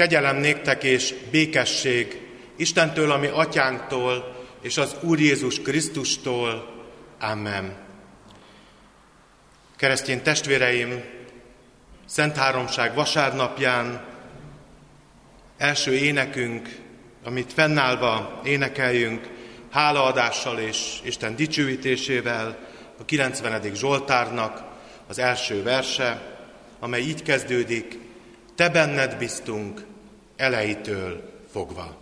Kegyelem 0.00 0.36
néktek 0.36 0.82
és 0.84 1.14
békesség 1.30 2.20
Istentől, 2.56 3.10
ami 3.10 3.26
atyánktól, 3.26 4.36
és 4.62 4.76
az 4.76 4.96
Úr 5.00 5.20
Jézus 5.20 5.60
Krisztustól. 5.60 6.74
Amen. 7.18 7.76
Keresztény 9.76 10.22
testvéreim, 10.22 11.04
Szent 12.06 12.36
Háromság 12.36 12.94
vasárnapján 12.94 14.04
első 15.58 15.92
énekünk, 15.92 16.76
amit 17.24 17.52
fennállva 17.52 18.40
énekeljünk, 18.44 19.28
hálaadással 19.70 20.58
és 20.58 20.98
Isten 21.02 21.36
dicsőítésével, 21.36 22.58
a 22.98 23.04
90. 23.04 23.74
Zsoltárnak 23.74 24.64
az 25.06 25.18
első 25.18 25.62
verse, 25.62 26.36
amely 26.78 27.00
így 27.00 27.22
kezdődik, 27.22 27.98
Te 28.60 28.68
benned 28.68 29.16
biztunk 29.18 29.89
elejétől 30.40 31.22
fogva. 31.50 31.99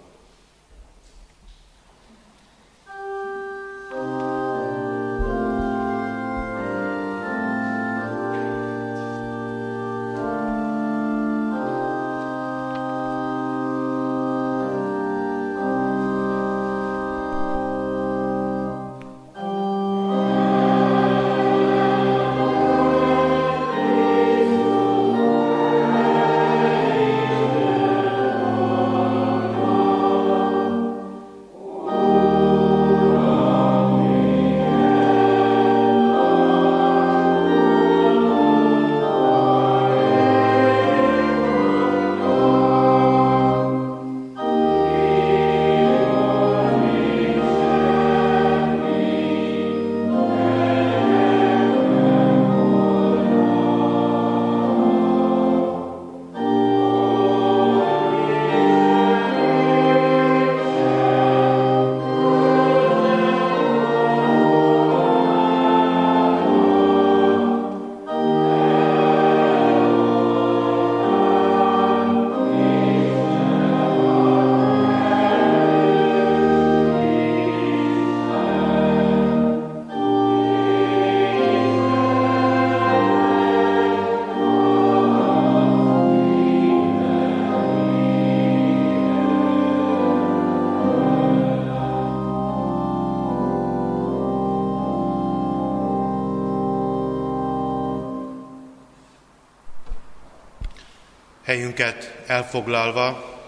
Helyünket 101.49 102.15
elfoglalva, 102.27 103.39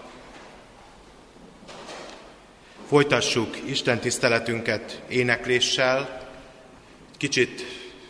folytassuk 2.87 3.57
Isten 3.65 3.99
tiszteletünket 3.99 5.01
énekléssel, 5.07 6.27
kicsit, 7.17 7.65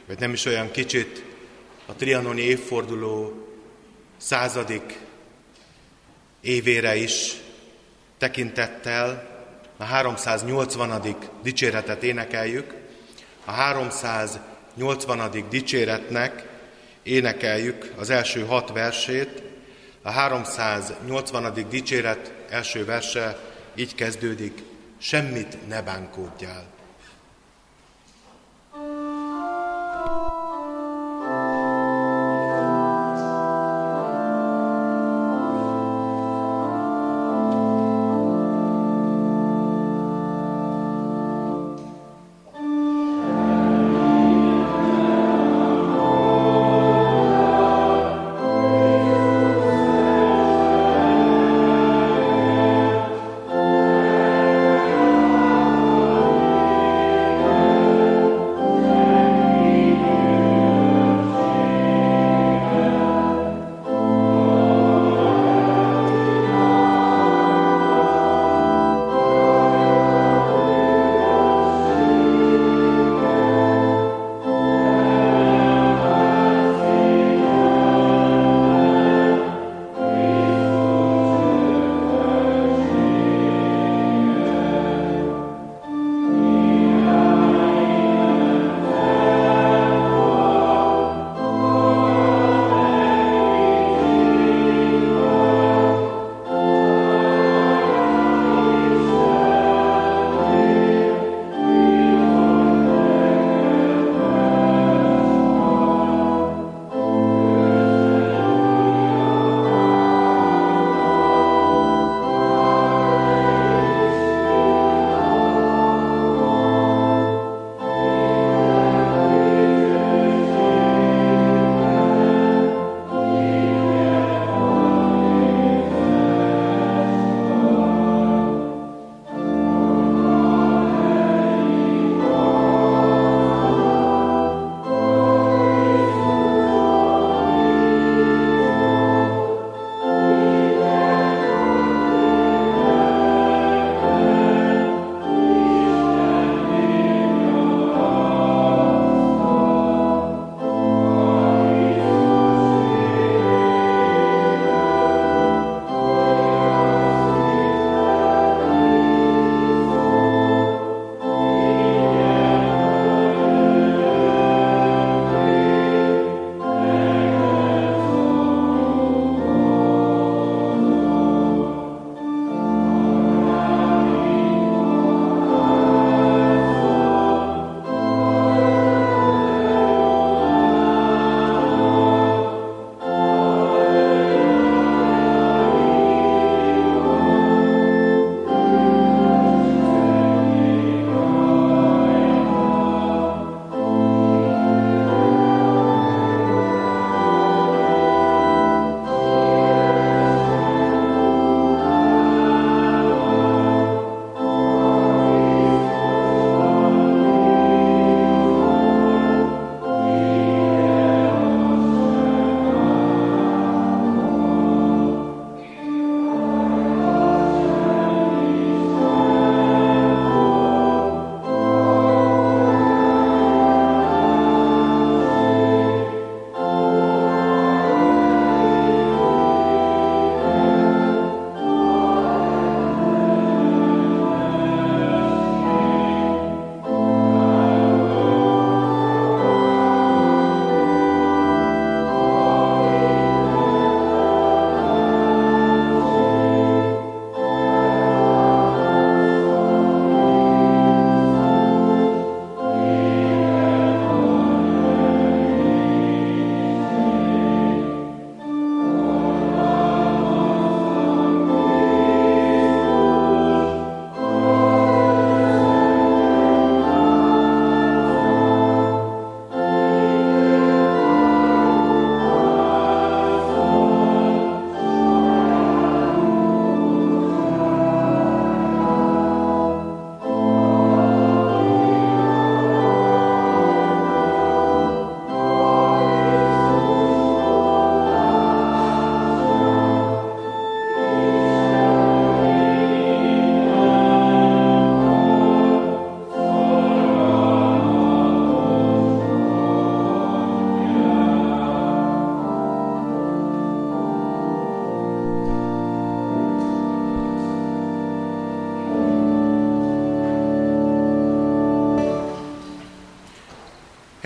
vagy 0.08 0.20
nem 0.20 0.34
is 0.34 0.46
olyan 0.46 0.72
kicsit, 0.72 1.24
a 1.86 1.94
trianoni 1.94 2.42
évforduló 2.42 3.48
századik 4.18 5.00
évére 6.42 6.96
is 6.96 7.34
tekintettel 8.18 9.30
a 9.78 9.84
380. 9.84 11.16
dicséretet 11.44 12.04
énekeljük. 12.04 12.74
A 13.46 13.52
380. 13.52 15.46
dicséretnek 15.50 16.48
énekeljük 17.04 17.94
az 17.98 18.10
első 18.10 18.46
hat 18.46 18.72
versét, 18.72 19.50
a 20.02 20.10
380. 20.10 21.68
dicséret 21.70 22.34
első 22.50 22.86
verse 22.86 23.38
így 23.76 23.96
kezdődik, 23.96 24.64
semmit 24.98 25.68
ne 25.68 25.82
bánkódjál. 25.82 26.64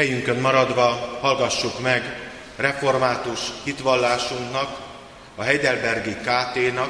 Helyünkön 0.06 0.40
maradva 0.40 1.18
hallgassuk 1.22 1.80
meg 1.80 2.30
református 2.56 3.40
hitvallásunknak, 3.64 4.80
a 5.36 5.44
Heidelbergi 5.44 6.16
KT-nak 6.16 6.90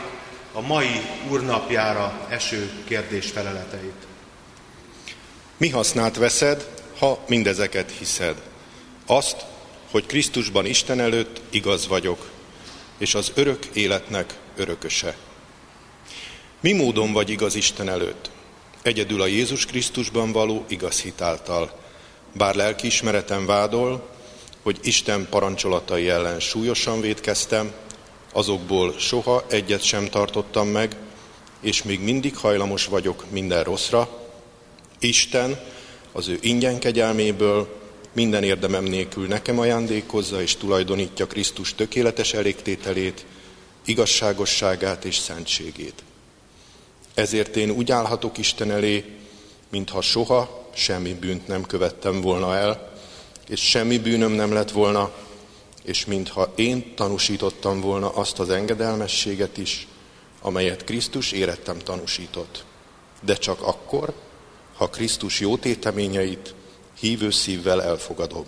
a 0.53 0.61
mai 0.61 1.01
úrnapjára 1.29 2.27
eső 2.29 2.71
kérdésfeleleteit. 2.87 4.07
Mi 5.57 5.69
hasznát 5.69 6.15
veszed, 6.15 6.67
ha 6.99 7.23
mindezeket 7.27 7.91
hiszed? 7.97 8.41
Azt, 9.05 9.45
hogy 9.91 10.05
Krisztusban 10.05 10.65
Isten 10.65 10.99
előtt 10.99 11.41
igaz 11.49 11.87
vagyok, 11.87 12.29
és 12.97 13.15
az 13.15 13.31
örök 13.35 13.65
életnek 13.73 14.33
örököse. 14.55 15.15
Mi 16.59 16.73
módon 16.73 17.13
vagy 17.13 17.29
igaz 17.29 17.55
Isten 17.55 17.89
előtt? 17.89 18.29
Egyedül 18.81 19.21
a 19.21 19.27
Jézus 19.27 19.65
Krisztusban 19.65 20.31
való 20.31 20.65
igaz 20.67 21.01
hitáltal. 21.01 21.83
Bár 22.37 22.55
lelkiismeretem 22.55 23.45
vádol, 23.45 24.09
hogy 24.63 24.79
Isten 24.81 25.27
parancsolatai 25.29 26.09
ellen 26.09 26.39
súlyosan 26.39 27.01
védkeztem, 27.01 27.73
azokból 28.33 28.99
soha 28.99 29.43
egyet 29.49 29.83
sem 29.83 30.05
tartottam 30.05 30.67
meg, 30.67 30.95
és 31.61 31.83
még 31.83 31.99
mindig 31.99 32.37
hajlamos 32.37 32.85
vagyok 32.85 33.25
minden 33.29 33.63
rosszra. 33.63 34.09
Isten 34.99 35.59
az 36.11 36.27
ő 36.27 36.37
ingyen 36.41 36.79
kegyelméből 36.79 37.79
minden 38.13 38.43
érdemem 38.43 38.83
nélkül 38.83 39.27
nekem 39.27 39.59
ajándékozza 39.59 40.41
és 40.41 40.55
tulajdonítja 40.55 41.27
Krisztus 41.27 41.75
tökéletes 41.75 42.33
elégtételét, 42.33 43.25
igazságosságát 43.85 45.05
és 45.05 45.17
szentségét. 45.17 46.03
Ezért 47.13 47.55
én 47.55 47.69
úgy 47.69 47.91
állhatok 47.91 48.37
Isten 48.37 48.71
elé, 48.71 49.05
mintha 49.69 50.01
soha 50.01 50.64
semmi 50.75 51.13
bűnt 51.13 51.47
nem 51.47 51.63
követtem 51.63 52.21
volna 52.21 52.55
el, 52.55 52.91
és 53.47 53.69
semmi 53.69 53.97
bűnöm 53.97 54.31
nem 54.31 54.53
lett 54.53 54.71
volna, 54.71 55.11
és 55.83 56.05
mintha 56.05 56.51
én 56.55 56.95
tanúsítottam 56.95 57.81
volna 57.81 58.09
azt 58.09 58.39
az 58.39 58.49
engedelmességet 58.49 59.57
is, 59.57 59.87
amelyet 60.41 60.83
Krisztus 60.83 61.31
érettem 61.31 61.79
tanúsított. 61.79 62.63
De 63.21 63.35
csak 63.35 63.61
akkor, 63.61 64.13
ha 64.75 64.89
Krisztus 64.89 65.39
jó 65.39 65.57
téteményeit 65.57 66.53
hívő 66.99 67.31
szívvel 67.31 67.83
elfogadom. 67.83 68.45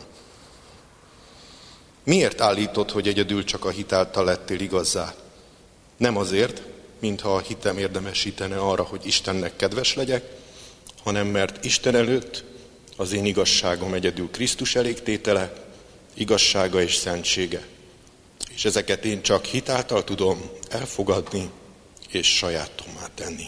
Miért 2.04 2.42
állítod, 2.42 2.92
hogy 2.92 3.08
egyedül 3.08 3.44
csak 3.44 3.66
a 3.66 3.70
hitáltal 3.70 4.26
lettél 4.26 4.60
igazzá? 4.60 5.16
Nem 5.98 6.18
azért, 6.18 6.62
mintha 7.00 7.36
a 7.36 7.40
hitem 7.40 7.78
érdemesítene 7.78 8.58
arra, 8.58 8.84
hogy 8.84 9.06
Istennek 9.06 9.56
kedves 9.56 9.96
legyek, 9.96 10.37
hanem 11.08 11.28
mert 11.28 11.66
Isten 11.66 11.96
előtt 11.96 12.44
az 12.98 13.12
én 13.12 13.26
igazságom 13.26 13.94
egyedül 13.94 14.30
Krisztus 14.32 14.76
elégtétele, 14.76 15.54
igazsága 16.14 16.82
és 16.82 16.96
szentsége. 16.96 17.66
És 18.54 18.66
ezeket 18.66 19.06
én 19.06 19.22
csak 19.22 19.46
hitáltal 19.46 20.04
tudom 20.04 20.50
elfogadni 20.70 21.50
és 22.10 22.36
sajátomá 22.36 23.08
tenni. 23.16 23.46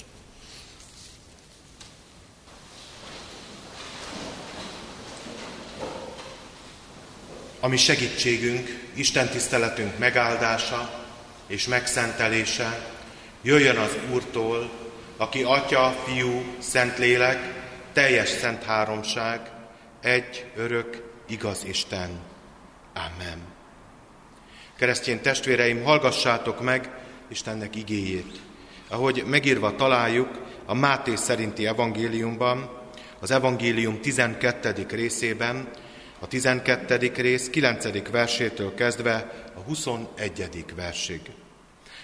Ami 7.59 7.77
segítségünk, 7.77 8.89
Isten 8.93 9.29
tiszteletünk 9.29 9.97
megáldása 9.97 11.05
és 11.47 11.67
megszentelése 11.67 12.93
jöjjön 13.41 13.77
az 13.77 13.97
Úrtól, 14.11 14.78
aki 15.19 15.43
Atya, 15.43 15.95
Fiú, 16.05 16.43
Szentlélek, 16.59 17.39
teljes 17.93 18.29
szent 18.29 18.63
háromság, 18.63 19.51
egy, 20.01 20.45
örök, 20.55 21.03
igaz 21.27 21.63
Isten. 21.65 22.09
Amen. 22.93 23.39
Keresztény 24.77 25.21
testvéreim, 25.21 25.83
hallgassátok 25.83 26.61
meg 26.61 26.89
Istennek 27.27 27.75
igéjét. 27.75 28.39
Ahogy 28.89 29.23
megírva 29.27 29.75
találjuk 29.75 30.29
a 30.65 30.73
Máté 30.73 31.15
szerinti 31.15 31.67
evangéliumban, 31.67 32.69
az 33.19 33.31
evangélium 33.31 34.01
12. 34.01 34.85
részében, 34.89 35.69
a 36.19 36.27
12. 36.27 37.11
rész 37.15 37.49
9. 37.49 38.09
versétől 38.11 38.73
kezdve 38.73 39.31
a 39.55 39.59
21. 39.59 40.65
versig. 40.75 41.21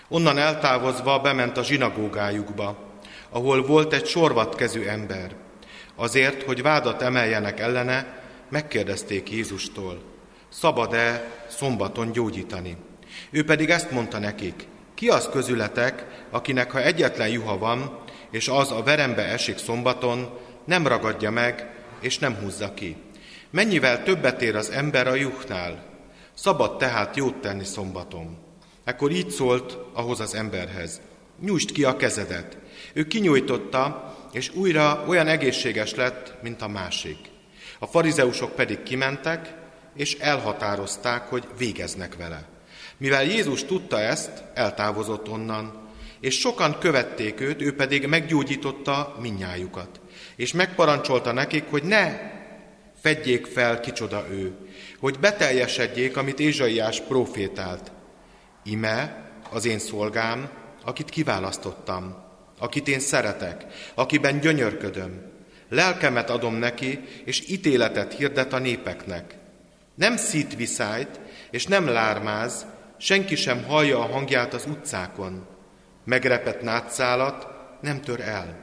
Onnan 0.08 0.38
eltávozva 0.38 1.20
bement 1.20 1.58
a 1.58 1.64
zsinagógájukba, 1.64 2.94
ahol 3.30 3.66
volt 3.66 3.94
egy 3.94 4.06
sorvatkezű 4.06 4.84
ember. 4.84 5.36
Azért, 5.96 6.44
hogy 6.44 6.62
vádat 6.62 7.02
emeljenek 7.02 7.60
ellene, 7.60 8.24
megkérdezték 8.50 9.32
Jézustól, 9.32 10.02
szabad-e 10.50 11.32
szombaton 11.48 12.12
gyógyítani? 12.12 12.78
Ő 13.30 13.44
pedig 13.44 13.70
ezt 13.70 13.92
mondta 13.92 14.20
nekik, 14.20 14.68
ki 14.94 15.08
az 15.10 15.30
közületek, 15.32 16.06
akinek 16.30 16.72
ha 16.72 16.82
egyetlen 16.82 17.30
juha 17.30 17.58
van, 17.58 18.00
és 18.32 18.48
az 18.48 18.72
a 18.72 18.84
verembe 18.84 19.24
esik 19.24 19.58
szombaton, 19.58 20.40
nem 20.66 20.88
ragadja 20.88 21.32
meg, 21.32 21.70
és 22.02 22.20
nem 22.20 22.36
húzza 22.36 22.74
ki. 22.74 22.96
Mennyivel 23.50 24.04
többet 24.04 24.42
ér 24.42 24.56
az 24.56 24.70
ember 24.70 25.08
a 25.08 25.16
juhnál? 25.16 25.84
Szabad 26.34 26.78
tehát 26.78 27.16
jót 27.16 27.36
tenni 27.36 27.64
szombaton. 27.64 28.38
Ekkor 28.84 29.12
így 29.12 29.30
szólt 29.30 29.78
ahhoz 29.94 30.20
az 30.20 30.36
emberhez. 30.36 31.02
Nyújtsd 31.42 31.72
ki 31.72 31.84
a 31.84 31.96
kezedet. 31.96 32.58
Ő 32.96 33.08
kinyújtotta, 33.08 34.16
és 34.32 34.52
újra 34.54 35.04
olyan 35.08 35.28
egészséges 35.28 35.96
lett, 35.96 36.34
mint 36.42 36.62
a 36.62 36.68
másik. 36.68 37.18
A 37.80 37.88
farizeusok 37.88 38.56
pedig 38.56 38.84
kimentek, 38.84 39.54
és 39.96 40.14
elhatározták, 40.14 41.22
hogy 41.30 41.48
végeznek 41.58 42.16
vele. 42.16 42.48
Mivel 42.98 43.24
Jézus 43.24 43.64
tudta 43.64 44.00
ezt, 44.00 44.44
eltávozott 44.54 45.30
onnan, 45.30 45.90
és 46.20 46.40
sokan 46.40 46.80
követték 46.80 47.42
őt, 47.42 47.62
ő 47.62 47.76
pedig 47.76 48.08
meggyógyította 48.08 49.16
minnyájukat. 49.22 50.00
És 50.36 50.54
megparancsolta 50.54 51.32
nekik, 51.32 51.64
hogy 51.70 51.84
ne 51.84 52.20
fedjék 53.02 53.46
fel, 53.46 53.80
kicsoda 53.80 54.26
ő, 54.30 54.54
hogy 55.00 55.20
beteljesedjék, 55.20 56.18
amit 56.18 56.40
Ézsaiás 56.40 57.02
profétált. 57.02 57.92
Ime 58.64 59.30
az 59.52 59.66
én 59.66 59.80
szolgám, 59.80 60.50
akit 60.84 61.10
kiválasztottam, 61.10 62.25
akit 62.60 62.88
én 62.88 63.00
szeretek, 63.00 63.66
akiben 63.96 64.40
gyönyörködöm. 64.40 65.34
Lelkemet 65.70 66.30
adom 66.30 66.56
neki, 66.56 67.00
és 67.26 67.50
ítéletet 67.50 68.14
hirdet 68.14 68.54
a 68.54 68.60
népeknek. 68.60 69.36
Nem 69.96 70.18
szít 70.18 70.56
viszályt, 70.56 71.20
és 71.52 71.66
nem 71.66 71.88
lármáz, 71.88 72.66
senki 72.98 73.36
sem 73.36 73.64
hallja 73.64 74.00
a 74.00 74.12
hangját 74.12 74.54
az 74.54 74.66
utcákon. 74.66 75.48
Megrepett 76.04 76.62
nátszálat 76.62 77.48
nem 77.82 78.02
tör 78.02 78.20
el, 78.20 78.58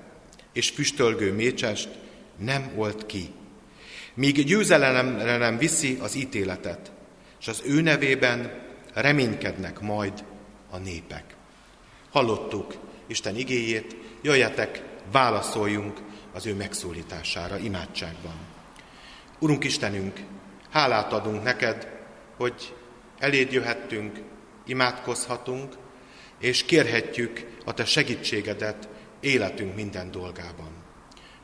és 0.52 0.70
füstölgő 0.70 1.32
mécsest 1.32 1.88
nem 2.36 2.72
old 2.76 3.06
ki 3.06 3.34
míg 4.14 4.44
győzelemre 4.44 5.36
nem 5.36 5.58
viszi 5.58 5.98
az 6.00 6.14
ítéletet, 6.14 6.92
és 7.40 7.48
az 7.48 7.62
ő 7.66 7.80
nevében 7.80 8.60
reménykednek 8.94 9.80
majd 9.80 10.24
a 10.70 10.78
népek. 10.78 11.24
Hallottuk 12.10 12.74
Isten 13.12 13.36
igéjét, 13.36 13.96
jöjjetek, 14.22 14.82
válaszoljunk 15.10 15.98
az 16.32 16.46
ő 16.46 16.54
megszólítására 16.54 17.58
imádságban. 17.58 18.34
Urunk 19.38 19.64
Istenünk, 19.64 20.20
hálát 20.70 21.12
adunk 21.12 21.42
neked, 21.42 21.88
hogy 22.36 22.74
eléd 23.18 23.52
jöhettünk, 23.52 24.20
imádkozhatunk, 24.66 25.74
és 26.38 26.64
kérhetjük 26.64 27.46
a 27.64 27.74
te 27.74 27.84
segítségedet 27.84 28.88
életünk 29.20 29.74
minden 29.74 30.10
dolgában. 30.10 30.70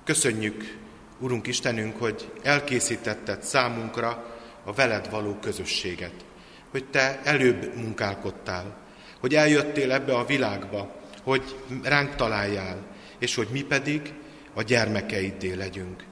Köszönjük 0.04 0.78
Urunk 1.18 1.46
Istenünk, 1.46 1.96
hogy 1.96 2.32
elkészítetted 2.42 3.42
számunkra 3.42 4.37
a 4.64 4.72
veled 4.72 5.10
való 5.10 5.34
közösséget, 5.34 6.25
hogy 6.70 6.84
te 6.84 7.20
előbb 7.25 7.76
munkálkodtál, 7.76 8.76
hogy 9.20 9.34
eljöttél 9.34 9.92
ebbe 9.92 10.14
a 10.14 10.25
világba, 10.25 10.97
hogy 11.28 11.56
ránk 11.82 12.14
találjál, 12.14 12.87
és 13.18 13.35
hogy 13.35 13.49
mi 13.50 13.62
pedig 13.62 14.12
a 14.54 14.62
gyermekeiddé 14.62 15.52
legyünk. 15.52 16.04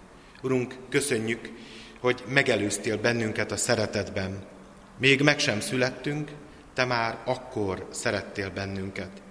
Urunk, 0.43 0.75
köszönjük, 0.89 1.51
hogy 2.01 2.23
megelőztél 2.29 2.99
bennünket 2.99 3.53
a 3.53 3.57
szeretetben. 3.57 4.45
Még 4.99 5.21
meg 5.21 5.39
sem 5.39 5.61
születtünk, 5.61 6.31
te 6.75 6.85
már 6.85 7.19
akkor 7.25 7.89
szerettél 7.91 8.51
bennünket. 8.51 9.23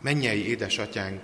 Mennyei 0.00 0.48
édesatyánk, 0.48 1.22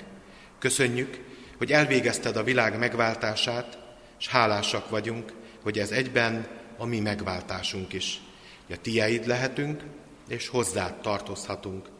köszönjük, 0.59 1.18
hogy 1.59 1.73
elvégezted 1.73 2.37
a 2.37 2.44
világ 2.44 2.78
megváltását, 2.78 3.78
és 4.18 4.28
hálásak 4.28 4.90
vagyunk, 4.90 5.32
hogy 5.62 5.78
ez 5.78 5.90
egyben 5.90 6.47
a 6.76 6.85
mi 6.85 7.00
megváltásunk 7.00 7.92
is. 7.92 8.20
A 8.68 8.76
tiéd 8.80 9.26
lehetünk, 9.26 9.82
és 10.28 10.49
hozzád 10.49 11.00
tartozhatunk. 11.00 11.99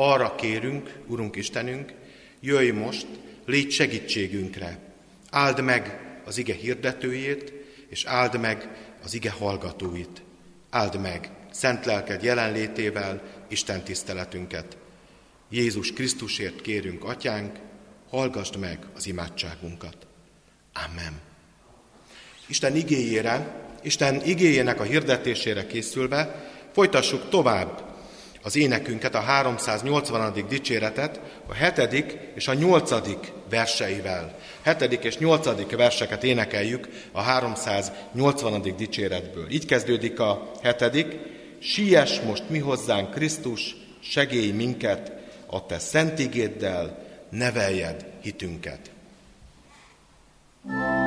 Arra 0.00 0.34
kérünk, 0.34 0.94
Urunk 1.06 1.36
Istenünk, 1.36 1.92
jöjj 2.40 2.70
most, 2.70 3.06
légy 3.46 3.70
segítségünkre. 3.70 4.78
Áld 5.30 5.60
meg 5.60 6.00
az 6.24 6.38
ige 6.38 6.54
hirdetőjét, 6.54 7.52
és 7.88 8.04
áld 8.04 8.40
meg 8.40 8.68
az 9.04 9.14
ige 9.14 9.30
hallgatóit. 9.30 10.22
Áld 10.70 11.00
meg 11.00 11.30
szent 11.50 11.84
lelked 11.84 12.22
jelenlétével 12.22 13.22
Isten 13.48 13.82
tiszteletünket. 13.82 14.76
Jézus 15.50 15.92
Krisztusért 15.92 16.60
kérünk, 16.60 17.04
Atyánk, 17.04 17.58
hallgassd 18.10 18.56
meg 18.56 18.78
az 18.96 19.06
imádságunkat. 19.06 20.06
Amen. 20.72 21.20
Isten 22.46 22.76
igéjére, 22.76 23.64
Isten 23.82 24.22
igéjének 24.24 24.80
a 24.80 24.84
hirdetésére 24.84 25.66
készülve 25.66 26.50
folytassuk 26.72 27.28
tovább 27.28 27.87
az 28.42 28.56
énekünket, 28.56 29.14
a 29.14 29.20
380. 29.20 30.46
dicséretet 30.48 31.20
a 31.46 31.54
7. 31.54 32.16
és 32.34 32.48
a 32.48 32.54
8. 32.54 32.90
verseivel. 33.50 34.38
7. 34.64 35.04
és 35.04 35.18
8. 35.18 35.76
verseket 35.76 36.24
énekeljük 36.24 36.88
a 37.12 37.20
380. 37.20 38.76
dicséretből. 38.76 39.50
Így 39.50 39.66
kezdődik 39.66 40.20
a 40.20 40.50
7. 40.80 41.16
Siess 41.58 42.20
most 42.20 42.48
mi 42.48 42.58
hozzánk 42.58 43.10
Krisztus, 43.10 43.76
segélj 44.00 44.50
minket, 44.50 45.12
a 45.46 45.66
te 45.66 45.78
szent 45.78 46.18
igéddel, 46.18 47.06
neveljed 47.30 48.06
hitünket. 48.22 48.90
thank 50.66 50.92
you 50.92 50.97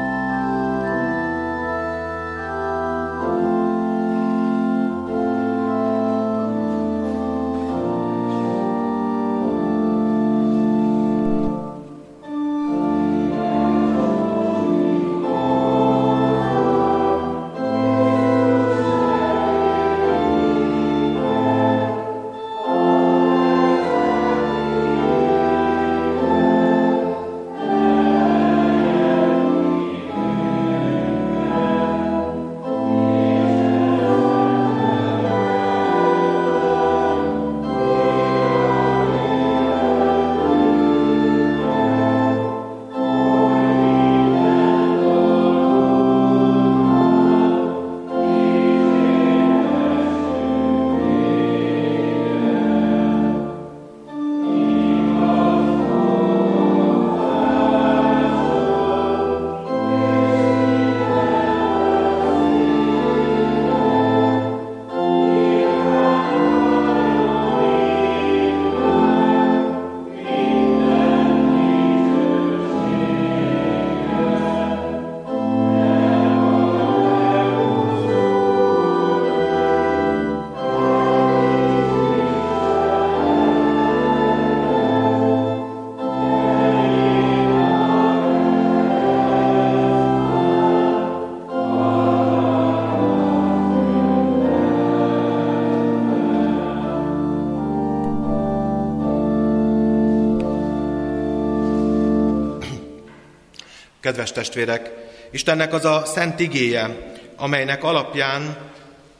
Kedves 104.12 104.32
testvérek, 104.32 104.92
Istennek 105.32 105.74
az 105.74 105.86
a 105.86 106.06
szent 106.06 106.40
igéje, 106.40 107.14
amelynek 107.36 107.84
alapján 107.84 108.58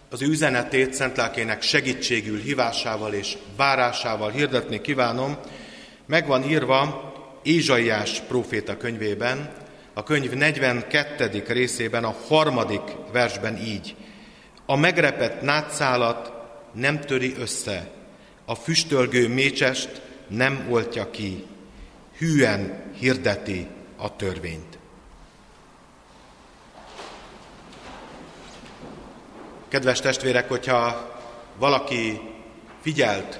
az 0.10 0.22
ő 0.22 0.28
üzenetét 0.28 0.94
szentlelkének 0.94 1.62
segítségül, 1.62 2.40
hívásával 2.40 3.14
és 3.14 3.38
várásával 3.58 4.30
hirdetni 4.30 4.82
kívánom, 4.82 5.38
meg 6.06 6.28
van 6.28 6.50
írva 6.50 7.14
Ézsaiás 7.44 8.20
próféta 8.28 8.78
könyvében, 8.78 9.54
a 9.94 10.04
könyv 10.04 10.32
42. 10.32 11.44
részében, 11.48 12.04
a 12.04 12.16
harmadik 12.28 12.96
versben 13.12 13.58
így. 13.58 13.96
A 14.66 14.76
megrepett 14.76 15.42
nátszálat 15.42 16.32
nem 16.74 17.00
töri 17.00 17.36
össze, 17.40 17.92
a 18.46 18.56
füstölgő 18.56 19.28
mécsest 19.28 20.02
nem 20.28 20.68
oltja 20.70 21.10
ki, 21.10 21.46
hűen 22.18 22.84
hirdeti 23.00 23.68
a 24.02 24.16
törvényt. 24.16 24.71
Kedves 29.72 30.00
testvérek, 30.00 30.50
hogyha 30.50 31.12
valaki 31.60 32.22
figyelt 32.82 33.40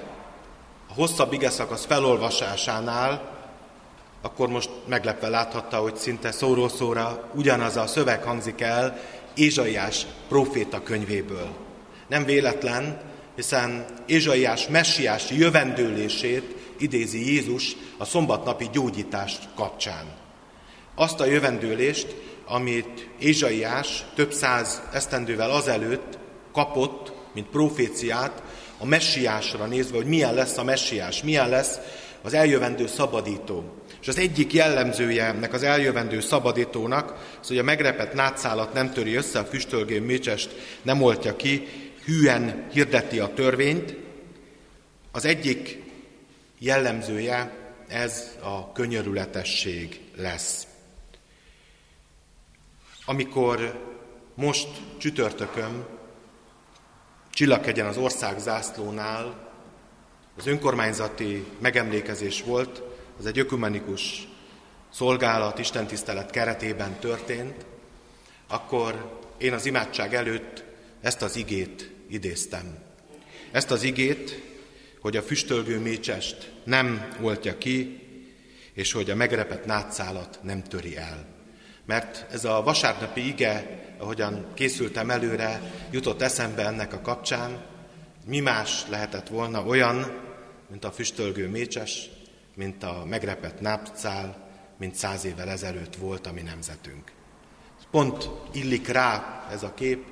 a 0.88 0.92
hosszabb 0.94 1.32
igeszakasz 1.32 1.84
felolvasásánál, 1.84 3.38
akkor 4.22 4.48
most 4.48 4.70
meglepve 4.86 5.28
láthatta, 5.28 5.76
hogy 5.76 5.96
szinte 5.96 6.30
szóról 6.30 6.68
szóra 6.68 7.30
ugyanaz 7.34 7.76
a 7.76 7.86
szöveg 7.86 8.22
hangzik 8.22 8.60
el 8.60 9.00
Ézsaiás 9.34 10.06
proféta 10.28 10.82
könyvéből. 10.82 11.48
Nem 12.08 12.24
véletlen, 12.24 13.00
hiszen 13.36 13.86
Ézsaiás 14.06 14.68
messiás 14.68 15.30
jövendőlését 15.30 16.54
idézi 16.78 17.32
Jézus 17.32 17.76
a 17.98 18.04
szombatnapi 18.04 18.68
gyógyítást 18.72 19.48
kapcsán. 19.54 20.06
Azt 20.94 21.20
a 21.20 21.24
jövendőlést, 21.24 22.16
amit 22.46 23.08
Ézsaiás 23.18 24.04
több 24.14 24.32
száz 24.32 24.82
esztendővel 24.92 25.50
azelőtt 25.50 26.20
kapott, 26.52 27.12
mint 27.34 27.46
proféciát, 27.46 28.42
a 28.78 28.86
messiásra 28.86 29.66
nézve, 29.66 29.96
hogy 29.96 30.06
milyen 30.06 30.34
lesz 30.34 30.58
a 30.58 30.64
messiás, 30.64 31.22
milyen 31.22 31.48
lesz 31.48 31.78
az 32.22 32.34
eljövendő 32.34 32.86
szabadító. 32.86 33.74
És 34.00 34.08
az 34.08 34.18
egyik 34.18 34.52
jellemzője 34.52 35.24
ennek 35.24 35.52
az 35.52 35.62
eljövendő 35.62 36.20
szabadítónak, 36.20 37.36
az, 37.40 37.48
hogy 37.48 37.58
a 37.58 37.62
megrepett 37.62 38.12
nátszálat 38.12 38.72
nem 38.72 38.92
töri 38.92 39.14
össze, 39.14 39.38
a 39.38 39.44
füstölgő 39.44 40.00
mécsest 40.00 40.50
nem 40.82 41.02
oltja 41.02 41.36
ki, 41.36 41.68
hűen 42.04 42.66
hirdeti 42.72 43.18
a 43.18 43.34
törvényt. 43.34 43.96
Az 45.12 45.24
egyik 45.24 45.82
jellemzője 46.58 47.56
ez 47.88 48.36
a 48.42 48.72
könyörületesség 48.72 50.00
lesz. 50.16 50.66
Amikor 53.04 53.80
most 54.34 54.68
csütörtökön 54.98 55.86
Csillagkegyen 57.32 57.86
az 57.86 57.96
ország 57.96 58.38
zászlónál 58.38 59.50
az 60.36 60.46
önkormányzati 60.46 61.44
megemlékezés 61.58 62.42
volt, 62.42 62.82
az 63.18 63.26
egy 63.26 63.38
ökumenikus 63.38 64.28
szolgálat, 64.90 65.58
istentisztelet 65.58 66.30
keretében 66.30 66.98
történt, 66.98 67.66
akkor 68.48 69.20
én 69.38 69.52
az 69.52 69.66
imádság 69.66 70.14
előtt 70.14 70.64
ezt 71.00 71.22
az 71.22 71.36
igét 71.36 71.90
idéztem. 72.08 72.78
Ezt 73.50 73.70
az 73.70 73.82
igét, 73.82 74.42
hogy 75.00 75.16
a 75.16 75.22
füstölgő 75.22 75.78
mécsest 75.78 76.52
nem 76.64 77.08
oltja 77.20 77.58
ki, 77.58 78.00
és 78.74 78.92
hogy 78.92 79.10
a 79.10 79.14
megrepett 79.14 79.64
nátszálat 79.64 80.38
nem 80.42 80.62
töri 80.62 80.96
el. 80.96 81.26
Mert 81.86 82.32
ez 82.32 82.44
a 82.44 82.62
vasárnapi 82.62 83.26
ige 83.26 83.81
ahogyan 84.02 84.46
készültem 84.54 85.10
előre, 85.10 85.60
jutott 85.90 86.22
eszembe 86.22 86.66
ennek 86.66 86.92
a 86.92 87.00
kapcsán, 87.00 87.64
mi 88.26 88.40
más 88.40 88.84
lehetett 88.88 89.28
volna 89.28 89.64
olyan, 89.64 90.20
mint 90.70 90.84
a 90.84 90.92
füstölgő 90.92 91.48
mécses, 91.48 92.10
mint 92.54 92.82
a 92.82 93.04
megrepett 93.08 93.60
nápcál, 93.60 94.50
mint 94.78 94.94
száz 94.94 95.24
évvel 95.24 95.48
ezelőtt 95.48 95.96
volt 95.96 96.26
a 96.26 96.32
mi 96.32 96.40
nemzetünk. 96.40 97.12
Pont 97.90 98.30
illik 98.52 98.88
rá 98.88 99.46
ez 99.50 99.62
a 99.62 99.74
kép, 99.74 100.04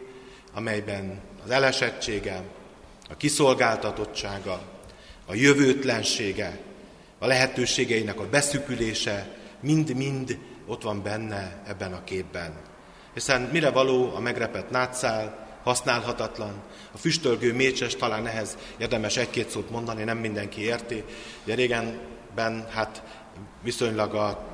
amelyben 0.52 1.20
az 1.44 1.50
elesettsége, 1.50 2.42
a 3.08 3.16
kiszolgáltatottsága, 3.16 4.62
a 5.26 5.34
jövőtlensége, 5.34 6.58
a 7.18 7.26
lehetőségeinek 7.26 8.20
a 8.20 8.28
beszükülése 8.28 9.36
mind-mind 9.60 10.38
ott 10.66 10.82
van 10.82 11.02
benne 11.02 11.62
ebben 11.66 11.92
a 11.92 12.04
képben. 12.04 12.69
Hiszen 13.14 13.40
mire 13.40 13.70
való 13.70 14.14
a 14.14 14.20
megrepett 14.20 14.70
nátszál, 14.70 15.48
használhatatlan, 15.62 16.62
a 16.92 16.98
füstölgő 16.98 17.54
mécses 17.54 17.96
talán 17.96 18.26
ehhez 18.26 18.56
érdemes 18.78 19.16
egy-két 19.16 19.50
szót 19.50 19.70
mondani, 19.70 20.04
nem 20.04 20.18
mindenki 20.18 20.62
érti. 20.62 21.04
Ugye 21.44 21.54
régenben 21.54 22.66
hát 22.70 23.02
viszonylag 23.62 24.14
a 24.14 24.46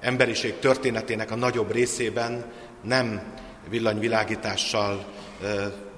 emberiség 0.00 0.58
történetének 0.58 1.30
a 1.30 1.36
nagyobb 1.36 1.72
részében 1.72 2.44
nem 2.82 3.22
villanyvilágítással 3.68 5.04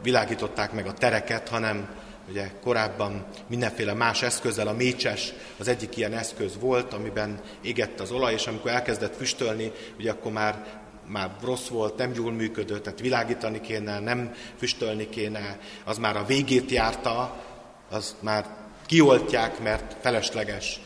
világították 0.03 0.73
meg 0.73 0.87
a 0.87 0.93
tereket, 0.93 1.49
hanem 1.49 1.89
ugye 2.29 2.51
korábban 2.63 3.25
mindenféle 3.47 3.93
más 3.95 4.23
eszközzel, 4.23 4.67
a 4.67 4.73
mécses 4.73 5.33
az 5.59 5.69
egyik 5.69 5.97
ilyen 5.97 6.13
eszköz 6.13 6.59
volt, 6.61 6.93
amiben 6.93 7.41
égett 7.63 8.01
az 8.01 8.11
olaj, 8.11 8.33
és 8.33 8.47
amikor 8.47 8.71
elkezdett 8.71 9.17
füstölni, 9.17 9.73
ugye 9.99 10.11
akkor 10.11 10.33
már 10.33 10.65
már 11.07 11.31
rossz 11.43 11.69
volt, 11.69 11.97
nem 11.97 12.15
jól 12.15 12.33
működött, 12.33 12.83
tehát 12.83 13.01
világítani 13.01 13.61
kéne, 13.61 14.01
nem 14.01 14.35
füstölni 14.59 15.09
kéne, 15.09 15.59
az 15.85 15.99
már 15.99 16.17
a 16.17 16.25
végét 16.25 16.71
járta, 16.71 17.45
az 17.91 18.17
már 18.21 18.57
kioltják, 18.87 19.63
mert 19.63 19.97
felesleges. 20.01 20.81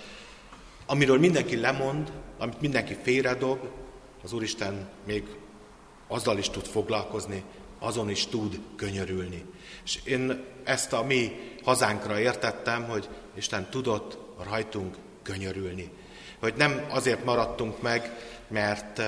Amiről 0.87 1.19
mindenki 1.19 1.57
lemond, 1.57 2.13
amit 2.39 2.61
mindenki 2.61 2.97
félredob, 3.03 3.59
az 4.23 4.33
Úristen 4.33 4.89
még 5.07 5.25
azzal 6.09 6.39
is 6.39 6.51
tud 6.51 6.67
foglalkozni, 6.67 7.45
azon 7.79 8.11
is 8.11 8.27
tud 8.27 8.61
könyörülni. 8.77 9.45
És 9.85 9.99
én 10.05 10.45
ezt 10.65 10.93
a 10.93 11.03
mi 11.03 11.53
hazánkra 11.63 12.21
értettem, 12.21 12.85
hogy 12.85 13.09
Isten 13.35 13.71
tudott 13.71 14.19
rajtunk 14.51 14.97
könyörülni. 15.23 15.91
Hogy 16.39 16.55
nem 16.57 16.85
azért 16.89 17.25
maradtunk 17.25 17.83
meg, 17.83 18.17
mert 18.49 19.03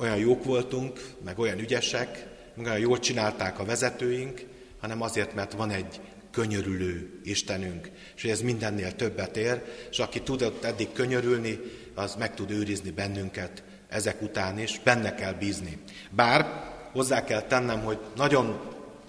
olyan 0.00 0.16
jók 0.16 0.44
voltunk, 0.44 1.00
meg 1.24 1.38
olyan 1.38 1.58
ügyesek, 1.58 2.26
meg 2.54 2.66
olyan 2.66 2.78
jól 2.78 2.98
csinálták 2.98 3.58
a 3.58 3.64
vezetőink, 3.64 4.46
hanem 4.80 5.02
azért, 5.02 5.34
mert 5.34 5.52
van 5.52 5.70
egy 5.70 6.00
könyörülő 6.30 7.20
Istenünk, 7.24 7.90
és 8.16 8.22
hogy 8.22 8.30
ez 8.30 8.40
mindennél 8.40 8.96
többet 8.96 9.36
ér, 9.36 9.62
és 9.90 9.98
aki 9.98 10.22
tudott 10.22 10.64
eddig 10.64 10.92
könyörülni, 10.92 11.58
az 11.94 12.14
meg 12.14 12.34
tud 12.34 12.50
őrizni 12.50 12.90
bennünket 12.90 13.62
ezek 13.88 14.22
után 14.22 14.58
is, 14.58 14.80
benne 14.84 15.14
kell 15.14 15.32
bízni. 15.32 15.78
Bár 16.10 16.70
hozzá 16.92 17.24
kell 17.24 17.42
tennem, 17.42 17.80
hogy 17.80 17.98
nagyon 18.16 18.60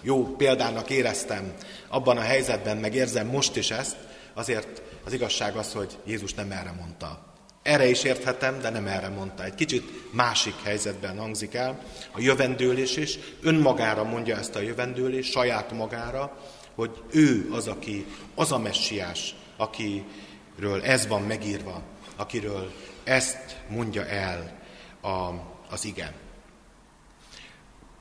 jó 0.02 0.36
példának 0.36 0.90
éreztem 0.90 1.52
abban 1.88 2.16
a 2.16 2.20
helyzetben, 2.20 2.76
meg 2.76 2.94
érzem 2.94 3.26
most 3.26 3.56
is 3.56 3.70
ezt, 3.70 3.96
azért 4.34 4.82
az 5.04 5.12
igazság 5.12 5.56
az, 5.56 5.72
hogy 5.72 5.98
Jézus 6.04 6.34
nem 6.34 6.50
erre 6.50 6.74
mondta. 6.80 7.31
Erre 7.62 7.88
is 7.88 8.02
érthetem, 8.02 8.60
de 8.60 8.70
nem 8.70 8.86
erre 8.86 9.08
mondta. 9.08 9.44
Egy 9.44 9.54
kicsit 9.54 10.12
másik 10.12 10.54
helyzetben 10.62 11.18
hangzik 11.18 11.54
el. 11.54 11.82
A 12.12 12.20
jövendőlés 12.20 12.96
is 12.96 13.18
önmagára 13.42 14.04
mondja 14.04 14.36
ezt 14.36 14.54
a 14.54 14.60
jövendőlés, 14.60 15.26
saját 15.26 15.72
magára, 15.72 16.38
hogy 16.74 17.02
ő 17.10 17.48
az, 17.52 17.68
aki, 17.68 18.06
az 18.34 18.52
a 18.52 18.58
messiás, 18.58 19.34
akiről 19.56 20.82
ez 20.82 21.06
van 21.06 21.22
megírva, 21.22 21.82
akiről 22.16 22.72
ezt 23.04 23.56
mondja 23.68 24.06
el 24.06 24.58
a, 25.00 25.30
az 25.70 25.84
igen. 25.84 26.12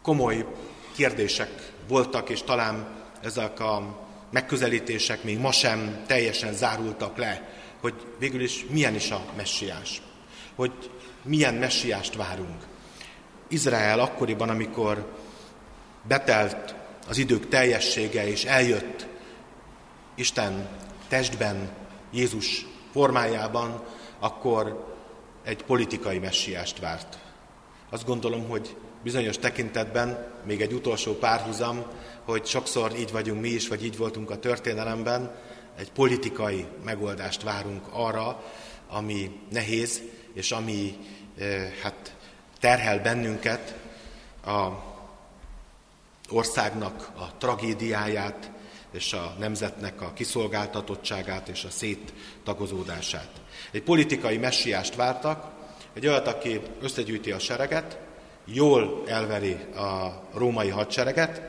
Komoly 0.01 0.45
kérdések 0.95 1.71
voltak, 1.87 2.29
és 2.29 2.41
talán 2.41 2.87
ezek 3.23 3.59
a 3.59 3.99
megközelítések 4.31 5.23
még 5.23 5.39
ma 5.39 5.51
sem 5.51 6.03
teljesen 6.07 6.53
zárultak 6.53 7.17
le, 7.17 7.60
hogy 7.81 7.93
végül 8.19 8.41
is 8.41 8.65
milyen 8.69 8.95
is 8.95 9.11
a 9.11 9.25
messiás, 9.35 10.01
hogy 10.55 10.71
milyen 11.23 11.53
messiást 11.53 12.15
várunk. 12.15 12.63
Izrael 13.47 13.99
akkoriban, 13.99 14.49
amikor 14.49 15.11
betelt 16.07 16.75
az 17.07 17.17
idők 17.17 17.47
teljessége, 17.47 18.27
és 18.27 18.45
eljött 18.45 19.07
Isten 20.15 20.69
testben, 21.07 21.69
Jézus 22.11 22.65
formájában, 22.91 23.83
akkor 24.19 24.95
egy 25.43 25.63
politikai 25.63 26.19
messiást 26.19 26.79
várt. 26.79 27.17
Azt 27.89 28.05
gondolom, 28.05 28.49
hogy 28.49 28.75
bizonyos 29.03 29.37
tekintetben, 29.37 30.31
még 30.45 30.61
egy 30.61 30.73
utolsó 30.73 31.13
párhuzam, 31.13 31.85
hogy 32.25 32.45
sokszor 32.45 32.91
így 32.97 33.11
vagyunk 33.11 33.41
mi 33.41 33.49
is, 33.49 33.67
vagy 33.67 33.85
így 33.85 33.97
voltunk 33.97 34.29
a 34.29 34.39
történelemben, 34.39 35.35
egy 35.81 35.91
politikai 35.91 36.65
megoldást 36.83 37.41
várunk 37.41 37.85
arra, 37.91 38.43
ami 38.89 39.39
nehéz, 39.49 40.01
és 40.33 40.51
ami 40.51 40.97
eh, 41.37 41.71
hát 41.81 42.15
terhel 42.59 42.99
bennünket 42.99 43.75
a 44.45 44.67
országnak 46.29 47.11
a 47.15 47.37
tragédiáját, 47.37 48.51
és 48.91 49.13
a 49.13 49.35
nemzetnek 49.39 50.01
a 50.01 50.13
kiszolgáltatottságát 50.13 51.47
és 51.47 51.63
a 51.63 51.69
széttagozódását. 51.69 53.31
Egy 53.71 53.83
politikai 53.83 54.37
messiást 54.37 54.95
vártak, 54.95 55.51
egy 55.93 56.07
olyat, 56.07 56.27
aki 56.27 56.61
összegyűjti 56.81 57.31
a 57.31 57.39
sereget, 57.39 57.99
jól 58.45 59.03
elveri 59.07 59.53
a 59.75 60.23
római 60.33 60.69
hadsereget, 60.69 61.41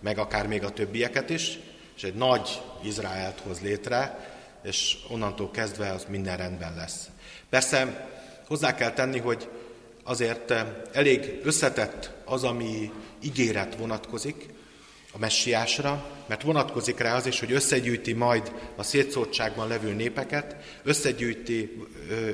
meg 0.00 0.18
akár 0.18 0.46
még 0.46 0.64
a 0.64 0.70
többieket 0.70 1.30
is, 1.30 1.58
és 1.98 2.04
egy 2.04 2.14
nagy 2.14 2.60
Izraelt 2.82 3.40
hoz 3.40 3.60
létre, 3.60 4.30
és 4.62 4.96
onnantól 5.08 5.50
kezdve 5.50 5.90
az 5.90 6.06
minden 6.08 6.36
rendben 6.36 6.74
lesz. 6.74 7.08
Persze 7.48 8.08
hozzá 8.46 8.74
kell 8.74 8.92
tenni, 8.92 9.18
hogy 9.18 9.48
azért 10.04 10.54
elég 10.92 11.40
összetett 11.42 12.10
az, 12.24 12.44
ami 12.44 12.92
ígéret 13.22 13.76
vonatkozik 13.76 14.48
a 15.12 15.18
messiásra, 15.18 16.04
mert 16.26 16.42
vonatkozik 16.42 16.98
rá 16.98 17.16
az 17.16 17.26
is, 17.26 17.40
hogy 17.40 17.52
összegyűjti 17.52 18.12
majd 18.12 18.52
a 18.76 18.82
szétszórtságban 18.82 19.68
levő 19.68 19.92
népeket, 19.92 20.56
összegyűjti 20.82 21.86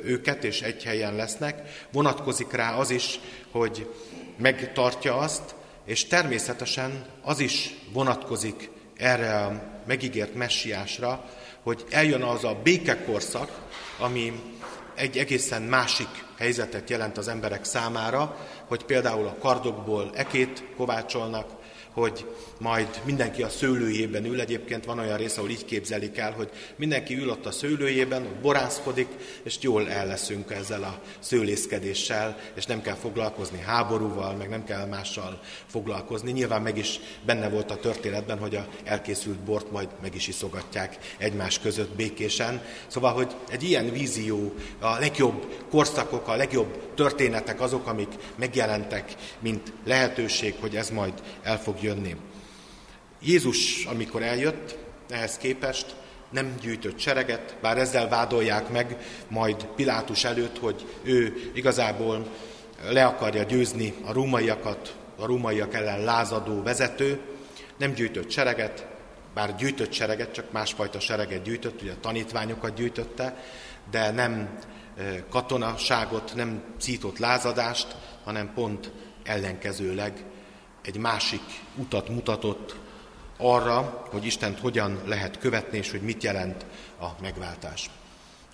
őket, 0.05 0.45
és 0.45 0.63
egy 0.63 0.83
helyen 0.83 1.15
lesznek, 1.15 1.87
vonatkozik 1.93 2.53
rá 2.53 2.75
az 2.75 2.91
is, 2.91 3.21
hogy 3.51 3.91
megtartja 4.37 5.17
azt, 5.17 5.55
és 5.85 6.05
természetesen 6.05 7.07
az 7.23 7.41
is 7.41 7.75
vonatkozik 7.93 8.73
erre 8.97 9.37
a 9.37 9.63
megígért 9.87 10.35
messiásra, 10.35 11.25
hogy 11.63 11.85
eljön 11.91 12.23
az 12.23 12.45
a 12.45 12.61
békekorszak, 12.63 13.51
ami 13.99 14.33
egy 14.95 15.19
egészen 15.19 15.63
másik 15.63 16.09
helyzetet 16.39 16.91
jelent 16.91 17.19
az 17.19 17.29
emberek 17.29 17.65
számára, 17.65 18.37
hogy 18.67 18.85
például 18.85 19.27
a 19.27 19.37
kardokból 19.39 20.11
ekét 20.15 20.65
kovácsolnak, 20.77 21.51
hogy 21.95 22.27
majd 22.59 22.89
mindenki 23.05 23.43
a 23.43 23.49
szőlőjében 23.49 24.25
ül. 24.25 24.41
Egyébként 24.41 24.85
van 24.85 24.99
olyan 24.99 25.17
része, 25.17 25.39
ahol 25.39 25.51
így 25.51 25.65
képzelik 25.65 26.19
el, 26.19 26.33
hogy 26.33 26.51
mindenki 26.77 27.17
ül 27.17 27.31
ott 27.31 27.47
a 27.47 27.51
szőlőjében, 27.51 28.23
ott 28.23 28.41
borászkodik, 28.41 29.09
és 29.43 29.57
jól 29.61 29.91
el 29.91 30.07
leszünk 30.07 30.51
ezzel 30.51 30.83
a 30.83 31.01
szőlészkedéssel, 31.19 32.39
és 32.55 32.67
nem 32.67 32.83
kell 32.83 32.95
foglalkozni 32.95 33.61
háborúval, 33.61 34.35
meg 34.35 34.49
nem 34.49 34.65
kell 34.65 34.87
mással 34.87 35.41
foglalkozni. 35.67 36.33
Nyilván 36.33 36.63
meg 36.63 36.79
is 36.79 37.01
benne 37.27 37.49
volt 37.49 37.71
a 37.71 37.81
történetben, 37.81 38.39
hogy 38.39 38.57
a 38.57 38.67
elkészült 38.85 39.39
bort 39.39 39.71
majd 39.71 39.89
meg 40.03 40.15
is 40.15 40.29
iszogatják 40.29 40.99
egymás 41.19 41.59
között 41.59 41.97
békésen. 41.97 42.63
Szóval, 42.87 43.13
hogy 43.13 43.35
egy 43.51 43.63
ilyen 43.63 43.93
vízió, 43.93 44.55
a 44.81 44.99
legjobb 44.99 45.67
korszakok, 45.71 46.29
a 46.29 46.37
legjobb 46.37 46.95
történetek 46.95 47.61
azok, 47.61 47.87
amik 47.87 48.09
megjelentek, 48.37 49.15
mint 49.39 49.73
lehetőség, 49.85 50.55
hogy 50.61 50.77
ez 50.77 50.91
majd 50.91 51.13
el 51.43 51.61
fog 51.61 51.83
jönni. 51.85 52.17
Jézus, 53.23 53.85
amikor 53.85 54.23
eljött, 54.23 54.79
ehhez 55.09 55.37
képest 55.37 55.95
nem 56.31 56.55
gyűjtött 56.61 56.99
sereget, 56.99 57.57
bár 57.61 57.79
ezzel 57.79 58.09
vádolják 58.09 58.69
meg 58.69 58.97
majd 59.29 59.67
Pilátus 59.67 60.25
előtt, 60.25 60.59
hogy 60.59 60.87
ő 61.03 61.51
igazából 61.55 62.27
le 62.89 63.05
akarja 63.05 63.43
győzni 63.43 63.95
a 64.05 64.13
rómaiakat, 64.13 64.97
a 65.17 65.27
rómaiak 65.27 65.75
ellen 65.75 66.05
lázadó 66.05 66.63
vezető, 66.63 67.21
nem 67.77 67.93
gyűjtött 67.93 68.31
sereget, 68.31 68.87
bár 69.35 69.57
gyűjtött 69.57 69.93
sereget, 69.93 70.33
csak 70.33 70.53
másfajta 70.53 71.01
sereget 71.01 71.43
gyűjtött, 71.43 71.83
ugye 71.83 71.93
a 71.93 72.01
tanítványokat 72.01 72.75
gyűjtötte, 72.75 73.45
de 73.91 74.11
nem 74.11 74.59
katonaságot, 75.31 76.33
nem 76.35 76.63
szított 76.79 77.19
lázadást, 77.19 77.97
hanem 78.25 78.53
pont 78.55 78.91
ellenkezőleg 79.23 80.25
egy 80.85 80.97
másik 80.97 81.43
utat 81.77 82.09
mutatott 82.09 82.77
arra, 83.39 84.07
hogy 84.11 84.25
Istent 84.25 84.59
hogyan 84.59 85.01
lehet 85.07 85.39
követni, 85.39 85.79
és 85.79 85.91
hogy 85.91 86.03
mit 86.03 86.23
jelent 86.23 86.67
a 87.01 87.07
megváltás. 87.21 87.91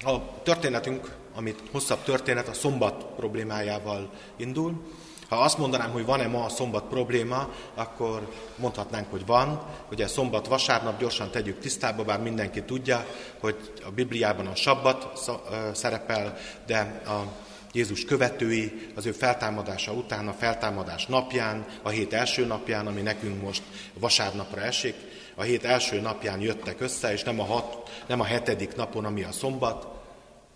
A 0.05 0.43
történetünk, 0.43 1.15
amit 1.35 1.63
hosszabb 1.73 2.03
történet, 2.03 2.49
a 2.49 2.53
szombat 2.53 3.05
problémájával 3.17 4.11
indul. 4.37 4.83
Ha 5.29 5.37
azt 5.37 5.59
mondanám, 5.59 5.91
hogy 5.91 6.05
van-e 6.05 6.27
ma 6.27 6.45
a 6.45 6.49
szombat 6.49 6.85
probléma, 6.85 7.49
akkor 7.75 8.33
mondhatnánk, 8.57 9.11
hogy 9.11 9.27
van. 9.27 9.63
Ugye 9.91 10.07
szombat, 10.07 10.47
vasárnap 10.47 10.99
gyorsan 10.99 11.31
tegyük 11.31 11.59
tisztába, 11.59 12.05
bár 12.05 12.21
mindenki 12.21 12.63
tudja, 12.63 13.07
hogy 13.41 13.73
a 13.87 13.91
Bibliában 13.91 14.47
a 14.47 14.55
sabbat 14.55 15.31
szerepel, 15.73 16.37
de 16.67 17.03
a 17.07 17.49
Jézus 17.73 18.05
követői 18.05 18.93
az 18.95 19.07
ő 19.07 19.13
feltámadása 19.13 19.93
után, 19.93 20.29
a 20.29 20.33
feltámadás 20.33 21.07
napján, 21.07 21.67
a 21.83 21.89
hét 21.89 22.13
első 22.13 22.47
napján, 22.47 22.87
ami 22.87 23.01
nekünk 23.01 23.43
most 23.43 23.63
vasárnapra 23.95 24.61
esik, 24.61 24.95
a 25.35 25.43
hét 25.43 25.65
első 25.65 26.01
napján 26.01 26.41
jöttek 26.41 26.81
össze, 26.81 27.13
és 27.13 27.23
nem 27.23 27.41
a, 27.41 27.45
hat, 27.45 27.91
nem 28.07 28.21
a 28.21 28.25
hetedik 28.25 28.77
napon, 28.77 29.05
ami 29.05 29.23
a 29.23 29.33
szombat. 29.33 29.87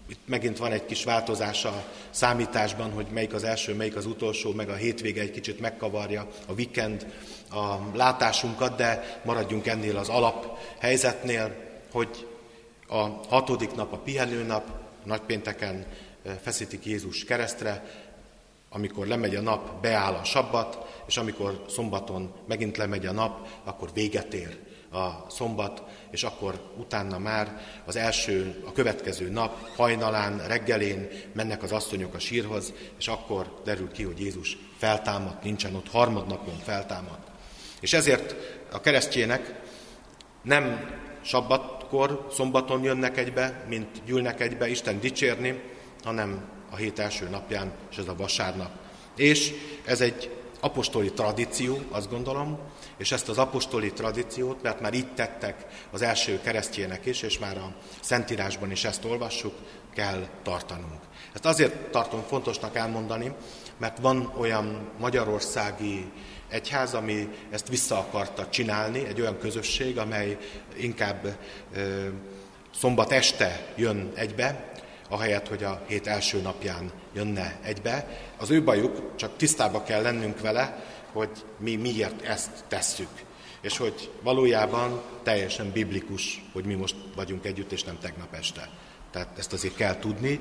Itt 0.08 0.20
megint 0.24 0.58
van 0.58 0.72
egy 0.72 0.86
kis 0.86 1.04
változás 1.04 1.64
a 1.64 1.84
számításban, 2.10 2.90
hogy 2.90 3.06
melyik 3.06 3.34
az 3.34 3.44
első, 3.44 3.74
melyik 3.74 3.96
az 3.96 4.06
utolsó, 4.06 4.52
meg 4.52 4.68
a 4.68 4.74
hétvége 4.74 5.20
egy 5.20 5.30
kicsit 5.30 5.60
megkavarja 5.60 6.28
a 6.46 6.52
weekend 6.52 7.06
a 7.50 7.96
látásunkat, 7.96 8.76
de 8.76 9.20
maradjunk 9.24 9.66
ennél 9.66 9.96
az 9.96 10.08
alaphelyzetnél, 10.08 11.54
hogy 11.92 12.26
a 12.88 13.02
hatodik 13.28 13.74
nap 13.74 13.92
a 13.92 13.98
pihenőnap, 13.98 14.82
nagypénteken 15.04 15.86
feszítik 16.42 16.84
Jézus 16.84 17.24
keresztre, 17.24 17.84
amikor 18.68 19.06
lemegy 19.06 19.34
a 19.34 19.40
nap, 19.40 19.82
beáll 19.82 20.14
a 20.14 20.24
sabbat, 20.24 21.02
és 21.06 21.16
amikor 21.16 21.64
szombaton 21.68 22.32
megint 22.46 22.76
lemegy 22.76 23.06
a 23.06 23.12
nap, 23.12 23.48
akkor 23.64 23.90
véget 23.94 24.34
ér 24.34 24.58
a 24.92 25.30
szombat, 25.30 25.82
és 26.10 26.22
akkor 26.22 26.72
utána 26.76 27.18
már 27.18 27.60
az 27.84 27.96
első, 27.96 28.62
a 28.66 28.72
következő 28.72 29.28
nap 29.28 29.68
hajnalán, 29.76 30.46
reggelén 30.46 31.08
mennek 31.32 31.62
az 31.62 31.72
asszonyok 31.72 32.14
a 32.14 32.18
sírhoz, 32.18 32.72
és 32.98 33.08
akkor 33.08 33.60
derül 33.64 33.92
ki, 33.92 34.02
hogy 34.02 34.20
Jézus 34.20 34.58
feltámadt, 34.78 35.42
nincsen 35.42 35.74
ott, 35.74 35.88
harmadnapon 35.88 36.58
feltámadt. 36.62 37.28
És 37.80 37.92
ezért 37.92 38.34
a 38.72 38.80
keresztjének 38.80 39.60
nem 40.42 40.90
sabbatkor, 41.22 42.26
szombaton 42.32 42.82
jönnek 42.82 43.16
egybe, 43.16 43.64
mint 43.68 44.04
gyűlnek 44.04 44.40
egybe 44.40 44.68
Isten 44.68 45.00
dicsérni, 45.00 45.62
hanem 46.04 46.44
a 46.70 46.76
hét 46.76 46.98
első 46.98 47.28
napján, 47.28 47.72
és 47.90 47.96
ez 47.96 48.08
a 48.08 48.16
vasárnap. 48.16 48.70
És 49.16 49.52
ez 49.84 50.00
egy 50.00 50.30
apostoli 50.60 51.12
tradíció, 51.12 51.78
azt 51.90 52.10
gondolom, 52.10 52.58
és 52.96 53.12
ezt 53.12 53.28
az 53.28 53.38
apostoli 53.38 53.92
tradíciót, 53.92 54.62
mert 54.62 54.80
már 54.80 54.94
itt 54.94 55.14
tettek 55.14 55.66
az 55.90 56.02
első 56.02 56.40
keresztjének 56.40 57.06
is, 57.06 57.22
és 57.22 57.38
már 57.38 57.56
a 57.56 57.74
Szentírásban 58.00 58.70
is 58.70 58.84
ezt 58.84 59.04
olvassuk, 59.04 59.54
kell 59.94 60.26
tartanunk. 60.42 61.00
Ezt 61.32 61.44
azért 61.44 61.74
tartom 61.74 62.22
fontosnak 62.28 62.76
elmondani, 62.76 63.32
mert 63.78 63.98
van 63.98 64.32
olyan 64.38 64.90
magyarországi 64.98 66.12
egyház, 66.48 66.94
ami 66.94 67.28
ezt 67.50 67.68
vissza 67.68 67.98
akarta 67.98 68.48
csinálni, 68.48 69.06
egy 69.06 69.20
olyan 69.20 69.38
közösség, 69.38 69.98
amely 69.98 70.38
inkább 70.76 71.38
ö, 71.74 72.08
szombat 72.74 73.12
este 73.12 73.66
jön 73.76 74.12
egybe, 74.14 74.72
ahelyett, 75.14 75.48
hogy 75.48 75.64
a 75.64 75.82
hét 75.88 76.06
első 76.06 76.40
napján 76.40 76.92
jönne 77.12 77.58
egybe. 77.62 78.08
Az 78.36 78.50
ő 78.50 78.64
bajuk, 78.64 79.16
csak 79.16 79.36
tisztába 79.36 79.82
kell 79.82 80.02
lennünk 80.02 80.40
vele, 80.40 80.84
hogy 81.12 81.30
mi 81.58 81.76
miért 81.76 82.22
ezt 82.22 82.50
tesszük. 82.68 83.08
És 83.60 83.76
hogy 83.76 84.10
valójában 84.22 85.02
teljesen 85.22 85.70
biblikus, 85.70 86.44
hogy 86.52 86.64
mi 86.64 86.74
most 86.74 86.96
vagyunk 87.14 87.44
együtt, 87.44 87.72
és 87.72 87.84
nem 87.84 87.98
tegnap 88.00 88.34
este. 88.34 88.68
Tehát 89.10 89.38
ezt 89.38 89.52
azért 89.52 89.76
kell 89.76 89.98
tudni. 89.98 90.40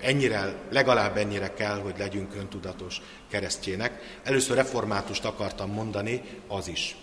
Ennyire, 0.00 0.54
legalább 0.70 1.16
ennyire 1.16 1.54
kell, 1.54 1.80
hogy 1.80 1.94
legyünk 1.98 2.34
öntudatos 2.34 3.00
keresztjének. 3.30 4.20
Először 4.24 4.56
reformátust 4.56 5.24
akartam 5.24 5.70
mondani, 5.70 6.22
az 6.48 6.68
is. 6.68 6.96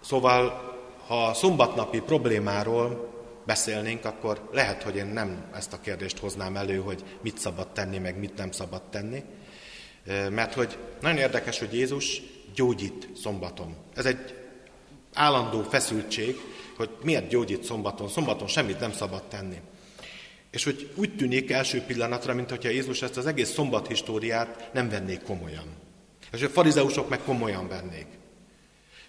Szóval, 0.00 0.68
ha 1.06 1.26
a 1.26 1.34
szombatnapi 1.34 2.00
problémáról 2.00 3.10
beszélnénk, 3.50 4.04
akkor 4.04 4.48
lehet, 4.52 4.82
hogy 4.82 4.96
én 4.96 5.06
nem 5.06 5.44
ezt 5.54 5.72
a 5.72 5.80
kérdést 5.80 6.18
hoznám 6.18 6.56
elő, 6.56 6.76
hogy 6.76 7.04
mit 7.22 7.38
szabad 7.38 7.68
tenni, 7.72 7.98
meg 7.98 8.18
mit 8.18 8.36
nem 8.36 8.50
szabad 8.50 8.82
tenni. 8.82 9.22
Mert 10.30 10.54
hogy 10.54 10.78
nagyon 11.00 11.18
érdekes, 11.18 11.58
hogy 11.58 11.72
Jézus 11.72 12.22
gyógyít 12.54 13.08
szombaton. 13.16 13.76
Ez 13.94 14.06
egy 14.06 14.34
állandó 15.14 15.62
feszültség, 15.62 16.36
hogy 16.76 16.90
miért 17.02 17.28
gyógyít 17.28 17.64
szombaton. 17.64 18.08
Szombaton 18.08 18.48
semmit 18.48 18.80
nem 18.80 18.92
szabad 18.92 19.22
tenni. 19.22 19.56
És 20.50 20.64
hogy 20.64 20.90
úgy 20.94 21.16
tűnik 21.16 21.50
első 21.50 21.80
pillanatra, 21.80 22.34
mint 22.34 22.50
hogyha 22.50 22.68
Jézus 22.68 23.02
ezt 23.02 23.16
az 23.16 23.26
egész 23.26 23.50
szombat 23.50 23.86
históriát 23.86 24.70
nem 24.72 24.88
vennék 24.88 25.22
komolyan. 25.22 25.66
És 26.32 26.42
a 26.42 26.48
farizeusok 26.48 27.08
meg 27.08 27.22
komolyan 27.22 27.68
vennék. 27.68 28.06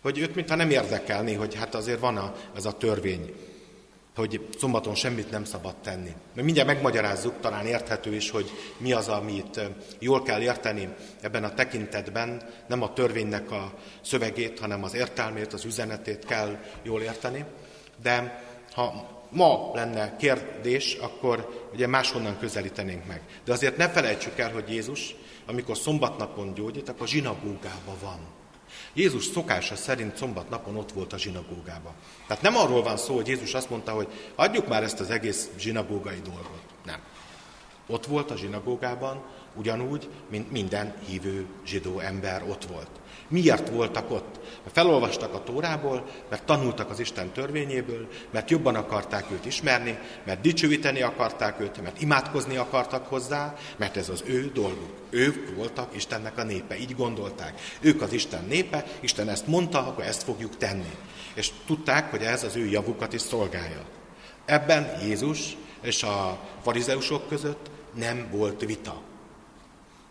Hogy 0.01 0.19
őt 0.19 0.35
mintha 0.35 0.55
nem 0.55 0.69
érdekelni, 0.69 1.33
hogy 1.33 1.55
hát 1.55 1.75
azért 1.75 1.99
van 1.99 2.17
a, 2.17 2.35
ez 2.55 2.65
a 2.65 2.77
törvény, 2.77 3.33
hogy 4.15 4.47
szombaton 4.59 4.95
semmit 4.95 5.31
nem 5.31 5.43
szabad 5.43 5.75
tenni. 5.75 6.13
Mert 6.33 6.45
mindjárt 6.45 6.67
megmagyarázzuk, 6.67 7.39
talán 7.39 7.65
érthető 7.65 8.15
is, 8.15 8.29
hogy 8.29 8.51
mi 8.77 8.91
az, 8.91 9.07
amit 9.07 9.59
jól 9.99 10.23
kell 10.23 10.41
érteni 10.41 10.89
ebben 11.21 11.43
a 11.43 11.53
tekintetben, 11.53 12.41
nem 12.67 12.81
a 12.81 12.93
törvénynek 12.93 13.51
a 13.51 13.73
szövegét, 14.01 14.59
hanem 14.59 14.83
az 14.83 14.93
értelmét, 14.93 15.53
az 15.53 15.65
üzenetét 15.65 16.25
kell 16.25 16.57
jól 16.83 17.01
érteni. 17.01 17.45
De 18.01 18.43
ha 18.73 19.19
ma 19.29 19.71
lenne 19.73 20.15
kérdés, 20.15 20.93
akkor 20.93 21.67
ugye 21.73 21.87
máshonnan 21.87 22.37
közelítenénk 22.39 23.07
meg. 23.07 23.21
De 23.45 23.53
azért 23.53 23.77
ne 23.77 23.89
felejtsük 23.89 24.39
el, 24.39 24.51
hogy 24.51 24.69
Jézus, 24.69 25.15
amikor 25.45 25.77
szombatnapon 25.77 26.53
gyógyít, 26.53 26.89
akkor 26.89 27.07
zsinagógában 27.07 27.95
van. 28.01 28.40
Jézus 28.93 29.25
szokása 29.25 29.75
szerint 29.75 30.17
szombat 30.17 30.49
napon 30.49 30.75
ott 30.75 30.91
volt 30.91 31.13
a 31.13 31.17
zsinagógában. 31.17 31.93
Tehát 32.27 32.43
nem 32.43 32.55
arról 32.55 32.83
van 32.83 32.97
szó, 32.97 33.15
hogy 33.15 33.27
Jézus 33.27 33.53
azt 33.53 33.69
mondta, 33.69 33.91
hogy 33.91 34.07
adjuk 34.35 34.67
már 34.67 34.83
ezt 34.83 34.99
az 34.99 35.09
egész 35.09 35.49
zsinagógai 35.57 36.21
dolgot. 36.23 36.61
Nem. 36.85 36.99
Ott 37.87 38.05
volt 38.05 38.31
a 38.31 38.37
zsinagógában, 38.37 39.23
ugyanúgy, 39.55 40.09
mint 40.29 40.51
minden 40.51 40.93
hívő 41.07 41.45
zsidó 41.65 41.99
ember 41.99 42.43
ott 42.43 42.65
volt. 42.65 42.89
Miért 43.31 43.69
voltak 43.69 44.11
ott? 44.11 44.39
Mert 44.63 44.75
felolvastak 44.75 45.33
a 45.33 45.43
Tórából, 45.43 46.05
mert 46.29 46.43
tanultak 46.43 46.89
az 46.89 46.99
Isten 46.99 47.31
törvényéből, 47.31 48.07
mert 48.31 48.49
jobban 48.49 48.75
akarták 48.75 49.31
őt 49.31 49.45
ismerni, 49.45 49.99
mert 50.23 50.41
dicsőíteni 50.41 51.01
akarták 51.01 51.59
őt, 51.59 51.81
mert 51.81 52.01
imádkozni 52.01 52.55
akartak 52.57 53.07
hozzá, 53.07 53.55
mert 53.77 53.97
ez 53.97 54.09
az 54.09 54.23
ő 54.25 54.51
dolguk. 54.53 54.89
Ők 55.09 55.55
voltak 55.55 55.95
Istennek 55.95 56.37
a 56.37 56.43
népe, 56.43 56.77
így 56.77 56.95
gondolták. 56.95 57.61
Ők 57.79 58.01
az 58.01 58.13
Isten 58.13 58.45
népe, 58.47 58.85
Isten 58.99 59.29
ezt 59.29 59.47
mondta, 59.47 59.87
akkor 59.87 60.03
ezt 60.03 60.23
fogjuk 60.23 60.57
tenni. 60.57 60.95
És 61.33 61.51
tudták, 61.65 62.09
hogy 62.09 62.21
ez 62.21 62.43
az 62.43 62.55
ő 62.55 62.65
javukat 62.65 63.13
is 63.13 63.21
szolgálja. 63.21 63.85
Ebben 64.45 64.99
Jézus 65.03 65.57
és 65.81 66.03
a 66.03 66.39
farizeusok 66.61 67.27
között 67.27 67.69
nem 67.93 68.27
volt 68.31 68.61
vita. 68.65 69.01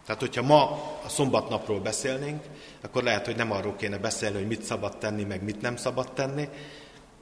Tehát, 0.07 0.21
hogyha 0.21 0.43
ma 0.43 0.63
a 1.05 1.09
szombatnapról 1.09 1.81
beszélnénk, 1.81 2.45
akkor 2.83 3.03
lehet, 3.03 3.27
hogy 3.27 3.37
nem 3.37 3.53
arról 3.53 3.77
kéne 3.77 3.99
beszélni, 3.99 4.37
hogy 4.37 4.47
mit 4.47 4.63
szabad 4.63 4.99
tenni, 4.99 5.25
meg 5.25 5.43
mit 5.43 5.61
nem 5.61 5.77
szabad 5.77 6.13
tenni. 6.13 6.49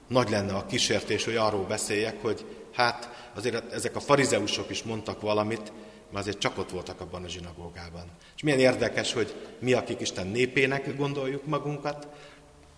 Nagy 0.09 0.31
lenne 0.31 0.53
a 0.53 0.67
kísértés, 0.67 1.25
hogy 1.25 1.37
arról 1.37 1.65
beszéljek, 1.65 2.23
hogy 2.23 2.45
hát 2.73 3.31
azért 3.35 3.73
ezek 3.73 3.97
a 3.97 4.01
farizeusok 4.01 4.71
is 4.71 4.83
mondtak 4.83 5.21
valamit, 5.21 5.73
mert 6.11 6.27
azért 6.27 6.39
csak 6.39 6.59
ott 6.59 6.71
voltak 6.71 7.01
abban 7.01 7.25
a 7.25 7.29
zsinagógában. 7.29 8.05
És 8.37 8.43
milyen 8.43 8.59
érdekes, 8.59 9.13
hogy 9.13 9.35
mi, 9.59 9.73
akik 9.73 10.01
Isten 10.01 10.27
népének 10.27 10.97
gondoljuk 10.97 11.47
magunkat, 11.47 12.09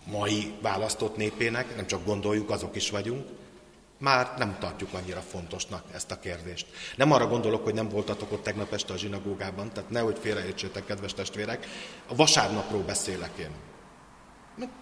mai 0.05 0.53
választott 0.61 1.15
népének, 1.15 1.75
nem 1.75 1.87
csak 1.87 2.05
gondoljuk, 2.05 2.49
azok 2.49 2.75
is 2.75 2.89
vagyunk, 2.89 3.27
már 4.01 4.33
nem 4.37 4.57
tartjuk 4.59 4.93
annyira 4.93 5.21
fontosnak 5.21 5.83
ezt 5.93 6.11
a 6.11 6.19
kérdést. 6.19 6.67
Nem 6.95 7.11
arra 7.11 7.27
gondolok, 7.27 7.63
hogy 7.63 7.73
nem 7.73 7.89
voltatok 7.89 8.31
ott 8.31 8.43
tegnap 8.43 8.73
este 8.73 8.93
a 8.93 8.97
zsinagógában, 8.97 9.71
tehát 9.73 9.89
nehogy 9.89 10.17
félreértsétek, 10.21 10.85
kedves 10.85 11.13
testvérek, 11.13 11.67
a 12.07 12.15
vasárnapról 12.15 12.81
beszélek 12.81 13.31
én. 13.39 13.49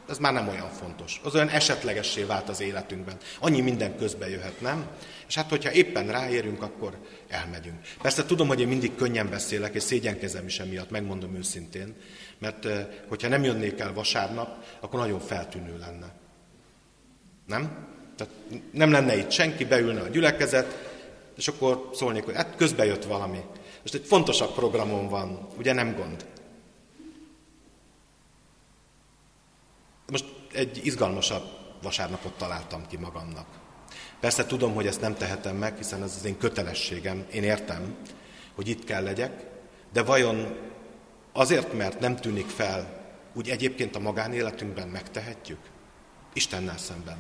Ez 0.10 0.17
már 0.17 0.34
nem 0.34 0.47
olyan 0.47 0.69
fontos. 0.69 1.21
Az 1.23 1.36
olyan 1.36 1.49
esetlegessé 1.49 2.23
vált 2.23 2.49
az 2.49 2.62
életünkben. 2.62 3.17
Annyi 3.39 3.62
minden 3.62 3.97
közbe 3.97 4.29
jöhet, 4.29 4.62
nem? 4.62 4.86
És 5.27 5.36
hát, 5.36 5.49
hogyha 5.49 5.71
éppen 5.71 6.08
ráérünk, 6.08 6.62
akkor 6.62 6.97
elmegyünk. 7.27 7.79
Persze 8.01 8.25
tudom, 8.25 8.47
hogy 8.47 8.60
én 8.60 8.67
mindig 8.67 8.95
könnyen 8.95 9.29
beszélek, 9.29 9.73
és 9.73 9.84
szégyenkezem 9.84 10.45
is 10.45 10.60
emiatt, 10.60 10.89
megmondom 10.89 11.36
őszintén, 11.36 11.95
mert 12.38 12.67
hogyha 13.08 13.27
nem 13.27 13.43
jönnék 13.43 13.79
el 13.79 13.93
vasárnap, 13.93 14.63
akkor 14.79 14.99
nagyon 14.99 15.19
feltűnő 15.19 15.77
lenne. 15.77 16.13
Nem? 17.45 17.88
Tehát 18.19 18.34
nem 18.71 18.91
lenne 18.91 19.17
itt 19.17 19.32
senki, 19.32 19.65
beülne 19.65 20.01
a 20.01 20.08
gyülekezet, 20.08 20.89
és 21.38 21.47
akkor 21.47 21.89
szólnék, 21.93 22.23
hogy 22.23 22.36
hát 22.36 22.55
közbe 22.55 22.86
jött 22.86 23.03
valami. 23.03 23.41
Most 23.82 23.93
egy 23.93 24.05
fontosabb 24.05 24.53
programom 24.53 25.10
van, 25.10 25.47
ugye 25.58 25.73
nem 25.73 25.95
gond. 25.95 26.25
Most 30.12 30.25
egy 30.53 30.86
izgalmasabb 30.86 31.43
vasárnapot 31.82 32.34
találtam 32.38 32.88
ki 32.88 32.97
magamnak. 32.97 33.47
Persze 34.19 34.45
tudom, 34.45 34.73
hogy 34.73 34.88
ezt 34.88 35.01
nem 35.01 35.15
tehetem 35.15 35.55
meg, 35.55 35.77
hiszen 35.77 36.03
ez 36.03 36.15
az 36.17 36.25
én 36.25 36.38
kötelességem, 36.38 37.25
én 37.32 37.43
értem, 37.43 37.95
hogy 38.55 38.67
itt 38.67 38.84
kell 38.84 39.03
legyek, 39.03 39.45
de 39.93 40.03
vajon 40.03 40.58
azért, 41.32 41.73
mert 41.73 41.99
nem 41.99 42.15
tűnik 42.15 42.47
fel, 42.47 42.97
úgy 43.34 43.49
egyébként 43.49 43.95
a 43.95 43.99
magánéletünkben 43.99 44.88
megtehetjük? 44.88 45.60
Istennel 46.34 46.77
szemben. 46.77 47.17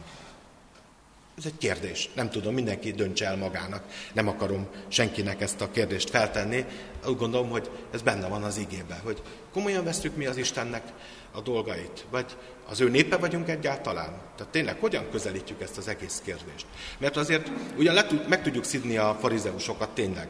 Ez 1.39 1.45
egy 1.45 1.57
kérdés. 1.57 2.09
Nem 2.15 2.29
tudom, 2.29 2.53
mindenki 2.53 2.91
döntse 2.91 3.25
el 3.25 3.37
magának. 3.37 3.83
Nem 4.13 4.27
akarom 4.27 4.67
senkinek 4.87 5.41
ezt 5.41 5.61
a 5.61 5.71
kérdést 5.71 6.09
feltenni. 6.09 6.65
Úgy 7.07 7.17
gondolom, 7.17 7.49
hogy 7.49 7.69
ez 7.91 8.01
benne 8.01 8.27
van 8.27 8.43
az 8.43 8.57
igében, 8.57 8.99
hogy 9.03 9.21
komolyan 9.53 9.83
veszük 9.83 10.15
mi 10.15 10.25
az 10.25 10.37
Istennek 10.37 10.83
a 11.31 11.41
dolgait, 11.41 12.05
vagy 12.09 12.25
az 12.69 12.81
ő 12.81 12.89
népe 12.89 13.17
vagyunk 13.17 13.49
egyáltalán? 13.49 14.21
Tehát 14.35 14.51
tényleg 14.51 14.79
hogyan 14.79 15.09
közelítjük 15.11 15.61
ezt 15.61 15.77
az 15.77 15.87
egész 15.87 16.21
kérdést? 16.25 16.65
Mert 16.97 17.17
azért 17.17 17.51
ugyan 17.77 17.93
le, 17.93 18.05
meg 18.27 18.43
tudjuk 18.43 18.63
szidni 18.63 18.97
a 18.97 19.17
farizeusokat 19.19 19.89
tényleg, 19.89 20.27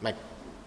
meg 0.00 0.14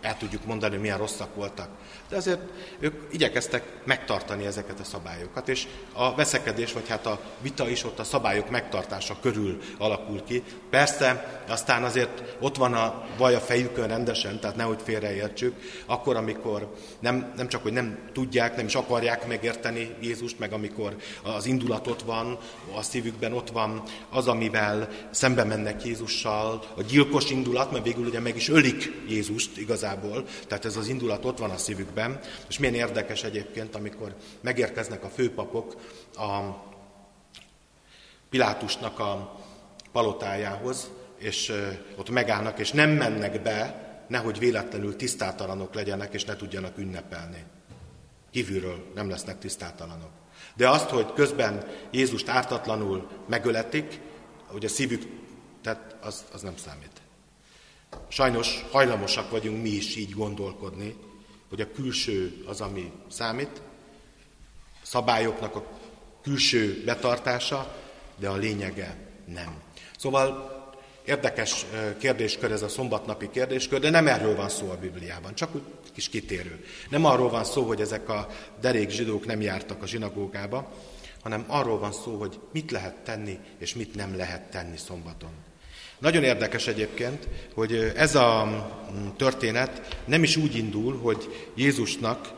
el 0.04 0.18
tudjuk 0.18 0.46
mondani, 0.46 0.78
milyen 0.78 0.98
rosszak 0.98 1.36
voltak. 1.36 1.70
De 2.10 2.16
azért 2.16 2.42
ők 2.80 2.94
igyekeztek 3.12 3.64
megtartani 3.84 4.46
ezeket 4.46 4.80
a 4.80 4.84
szabályokat, 4.84 5.50
és 5.50 5.68
a 5.94 6.16
veszekedés, 6.16 6.74
vagy 6.74 6.88
hát 6.88 7.06
a 7.06 7.20
vita 7.42 7.70
is 7.70 7.84
ott 7.84 8.00
a 8.00 8.04
szabályok 8.04 8.50
megtartása 8.50 9.18
körül 9.22 9.62
alakul 9.78 10.24
ki. 10.24 10.44
Persze, 10.70 11.42
aztán 11.48 11.84
azért 11.84 12.36
ott 12.40 12.56
van 12.56 12.74
a 12.74 13.06
vaj 13.18 13.36
a 13.36 13.40
fejükön 13.40 13.88
rendesen, 13.88 14.40
tehát 14.40 14.56
nehogy 14.56 14.80
félreértsük, 14.84 15.56
akkor, 15.86 16.16
amikor 16.16 16.74
nem, 17.00 17.34
nem 17.36 17.48
csak, 17.48 17.62
hogy 17.62 17.74
nem 17.74 18.10
tudják, 18.14 18.56
nem 18.56 18.66
is 18.66 18.76
akarják 18.76 19.28
megérteni 19.28 19.96
Jézust, 20.02 20.40
meg 20.40 20.54
amikor 20.54 20.96
az 21.24 21.46
indulat 21.46 21.88
ott 21.88 22.02
van, 22.02 22.38
a 22.76 22.82
szívükben 22.82 23.34
ott 23.34 23.50
van 23.50 23.84
az, 24.10 24.28
amivel 24.28 24.90
szembe 25.12 25.44
mennek 25.44 25.86
Jézussal, 25.86 26.64
a 26.76 26.82
gyilkos 26.82 27.30
indulat, 27.30 27.72
mert 27.72 27.84
végül 27.84 28.06
ugye 28.06 28.20
meg 28.20 28.36
is 28.36 28.50
ölik 28.50 28.92
Jézust 29.08 29.58
igazán 29.58 29.93
igazából, 29.94 30.26
tehát 30.48 30.66
ez 30.66 30.76
az 30.76 30.88
indulat 30.88 31.26
ott 31.26 31.38
van 31.38 31.50
a 31.50 31.58
szívükben, 31.58 32.20
és 32.50 32.60
milyen 32.60 32.76
érdekes 32.76 33.24
egyébként, 33.24 33.76
amikor 33.76 34.16
megérkeznek 34.42 35.04
a 35.04 35.10
főpapok 35.10 35.76
a 36.16 36.40
Pilátusnak 38.30 39.00
a 39.00 39.40
palotájához, 39.92 40.90
és 41.18 41.54
ott 41.96 42.10
megállnak, 42.10 42.60
és 42.60 42.72
nem 42.72 42.90
mennek 42.90 43.42
be, 43.42 43.82
nehogy 44.08 44.40
véletlenül 44.40 44.96
tisztátalanok 44.96 45.74
legyenek, 45.74 46.14
és 46.14 46.26
ne 46.26 46.36
tudjanak 46.36 46.78
ünnepelni. 46.78 47.44
Kívülről 48.32 48.92
nem 48.96 49.10
lesznek 49.10 49.40
tisztátalanok. 49.40 50.12
De 50.56 50.70
azt, 50.70 50.90
hogy 50.90 51.14
közben 51.14 51.66
Jézust 51.92 52.28
ártatlanul 52.28 53.10
megöletik, 53.28 54.00
hogy 54.48 54.66
a 54.66 54.70
szívük, 54.70 55.04
tehát 55.62 55.96
az, 56.02 56.26
az 56.34 56.42
nem 56.42 56.58
számít. 56.58 56.93
Sajnos 58.08 58.66
hajlamosak 58.72 59.30
vagyunk 59.32 59.62
mi 59.62 59.70
is 59.70 59.96
így 59.96 60.14
gondolkodni, 60.14 60.96
hogy 61.50 61.62
a 61.62 61.72
külső 61.72 62.44
az, 62.48 62.62
ami 62.62 62.92
számít, 63.10 63.62
szabályoknak 64.82 65.56
a 65.56 65.66
külső 66.22 66.84
betartása, 66.86 67.76
de 68.20 68.30
a 68.30 68.36
lényege 68.36 68.98
nem. 69.26 69.62
Szóval 69.98 70.52
érdekes 71.06 71.66
kérdéskör 71.98 72.52
ez 72.52 72.62
a 72.62 72.68
szombatnapi 72.68 73.30
kérdéskör, 73.30 73.80
de 73.80 73.90
nem 73.90 74.08
erről 74.08 74.36
van 74.36 74.50
szó 74.50 74.70
a 74.70 74.78
Bibliában, 74.78 75.36
csak 75.36 75.56
úgy 75.56 75.64
kis 75.94 76.10
kitérő. 76.10 76.66
Nem 76.90 77.06
arról 77.06 77.30
van 77.30 77.44
szó, 77.44 77.64
hogy 77.64 77.82
ezek 77.82 78.10
a 78.10 78.28
derék 78.62 78.90
zsidók 78.90 79.26
nem 79.26 79.42
jártak 79.42 79.82
a 79.82 79.88
zsinagógába, 79.88 80.72
hanem 81.22 81.46
arról 81.48 81.80
van 81.80 81.92
szó, 81.92 82.18
hogy 82.18 82.40
mit 82.52 82.72
lehet 82.72 82.96
tenni, 82.96 83.40
és 83.58 83.76
mit 83.76 83.96
nem 83.96 84.16
lehet 84.16 84.50
tenni 84.50 84.78
szombaton. 84.78 85.32
Nagyon 86.04 86.24
érdekes 86.24 86.68
egyébként, 86.68 87.28
hogy 87.54 87.94
ez 87.96 88.16
a 88.16 88.46
mm, 88.46 89.08
történet 89.18 89.98
nem 90.06 90.24
is 90.24 90.36
úgy 90.36 90.56
indul, 90.56 91.00
hogy 91.00 91.50
Jézusnak 91.56 92.34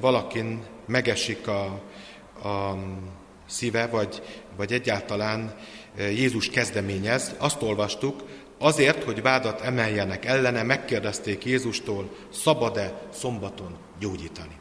valakin 0.00 0.62
megesik 0.86 1.46
a, 1.46 1.80
a 2.42 2.74
mm, 2.74 2.96
szíve, 3.46 3.86
vagy, 3.86 4.22
vagy 4.56 4.72
egyáltalán 4.72 5.54
Jézus 5.96 6.48
kezdeményez. 6.48 7.34
Azt 7.38 7.62
olvastuk, 7.62 8.22
azért, 8.58 9.04
hogy 9.04 9.22
vádat 9.22 9.60
emeljenek 9.60 10.24
ellene, 10.24 10.62
megkérdezték 10.62 11.44
Jézustól, 11.44 12.16
szabad-e 12.32 13.00
szombaton 13.14 13.76
gyógyítani. 14.00 14.56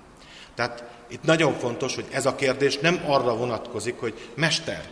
Tehát 0.55 0.83
itt 1.09 1.23
nagyon 1.23 1.53
fontos, 1.53 1.95
hogy 1.95 2.05
ez 2.11 2.25
a 2.25 2.35
kérdés 2.35 2.77
nem 2.77 3.01
arra 3.05 3.35
vonatkozik, 3.35 3.99
hogy 3.99 4.13
Mester, 4.35 4.89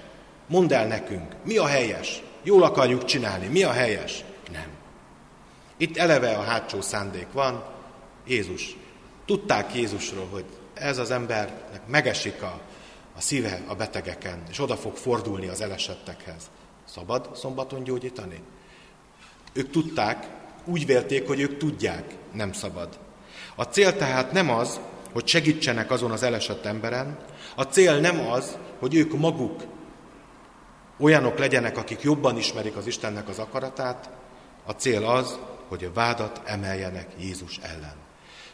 mondd 0.47 0.73
el 0.73 0.87
nekünk, 0.87 1.35
mi 1.43 1.57
a 1.57 1.65
helyes, 1.65 2.21
Jól 2.43 2.63
akarjuk 2.63 3.05
csinálni. 3.05 3.47
Mi 3.47 3.63
a 3.63 3.71
helyes? 3.71 4.23
Nem. 4.51 4.67
Itt 5.77 5.97
eleve 5.97 6.31
a 6.31 6.41
hátsó 6.41 6.81
szándék 6.81 7.27
van. 7.31 7.63
Jézus. 8.27 8.75
Tudták 9.25 9.75
Jézusról, 9.75 10.27
hogy 10.31 10.45
ez 10.73 10.97
az 10.97 11.11
embernek 11.11 11.81
megesik 11.87 12.41
a, 12.41 12.61
a 13.15 13.21
szíve 13.21 13.61
a 13.67 13.75
betegeken, 13.75 14.43
és 14.49 14.59
oda 14.59 14.75
fog 14.75 14.95
fordulni 14.95 15.47
az 15.47 15.61
elesettekhez. 15.61 16.49
Szabad 16.85 17.29
szombaton 17.35 17.83
gyógyítani? 17.83 18.41
Ők 19.53 19.71
tudták, 19.71 20.27
úgy 20.65 20.85
vélték, 20.85 21.27
hogy 21.27 21.39
ők 21.39 21.57
tudják, 21.57 22.15
nem 22.33 22.53
szabad. 22.53 22.99
A 23.55 23.63
cél 23.63 23.95
tehát 23.95 24.31
nem 24.31 24.49
az, 24.49 24.79
hogy 25.11 25.27
segítsenek 25.27 25.91
azon 25.91 26.11
az 26.11 26.23
elesett 26.23 26.65
emberen, 26.65 27.17
a 27.55 27.63
cél 27.63 27.99
nem 27.99 28.19
az, 28.19 28.57
hogy 28.79 28.95
ők 28.95 29.17
maguk 29.17 29.63
olyanok 30.99 31.37
legyenek, 31.37 31.77
akik 31.77 32.01
jobban 32.01 32.37
ismerik 32.37 32.75
az 32.75 32.87
Istennek 32.87 33.27
az 33.27 33.39
akaratát, 33.39 34.09
a 34.65 34.71
cél 34.71 35.05
az, 35.05 35.39
hogy 35.67 35.83
a 35.83 35.93
vádat 35.93 36.41
emeljenek 36.45 37.07
Jézus 37.19 37.57
ellen. 37.61 37.95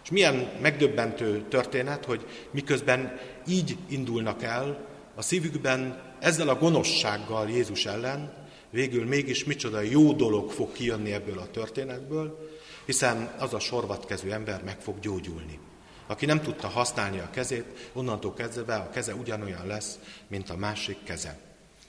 És 0.04 0.10
milyen 0.10 0.52
megdöbbentő 0.62 1.46
történet, 1.50 2.06
hogy 2.06 2.26
miközben 2.52 3.20
így 3.48 3.78
indulnak 3.90 4.44
el, 4.44 4.88
a 5.16 5.22
szívükben 5.22 6.02
ezzel 6.20 6.50
a 6.50 6.58
gonoszsággal 6.58 7.50
Jézus 7.50 7.86
ellen, 7.86 8.34
végül 8.70 9.06
mégis 9.06 9.44
micsoda 9.44 9.80
jó 9.80 10.14
dolog 10.14 10.52
fog 10.52 10.72
kijönni 10.72 11.14
ebből 11.14 11.40
a 11.40 11.52
történetből, 11.52 12.50
hiszen 12.86 13.34
az 13.40 13.54
a 13.54 13.60
sorvatkező 13.60 14.32
ember 14.32 14.64
meg 14.64 14.80
fog 14.80 15.00
gyógyulni. 15.00 15.60
Aki 16.08 16.26
nem 16.26 16.42
tudta 16.42 16.68
használni 16.68 17.20
a 17.20 17.30
kezét, 17.30 17.90
onnantól 17.94 18.34
kezdve 18.34 18.76
a 18.76 18.90
keze 18.90 19.14
ugyanolyan 19.14 19.68
lesz, 19.68 20.00
mint 20.28 20.50
a 20.50 20.56
másik 20.56 20.98
keze. 21.04 21.45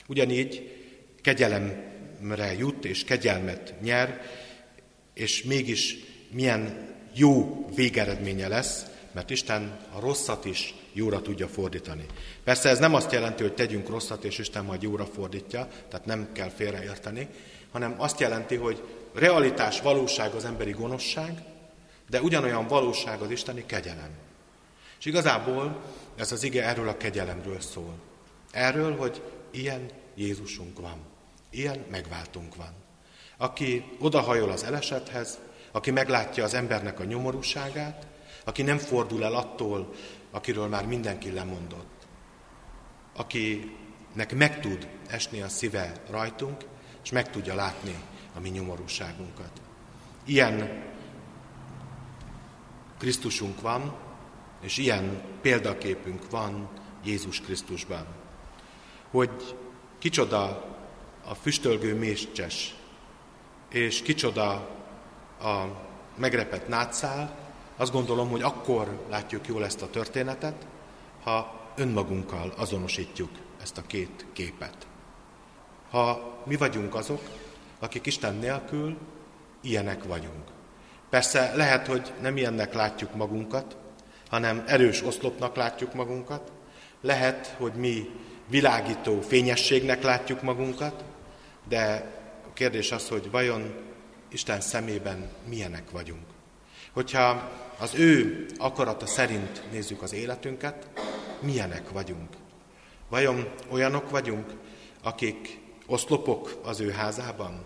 Ugyanígy 0.09 0.77
kegyelemre 1.23 2.53
jut 2.59 2.85
és 2.85 3.05
kegyelmet 3.05 3.75
nyer, 3.81 4.21
és 5.15 5.43
mégis 5.43 5.97
milyen 6.31 6.95
jó 7.15 7.67
végeredménye 7.75 8.49
lesz, 8.49 8.85
mert 9.13 9.31
Isten 9.31 9.79
a 9.93 10.01
rosszat 10.01 10.45
is 10.45 10.75
jóra 10.93 11.23
tudja 11.23 11.49
fordítani. 11.49 12.07
Persze 12.45 12.69
ez 12.69 12.79
nem 12.79 12.95
azt 12.95 13.13
jelenti, 13.13 13.43
hogy 13.43 13.55
tegyünk 13.55 13.89
rosszat, 13.89 14.25
és 14.25 14.39
Isten 14.39 14.65
majd 14.65 14.83
jóra 14.83 15.07
fordítja, 15.07 15.69
tehát 15.89 16.07
nem 16.07 16.29
kell 16.33 16.49
félreérteni, 16.49 17.29
hanem 17.73 17.95
azt 17.99 18.21
jelenti, 18.21 18.55
hogy 18.55 18.83
realitás, 19.15 19.81
valóság 19.81 20.35
az 20.35 20.45
emberi 20.45 20.71
gonoszság, 20.71 21.43
de 22.09 22.21
ugyanolyan 22.21 22.67
valóság 22.67 23.21
az 23.21 23.31
isteni 23.31 23.67
kegyelem. 23.67 24.11
És 24.99 25.05
igazából 25.05 25.83
ez 26.17 26.33
az 26.33 26.43
ige 26.43 26.65
erről 26.65 26.89
a 26.89 26.97
kegyelemről 26.97 27.61
szól. 27.61 27.95
Erről, 28.51 28.97
hogy 28.97 29.23
Ilyen 29.57 29.91
Jézusunk 30.15 30.81
van. 30.81 30.99
Ilyen 31.51 31.85
megváltunk 31.91 32.55
van. 32.55 32.75
Aki 33.37 33.85
odahajol 33.99 34.51
az 34.51 34.63
elesethez, 34.65 35.39
aki 35.73 35.91
meglátja 35.91 36.45
az 36.45 36.55
embernek 36.55 37.01
a 37.01 37.05
nyomorúságát, 37.05 38.07
aki 38.45 38.63
nem 38.63 38.79
fordul 38.79 39.25
el 39.25 39.35
attól, 39.35 39.95
akiről 40.31 40.67
már 40.67 40.87
mindenki 40.87 41.31
lemondott. 41.31 42.07
Akinek 43.17 44.35
meg 44.35 44.61
tud 44.61 44.89
esni 45.09 45.43
a 45.43 45.49
szíve 45.49 45.93
rajtunk, 46.11 46.65
és 47.05 47.11
meg 47.11 47.31
tudja 47.31 47.55
látni 47.55 47.95
a 48.35 48.41
mi 48.41 48.49
nyomorúságunkat. 48.49 49.61
Ilyen 50.25 50.85
Krisztusunk 52.99 53.61
van, 53.61 53.97
és 54.61 54.77
ilyen 54.77 55.23
példaképünk 55.41 56.31
van 56.31 56.69
Jézus 57.05 57.41
Krisztusban 57.41 58.25
hogy 59.17 59.57
kicsoda 59.99 60.65
a 61.29 61.35
füstölgő 61.35 61.95
mészcses, 61.95 62.75
és 63.71 64.03
kicsoda 64.03 64.51
a 65.41 65.65
megrepett 66.17 66.69
nátszál, 66.69 67.39
azt 67.77 67.93
gondolom, 67.93 68.31
hogy 68.31 68.43
akkor 68.43 69.07
látjuk 69.11 69.47
jól 69.47 69.65
ezt 69.65 69.83
a 69.83 69.91
történetet, 69.91 70.67
ha 71.23 71.61
önmagunkkal 71.77 72.53
azonosítjuk 72.57 73.31
ezt 73.63 73.79
a 73.79 73.87
két 73.87 74.27
képet. 74.33 74.87
Ha 75.91 76.35
mi 76.47 76.57
vagyunk 76.57 76.95
azok, 76.95 77.21
akik 77.79 78.07
Isten 78.07 78.35
nélkül 78.35 78.97
ilyenek 79.61 80.05
vagyunk. 80.05 80.45
Persze 81.11 81.53
lehet, 81.55 81.87
hogy 81.87 82.13
nem 82.21 82.37
ilyennek 82.37 82.75
látjuk 82.75 83.15
magunkat, 83.15 83.77
hanem 84.31 84.65
erős 84.67 85.03
oszlopnak 85.03 85.57
látjuk 85.57 85.95
magunkat. 85.95 86.53
Lehet, 87.01 87.55
hogy 87.59 87.73
mi 87.73 88.09
világító 88.47 89.21
fényességnek 89.21 90.03
látjuk 90.03 90.43
magunkat, 90.43 91.05
de 91.69 92.13
a 92.49 92.53
kérdés 92.53 92.93
az, 92.93 93.09
hogy 93.09 93.31
vajon 93.31 93.75
Isten 94.29 94.61
szemében 94.61 95.29
milyenek 95.49 95.91
vagyunk. 95.91 96.25
Hogyha 96.93 97.51
az 97.79 97.95
ő 97.95 98.47
akarata 98.59 99.07
szerint 99.07 99.63
nézzük 99.71 100.03
az 100.03 100.13
életünket, 100.13 100.89
milyenek 101.41 101.91
vagyunk. 101.91 102.29
Vajon 103.09 103.49
olyanok 103.71 104.11
vagyunk, 104.11 104.53
akik 105.03 105.61
oszlopok 105.87 106.61
az 106.65 106.81
ő 106.81 106.91
házában? 106.91 107.65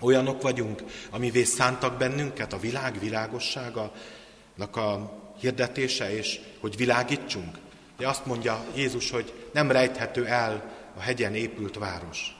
Olyanok 0.00 0.42
vagyunk, 0.42 0.82
amivé 1.10 1.42
szántak 1.42 1.98
bennünket 1.98 2.52
a 2.52 2.58
világ 2.58 2.98
világosságának 2.98 4.76
a 4.76 5.18
hirdetése, 5.40 6.16
és 6.16 6.40
hogy 6.60 6.76
világítsunk? 6.76 7.58
De 7.96 8.08
azt 8.08 8.26
mondja 8.26 8.64
Jézus, 8.74 9.10
hogy 9.10 9.48
nem 9.52 9.70
rejthető 9.70 10.26
el 10.26 10.72
a 10.96 11.00
hegyen 11.00 11.34
épült 11.34 11.78
város. 11.78 12.36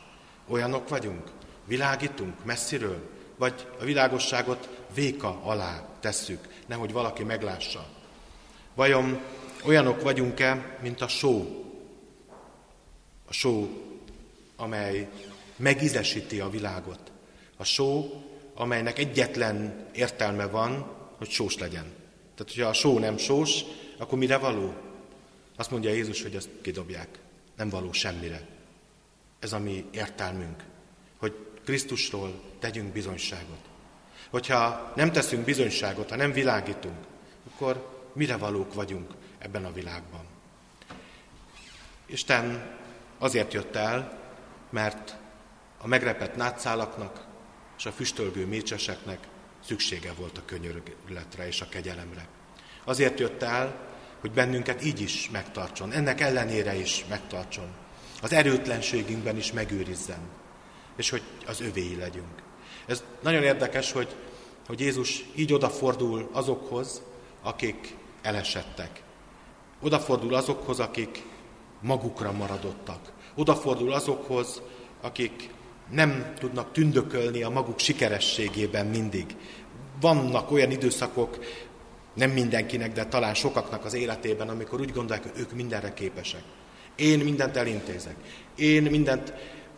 Olyanok 0.49 0.89
vagyunk? 0.89 1.31
Világítunk 1.65 2.45
messziről? 2.45 3.11
Vagy 3.37 3.67
a 3.81 3.85
világosságot 3.85 4.69
véka 4.95 5.41
alá 5.43 5.89
tesszük, 6.01 6.49
nehogy 6.67 6.93
valaki 6.93 7.23
meglássa? 7.23 7.87
Vajon 8.75 9.21
olyanok 9.65 10.03
vagyunk-e, 10.03 10.79
mint 10.83 11.01
a 11.01 11.09
só? 11.09 11.65
A 13.27 13.33
só, 13.33 13.69
amely 14.57 15.09
megízesíti 15.57 16.41
a 16.41 16.51
világot. 16.51 17.13
A 17.57 17.65
só, 17.65 18.23
amelynek 18.55 18.99
egyetlen 18.99 19.87
értelme 19.93 20.47
van, 20.47 20.91
hogy 21.19 21.31
sós 21.31 21.59
legyen. 21.59 21.93
Tehát, 22.35 22.53
hogyha 22.55 22.69
a 22.69 22.73
só 22.73 22.99
nem 22.99 23.17
sós, 23.17 23.61
akkor 23.99 24.19
mire 24.19 24.37
való? 24.37 24.75
Azt 25.57 25.71
mondja 25.71 25.91
Jézus, 25.91 26.23
hogy 26.23 26.35
ezt 26.35 26.49
kidobják. 26.63 27.09
Nem 27.57 27.69
való 27.69 27.93
semmire. 27.93 28.47
Ez 29.39 29.53
a 29.53 29.59
mi 29.59 29.85
értelmünk, 29.91 30.65
hogy 31.17 31.35
Krisztusról 31.65 32.43
tegyünk 32.59 32.93
bizonyságot. 32.93 33.61
Hogyha 34.31 34.93
nem 34.97 35.13
teszünk 35.13 35.45
bizonyságot, 35.45 36.11
ha 36.11 36.17
nem 36.17 36.33
világítunk, 36.33 36.97
akkor 37.53 38.03
mire 38.13 38.37
valók 38.37 38.75
vagyunk 38.75 39.11
ebben 39.39 39.65
a 39.65 39.73
világban. 39.73 40.25
Isten 42.07 42.77
azért 43.19 43.53
jött 43.53 43.77
el, 43.77 44.23
mert 44.71 45.17
a 45.79 45.87
megrepett 45.87 46.37
nátszálaknak 46.37 47.27
és 47.77 47.87
a 47.87 47.93
füstölgő 47.93 48.47
mécseseknek 48.47 49.29
szüksége 49.65 50.13
volt 50.13 50.39
a 50.39 50.45
könyörületre 50.45 51.47
és 51.47 51.61
a 51.61 51.69
kegyelemre. 51.69 52.27
Azért 52.85 53.19
jött 53.19 53.43
el, 53.43 53.94
hogy 54.25 54.33
bennünket 54.33 54.85
így 54.85 55.01
is 55.01 55.29
megtartson, 55.33 55.93
ennek 55.93 56.21
ellenére 56.21 56.77
is 56.77 57.05
megtartson, 57.09 57.67
az 58.23 58.33
erőtlenségünkben 58.33 59.37
is 59.37 59.53
megőrizzen, 59.53 60.19
és 60.97 61.11
hogy 61.11 61.23
az 61.47 61.61
övéi 61.61 61.97
legyünk. 61.97 62.43
Ez 62.87 63.05
nagyon 63.23 63.43
érdekes, 63.43 63.93
hogy, 63.93 64.15
hogy 64.67 64.81
Jézus 64.81 65.25
így 65.35 65.53
odafordul 65.53 66.29
azokhoz, 66.33 67.03
akik 67.43 67.97
elesettek. 68.23 69.03
Odafordul 69.81 70.35
azokhoz, 70.35 70.81
akik 70.81 71.23
magukra 71.81 72.33
maradottak. 72.33 73.13
Odafordul 73.35 73.93
azokhoz, 73.93 74.63
akik 75.01 75.51
nem 75.91 76.35
tudnak 76.39 76.73
tündökölni 76.73 77.43
a 77.43 77.51
maguk 77.51 77.79
sikerességében 77.79 78.87
mindig. 78.87 79.37
Vannak 80.01 80.51
olyan 80.51 80.71
időszakok, 80.71 81.39
nem 82.15 82.31
mindenkinek, 82.31 82.93
de 82.93 83.05
talán 83.05 83.35
sokaknak 83.35 83.85
az 83.85 83.95
életében, 83.95 84.49
amikor 84.49 84.81
úgy 84.81 84.93
gondolják, 84.93 85.27
hogy 85.31 85.41
ők 85.41 85.53
mindenre 85.53 85.95
képesek. 85.95 86.43
Én 86.97 87.19
mindent 87.19 87.57
elintézek. 87.57 88.15
Én 88.57 88.83
mindent 88.83 89.33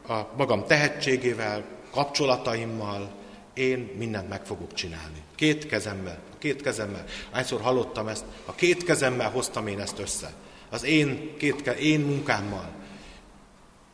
a 0.09 0.21
magam 0.37 0.67
tehetségével, 0.67 1.65
kapcsolataimmal, 1.91 3.11
én 3.55 3.91
mindent 3.99 4.29
meg 4.29 4.45
fogok 4.45 4.75
csinálni. 4.75 5.23
Két 5.35 5.67
kezemmel, 5.67 6.19
két 6.39 6.63
kezemmel. 6.63 7.05
Hányszor 7.31 7.61
hallottam 7.61 8.09
ezt, 8.09 8.25
a 8.45 8.55
két 8.55 8.85
kezemmel 8.85 9.31
hoztam 9.31 9.67
én 9.67 9.81
ezt 9.81 9.99
össze. 9.99 10.33
Az 10.71 10.85
én, 10.85 11.37
két, 11.37 11.63
ke- 11.63 11.79
én 11.79 12.01
munkámmal. 12.01 12.71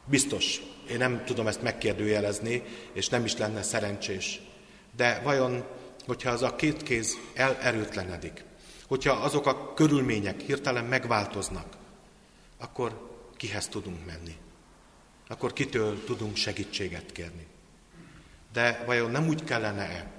Biztos, 0.05 0.61
én 0.91 0.97
nem 0.99 1.23
tudom 1.25 1.47
ezt 1.47 1.63
megkérdőjelezni, 1.63 2.63
és 2.93 3.09
nem 3.09 3.25
is 3.25 3.37
lenne 3.37 3.63
szerencsés. 3.63 4.41
De 4.97 5.21
vajon, 5.25 5.65
hogyha 6.07 6.31
az 6.31 6.43
a 6.43 6.57
két 6.57 6.83
kéz 6.83 7.19
elerőtlenedik, 7.35 8.45
hogyha 8.87 9.13
azok 9.13 9.47
a 9.47 9.75
körülmények 9.75 10.41
hirtelen 10.41 10.85
megváltoznak, 10.85 11.77
akkor 12.59 13.11
kihez 13.37 13.69
tudunk 13.69 14.07
menni? 14.07 14.37
Akkor 15.29 15.53
kitől 15.53 16.05
tudunk 16.05 16.37
segítséget 16.37 17.13
kérni? 17.13 17.47
De 18.53 18.83
vajon 18.87 19.11
nem 19.11 19.29
úgy 19.29 19.45
kellene-e, 19.45 20.11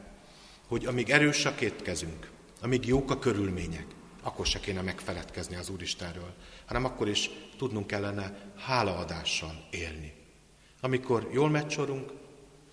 hogy 0.68 0.86
amíg 0.86 1.10
erős 1.10 1.46
a 1.46 1.56
két 1.56 1.82
kezünk, 1.82 2.30
amíg 2.62 2.86
jók 2.86 3.12
a 3.12 3.20
körülmények, 3.20 3.86
akkor 4.24 4.46
se 4.46 4.60
kéne 4.60 4.82
megfeledkezni 4.82 5.56
az 5.56 5.70
Úristenről, 5.70 6.34
hanem 6.66 6.86
akkor 6.86 7.08
is 7.08 7.30
tudnunk 7.58 7.88
kellene 7.88 8.52
hálaadással 8.58 9.68
élni. 9.72 10.14
Amikor 10.82 11.30
jól 11.32 11.50
meccsorunk, 11.50 12.12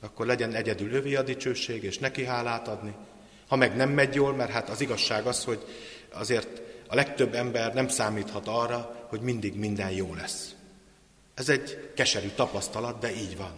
akkor 0.01 0.27
legyen 0.27 0.55
egyedül 0.55 0.93
övé 0.93 1.15
a 1.15 1.23
dicsőség, 1.23 1.83
és 1.83 1.99
neki 1.99 2.25
hálát 2.25 2.69
adni. 2.69 2.95
Ha 3.49 3.57
meg 3.57 3.77
nem 3.77 3.91
megy 3.91 4.15
jól, 4.15 4.35
mert 4.35 4.51
hát 4.51 4.69
az 4.69 4.81
igazság 4.81 5.27
az, 5.27 5.45
hogy 5.45 5.65
azért 6.13 6.63
a 6.89 6.95
legtöbb 6.95 7.35
ember 7.35 7.75
nem 7.75 7.89
számíthat 7.89 8.49
arra, 8.49 9.07
hogy 9.09 9.21
mindig 9.21 9.55
minden 9.55 9.91
jó 9.91 10.15
lesz. 10.15 10.55
Ez 11.35 11.49
egy 11.49 11.93
keserű 11.95 12.29
tapasztalat, 12.29 12.99
de 12.99 13.13
így 13.13 13.37
van. 13.37 13.53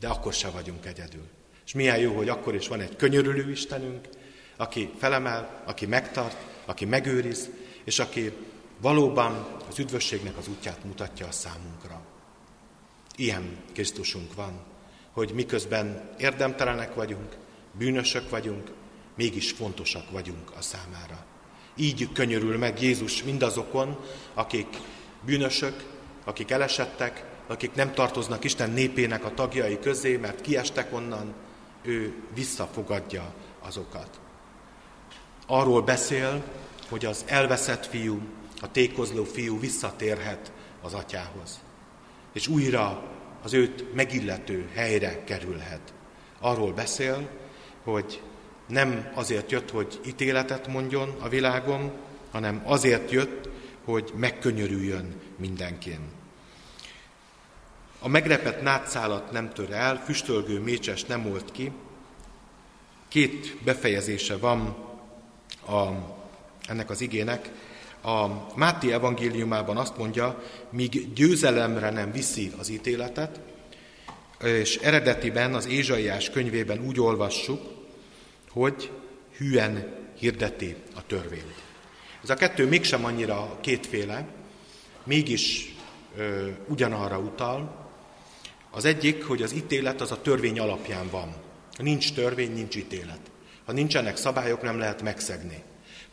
De 0.00 0.08
akkor 0.08 0.32
se 0.32 0.50
vagyunk 0.50 0.86
egyedül. 0.86 1.26
És 1.66 1.72
milyen 1.72 1.98
jó, 1.98 2.16
hogy 2.16 2.28
akkor 2.28 2.54
is 2.54 2.68
van 2.68 2.80
egy 2.80 2.96
könyörülő 2.96 3.50
Istenünk, 3.50 4.08
aki 4.56 4.90
felemel, 4.98 5.62
aki 5.64 5.86
megtart, 5.86 6.36
aki 6.64 6.84
megőriz, 6.84 7.50
és 7.84 7.98
aki 7.98 8.32
valóban 8.80 9.56
az 9.68 9.78
üdvösségnek 9.78 10.36
az 10.36 10.48
útját 10.48 10.84
mutatja 10.84 11.26
a 11.26 11.32
számunkra. 11.32 12.00
Ilyen 13.16 13.56
Krisztusunk 13.72 14.34
van, 14.34 14.64
hogy 15.12 15.30
miközben 15.34 16.10
érdemtelenek 16.18 16.94
vagyunk, 16.94 17.36
bűnösök 17.78 18.30
vagyunk, 18.30 18.72
mégis 19.16 19.50
fontosak 19.50 20.10
vagyunk 20.10 20.50
a 20.58 20.62
számára. 20.62 21.24
Így 21.76 22.12
könyörül 22.12 22.58
meg 22.58 22.82
Jézus 22.82 23.22
mindazokon, 23.22 23.98
akik 24.34 24.76
bűnösök, 25.24 25.84
akik 26.24 26.50
elesettek, 26.50 27.24
akik 27.46 27.74
nem 27.74 27.92
tartoznak 27.92 28.44
Isten 28.44 28.70
népének 28.70 29.24
a 29.24 29.34
tagjai 29.34 29.78
közé, 29.78 30.16
mert 30.16 30.40
kiestek 30.40 30.92
onnan, 30.92 31.34
ő 31.82 32.14
visszafogadja 32.34 33.34
azokat. 33.60 34.20
Arról 35.46 35.82
beszél, 35.82 36.42
hogy 36.88 37.04
az 37.04 37.24
elveszett 37.26 37.86
fiú, 37.86 38.20
a 38.60 38.70
tékozló 38.70 39.24
fiú 39.24 39.60
visszatérhet 39.60 40.52
az 40.82 40.94
atyához, 40.94 41.60
és 42.32 42.48
újra 42.48 43.02
az 43.42 43.52
őt 43.52 43.94
megillető 43.94 44.68
helyre 44.74 45.24
kerülhet. 45.24 45.80
Arról 46.40 46.72
beszél, 46.72 47.28
hogy 47.84 48.22
nem 48.66 49.10
azért 49.14 49.50
jött, 49.50 49.70
hogy 49.70 50.00
ítéletet 50.06 50.66
mondjon 50.66 51.14
a 51.20 51.28
világon, 51.28 51.92
hanem 52.30 52.62
azért 52.64 53.10
jött, 53.10 53.48
hogy 53.84 54.12
megkönyörüljön 54.16 55.20
mindenkin. 55.36 56.00
A 57.98 58.08
megrepett 58.08 58.62
nátszálat 58.62 59.32
nem 59.32 59.52
tör 59.52 59.70
el, 59.70 60.02
füstölgő 60.04 60.60
mécses 60.60 61.04
nem 61.04 61.22
volt 61.22 61.52
ki. 61.52 61.72
Két 63.08 63.56
befejezése 63.64 64.36
van 64.36 64.60
a, 65.66 65.88
ennek 66.66 66.90
az 66.90 67.00
igének. 67.00 67.50
A 68.02 68.26
Máté 68.54 68.92
evangéliumában 68.92 69.76
azt 69.76 69.96
mondja, 69.96 70.42
míg 70.70 71.12
győzelemre 71.12 71.90
nem 71.90 72.12
viszi 72.12 72.52
az 72.58 72.68
ítéletet, 72.68 73.40
és 74.42 74.76
eredetiben 74.76 75.54
az 75.54 75.66
Ézsaiás 75.66 76.30
könyvében 76.30 76.86
úgy 76.86 77.00
olvassuk, 77.00 77.60
hogy 78.50 78.90
hűen 79.36 79.96
hirdeti 80.18 80.76
a 80.94 81.06
törvényt. 81.06 81.54
Ez 82.22 82.30
a 82.30 82.34
kettő 82.34 82.68
mégsem 82.68 83.04
annyira 83.04 83.58
kétféle, 83.60 84.26
mégis 85.04 85.74
ö, 86.16 86.48
ugyanarra 86.68 87.18
utal. 87.18 87.90
Az 88.70 88.84
egyik, 88.84 89.24
hogy 89.24 89.42
az 89.42 89.52
ítélet 89.52 90.00
az 90.00 90.10
a 90.10 90.20
törvény 90.20 90.58
alapján 90.58 91.08
van. 91.10 91.34
Ha 91.76 91.82
nincs 91.82 92.12
törvény, 92.12 92.52
nincs 92.52 92.76
ítélet. 92.76 93.20
Ha 93.64 93.72
nincsenek 93.72 94.16
szabályok, 94.16 94.62
nem 94.62 94.78
lehet 94.78 95.02
megszegni. 95.02 95.62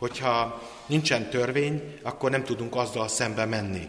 Hogyha 0.00 0.62
nincsen 0.86 1.30
törvény, 1.30 1.98
akkor 2.02 2.30
nem 2.30 2.44
tudunk 2.44 2.76
azzal 2.76 3.08
szembe 3.08 3.44
menni. 3.44 3.88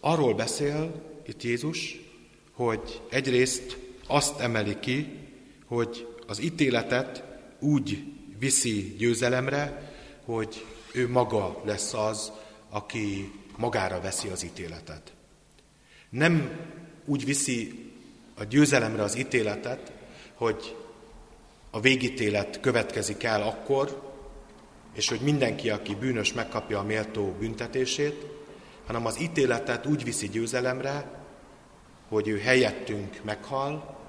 Arról 0.00 0.34
beszél 0.34 1.02
itt 1.26 1.42
Jézus, 1.42 2.00
hogy 2.52 3.00
egyrészt 3.10 3.76
azt 4.06 4.40
emeli 4.40 4.78
ki, 4.80 5.18
hogy 5.66 6.14
az 6.26 6.42
ítéletet 6.42 7.24
úgy 7.58 8.04
viszi 8.38 8.94
győzelemre, 8.98 9.92
hogy 10.24 10.64
ő 10.92 11.08
maga 11.08 11.62
lesz 11.64 11.94
az, 11.94 12.32
aki 12.70 13.32
magára 13.56 14.00
veszi 14.00 14.28
az 14.28 14.44
ítéletet. 14.44 15.12
Nem 16.10 16.60
úgy 17.04 17.24
viszi 17.24 17.90
a 18.34 18.44
győzelemre 18.44 19.02
az 19.02 19.18
ítéletet, 19.18 19.92
hogy 20.34 20.76
a 21.70 21.80
végítélet 21.80 22.60
következik 22.60 23.22
el 23.22 23.42
akkor, 23.42 24.11
és 24.94 25.08
hogy 25.08 25.20
mindenki, 25.20 25.70
aki 25.70 25.94
bűnös, 25.94 26.32
megkapja 26.32 26.78
a 26.78 26.82
méltó 26.82 27.34
büntetését, 27.38 28.26
hanem 28.86 29.06
az 29.06 29.20
ítéletet 29.20 29.86
úgy 29.86 30.04
viszi 30.04 30.28
győzelemre, 30.28 31.20
hogy 32.08 32.28
ő 32.28 32.38
helyettünk 32.38 33.20
meghal, 33.24 34.00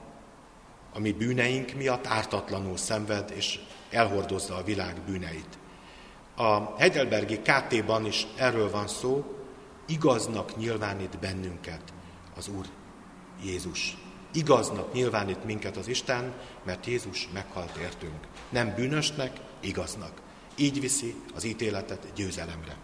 a 0.94 1.00
mi 1.00 1.12
bűneink 1.12 1.74
miatt 1.74 2.08
ártatlanul 2.08 2.78
szenved, 2.78 3.34
és 3.36 3.60
elhordozza 3.90 4.56
a 4.56 4.64
világ 4.64 5.02
bűneit. 5.06 5.58
A 6.36 6.76
Heidelbergi 6.78 7.40
KT-ban 7.40 8.06
is 8.06 8.28
erről 8.38 8.70
van 8.70 8.88
szó, 8.88 9.24
igaznak 9.88 10.58
nyilvánít 10.58 11.20
bennünket 11.20 11.82
az 12.36 12.48
Úr 12.48 12.66
Jézus. 13.44 13.98
Igaznak 14.34 14.94
nyilvánít 14.94 15.44
minket 15.44 15.78
az 15.78 15.88
Isten, 15.88 16.34
mert 16.64 16.86
Jézus 16.86 17.30
meghalt 17.34 17.76
értünk. 17.76 18.28
Nem 18.50 18.74
bűnösnek, 18.76 19.40
igaznak. 19.60 20.23
Így 20.56 20.80
viszi 20.80 21.14
az 21.36 21.44
ítéletet 21.44 22.08
győzelemre. 22.16 22.76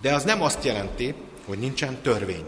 De 0.00 0.14
az 0.14 0.24
nem 0.24 0.42
azt 0.42 0.64
jelenti, 0.64 1.14
hogy 1.44 1.58
nincsen 1.58 2.02
törvény. 2.02 2.44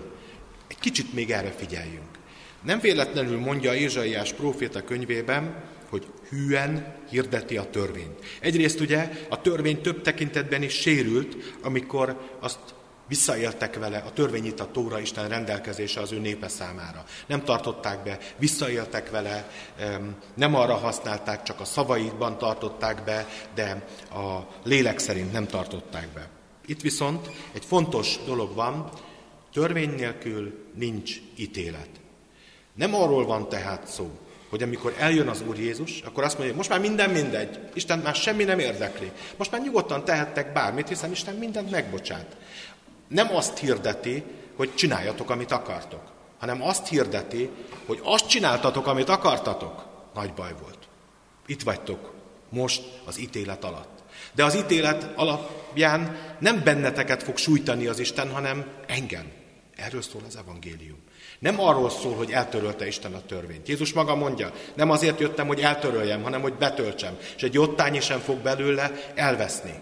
Egy 0.66 0.78
kicsit 0.78 1.12
még 1.12 1.30
erre 1.30 1.50
figyeljünk. 1.50 2.18
Nem 2.62 2.80
véletlenül 2.80 3.38
mondja 3.38 3.74
Ézsaiás 3.74 4.32
próféta 4.32 4.84
könyvében, 4.84 5.62
hogy 5.88 6.06
hűen 6.28 6.94
hirdeti 7.10 7.56
a 7.56 7.70
törvényt. 7.70 8.18
Egyrészt 8.40 8.80
ugye 8.80 9.10
a 9.28 9.40
törvény 9.40 9.80
több 9.80 10.02
tekintetben 10.02 10.62
is 10.62 10.72
sérült, 10.72 11.36
amikor 11.62 12.36
azt 12.40 12.58
Visszaéltek 13.08 13.78
vele, 13.78 13.98
a 13.98 14.12
törvény 14.12 14.44
itt 14.44 14.60
a 14.60 14.70
Tóra 14.70 15.00
Isten 15.00 15.28
rendelkezése 15.28 16.00
az 16.00 16.12
ő 16.12 16.18
népe 16.18 16.48
számára. 16.48 17.04
Nem 17.26 17.44
tartották 17.44 18.02
be, 18.02 18.18
visszaéltek 18.36 19.10
vele, 19.10 19.50
nem 20.34 20.54
arra 20.54 20.74
használták, 20.74 21.42
csak 21.42 21.60
a 21.60 21.64
szavaikban 21.64 22.38
tartották 22.38 23.04
be, 23.04 23.28
de 23.54 23.86
a 24.10 24.48
lélek 24.62 24.98
szerint 24.98 25.32
nem 25.32 25.46
tartották 25.46 26.08
be. 26.08 26.28
Itt 26.66 26.80
viszont 26.80 27.30
egy 27.52 27.64
fontos 27.64 28.18
dolog 28.26 28.54
van, 28.54 28.88
törvény 29.52 29.94
nélkül 29.94 30.68
nincs 30.74 31.16
ítélet. 31.36 31.88
Nem 32.74 32.94
arról 32.94 33.26
van 33.26 33.48
tehát 33.48 33.86
szó, 33.86 34.10
hogy 34.48 34.62
amikor 34.62 34.94
eljön 34.98 35.28
az 35.28 35.42
Úr 35.46 35.58
Jézus, 35.58 36.00
akkor 36.00 36.24
azt 36.24 36.38
mondja, 36.38 36.56
most 36.56 36.68
már 36.68 36.80
minden 36.80 37.10
mindegy, 37.10 37.58
Isten 37.74 37.98
már 37.98 38.14
semmi 38.14 38.44
nem 38.44 38.58
érdekli. 38.58 39.10
Most 39.36 39.50
már 39.50 39.60
nyugodtan 39.60 40.04
tehettek 40.04 40.52
bármit, 40.52 40.88
hiszen 40.88 41.10
Isten 41.10 41.34
mindent 41.34 41.70
megbocsát 41.70 42.36
nem 43.08 43.34
azt 43.34 43.58
hirdeti, 43.58 44.22
hogy 44.56 44.74
csináljatok, 44.74 45.30
amit 45.30 45.52
akartok, 45.52 46.02
hanem 46.38 46.62
azt 46.62 46.88
hirdeti, 46.88 47.50
hogy 47.86 48.00
azt 48.02 48.28
csináltatok, 48.28 48.86
amit 48.86 49.08
akartatok, 49.08 49.84
nagy 50.14 50.32
baj 50.32 50.54
volt. 50.62 50.78
Itt 51.46 51.62
vagytok 51.62 52.12
most 52.48 52.82
az 53.04 53.18
ítélet 53.18 53.64
alatt. 53.64 54.02
De 54.32 54.44
az 54.44 54.56
ítélet 54.56 55.12
alapján 55.16 56.18
nem 56.38 56.62
benneteket 56.64 57.22
fog 57.22 57.36
sújtani 57.36 57.86
az 57.86 57.98
Isten, 57.98 58.30
hanem 58.30 58.66
engem. 58.86 59.32
Erről 59.76 60.02
szól 60.02 60.22
az 60.26 60.36
evangélium. 60.36 60.98
Nem 61.38 61.60
arról 61.60 61.90
szól, 61.90 62.14
hogy 62.14 62.30
eltörölte 62.30 62.86
Isten 62.86 63.14
a 63.14 63.26
törvényt. 63.26 63.68
Jézus 63.68 63.92
maga 63.92 64.14
mondja, 64.14 64.52
nem 64.74 64.90
azért 64.90 65.20
jöttem, 65.20 65.46
hogy 65.46 65.60
eltöröljem, 65.60 66.22
hanem 66.22 66.40
hogy 66.40 66.54
betöltsem, 66.54 67.18
és 67.36 67.42
egy 67.42 67.58
ottányi 67.58 68.00
sem 68.00 68.18
fog 68.18 68.38
belőle 68.38 69.12
elveszni. 69.14 69.74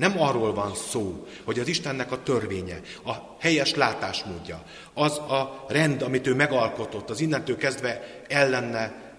Nem 0.00 0.20
arról 0.20 0.54
van 0.54 0.74
szó, 0.74 1.26
hogy 1.44 1.58
az 1.58 1.68
Istennek 1.68 2.12
a 2.12 2.22
törvénye, 2.22 2.80
a 3.04 3.12
helyes 3.38 3.74
látásmódja, 3.74 4.62
az 4.94 5.18
a 5.18 5.64
rend, 5.68 6.02
amit 6.02 6.26
ő 6.26 6.34
megalkotott, 6.34 7.10
az 7.10 7.20
innentől 7.20 7.56
kezdve 7.56 8.22
ellenne 8.28 9.12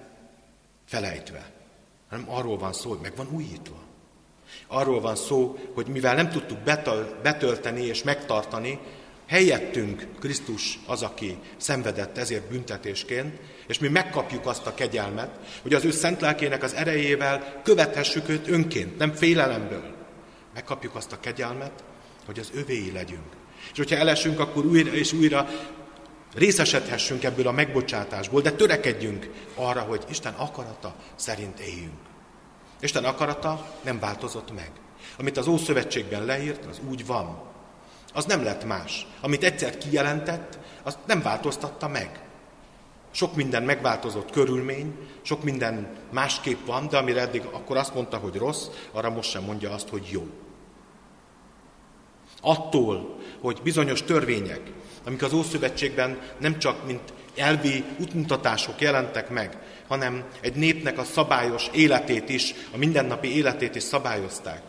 felejtve. 0.86 1.52
Hanem 2.10 2.26
arról 2.30 2.58
van 2.58 2.74
szó, 2.74 2.90
hogy 2.90 3.00
meg 3.02 3.16
van 3.16 3.28
újítva. 3.32 3.76
Arról 4.68 5.02
van 5.02 5.16
szó, 5.16 5.58
hogy 5.74 5.88
mivel 5.88 6.16
nem 6.16 6.30
tudtuk 6.30 6.58
betölteni 7.22 7.82
és 7.82 8.04
megtartani, 8.04 8.80
helyettünk 9.28 10.08
Krisztus 10.20 10.80
az, 10.86 11.02
aki 11.02 11.38
szenvedett 11.58 12.18
ezért 12.18 12.50
büntetésként, 12.50 13.40
és 13.68 13.80
mi 13.80 13.88
megkapjuk 13.88 14.46
azt 14.46 14.66
a 14.66 14.74
kegyelmet, 14.74 15.60
hogy 15.62 15.74
az 15.74 15.86
ő 15.86 15.92
szent 15.92 16.22
lelkének 16.22 16.64
az 16.64 16.74
erejével 16.74 17.62
követhessük 17.64 18.30
őt 18.30 18.48
önként, 18.48 18.98
nem 18.98 19.12
félelemből 19.12 20.00
megkapjuk 20.54 20.96
azt 20.96 21.12
a 21.12 21.20
kegyelmet, 21.20 21.84
hogy 22.26 22.40
az 22.40 22.52
övéi 22.54 22.92
legyünk. 22.92 23.36
És 23.72 23.78
hogyha 23.78 23.96
elesünk, 23.96 24.40
akkor 24.40 24.66
újra 24.66 24.92
és 24.92 25.14
újra 25.14 25.48
részesedhessünk 26.34 27.24
ebből 27.24 27.48
a 27.48 27.52
megbocsátásból, 27.52 28.42
de 28.42 28.52
törekedjünk 28.52 29.30
arra, 29.56 29.82
hogy 29.82 30.06
Isten 30.10 30.34
akarata 30.34 30.96
szerint 31.16 31.60
éljünk. 31.60 32.00
Isten 32.80 33.04
akarata 33.04 33.76
nem 33.82 34.00
változott 34.00 34.54
meg. 34.54 34.72
Amit 35.18 35.38
az 35.38 35.48
Ószövetségben 35.48 36.26
leírt, 36.26 36.66
az 36.66 36.82
úgy 36.90 37.06
van. 37.06 37.50
Az 38.14 38.26
nem 38.26 38.44
lett 38.44 38.66
más. 38.66 39.08
Amit 39.22 39.44
egyszer 39.44 39.78
kijelentett, 39.78 40.60
azt 40.84 40.98
nem 41.06 41.22
változtatta 41.22 41.88
meg. 41.88 42.22
Sok 43.12 43.36
minden 43.36 43.64
megváltozott 43.64 44.32
körülmény, 44.32 44.96
sok 45.22 45.44
minden 45.44 45.98
másképp 46.12 46.66
van, 46.66 46.88
de 46.88 46.98
amire 46.98 47.22
eddig 47.22 47.44
akkor 47.52 47.78
azt 47.78 47.94
mondta, 47.94 48.18
hogy 48.18 48.36
rossz, 48.36 48.68
arra 48.92 49.10
most 49.10 49.30
sem 49.30 49.44
mondja 49.44 49.72
azt, 49.72 49.90
hogy 49.90 50.08
jó. 50.12 50.28
Attól, 52.42 53.20
hogy 53.42 53.60
bizonyos 53.64 54.04
törvények, 54.04 54.62
amik 55.06 55.24
az 55.24 55.34
Ószövetségben 55.34 56.20
nem 56.40 56.60
csak 56.60 56.86
mint 56.86 57.14
elvi 57.36 57.84
útmutatások 58.00 58.82
jelentek 58.82 59.30
meg, 59.30 59.58
hanem 59.88 60.24
egy 60.42 60.56
népnek 60.56 60.98
a 60.98 61.04
szabályos 61.04 61.70
életét 61.74 62.30
is, 62.30 62.54
a 62.74 62.78
mindennapi 62.78 63.36
életét 63.36 63.76
is 63.76 63.84
szabályozták. 63.84 64.62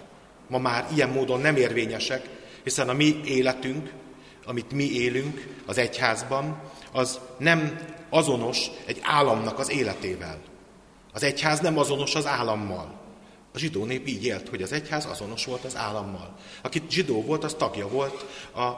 Ma 0.48 0.58
már 0.58 0.86
ilyen 0.94 1.08
módon 1.08 1.40
nem 1.40 1.56
érvényesek, 1.56 2.28
hiszen 2.64 2.88
a 2.88 2.92
mi 2.92 3.20
életünk, 3.24 3.90
amit 4.46 4.72
mi 4.72 4.84
élünk 4.84 5.48
az 5.66 5.78
egyházban, 5.78 6.60
az 6.92 7.20
nem 7.38 7.78
azonos 8.10 8.66
egy 8.86 8.98
államnak 9.02 9.58
az 9.58 9.70
életével. 9.70 10.38
Az 11.12 11.22
egyház 11.22 11.60
nem 11.60 11.78
azonos 11.78 12.14
az 12.14 12.26
állammal. 12.26 13.00
A 13.55 13.59
zsidó 13.59 13.84
nép 13.84 14.07
így 14.07 14.24
élt, 14.24 14.48
hogy 14.48 14.62
az 14.62 14.72
egyház 14.72 15.07
azonos 15.07 15.44
volt 15.44 15.64
az 15.64 15.76
állammal. 15.76 16.36
Aki 16.62 16.82
zsidó 16.90 17.22
volt, 17.22 17.44
az 17.44 17.55
tagja 17.55 17.88
volt 17.88 18.26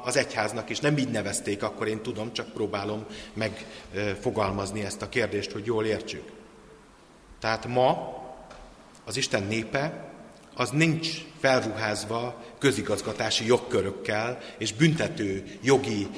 az 0.04 0.16
egyháznak, 0.16 0.70
és 0.70 0.80
nem 0.80 0.96
így 0.96 1.10
nevezték, 1.10 1.62
akkor 1.62 1.88
én 1.88 2.02
tudom, 2.02 2.32
csak 2.32 2.52
próbálom 2.52 3.06
megfogalmazni 3.32 4.84
ezt 4.84 5.02
a 5.02 5.08
kérdést, 5.08 5.52
hogy 5.52 5.66
jól 5.66 5.84
értsük. 5.84 6.32
Tehát 7.40 7.66
ma 7.66 8.22
az 9.04 9.16
Isten 9.16 9.42
népe 9.42 10.12
az 10.54 10.70
nincs 10.70 11.08
felruházva 11.40 12.42
közigazgatási 12.58 13.46
jogkörökkel 13.46 14.38
és 14.58 14.72
büntető 14.72 15.58
jogi 15.62 16.08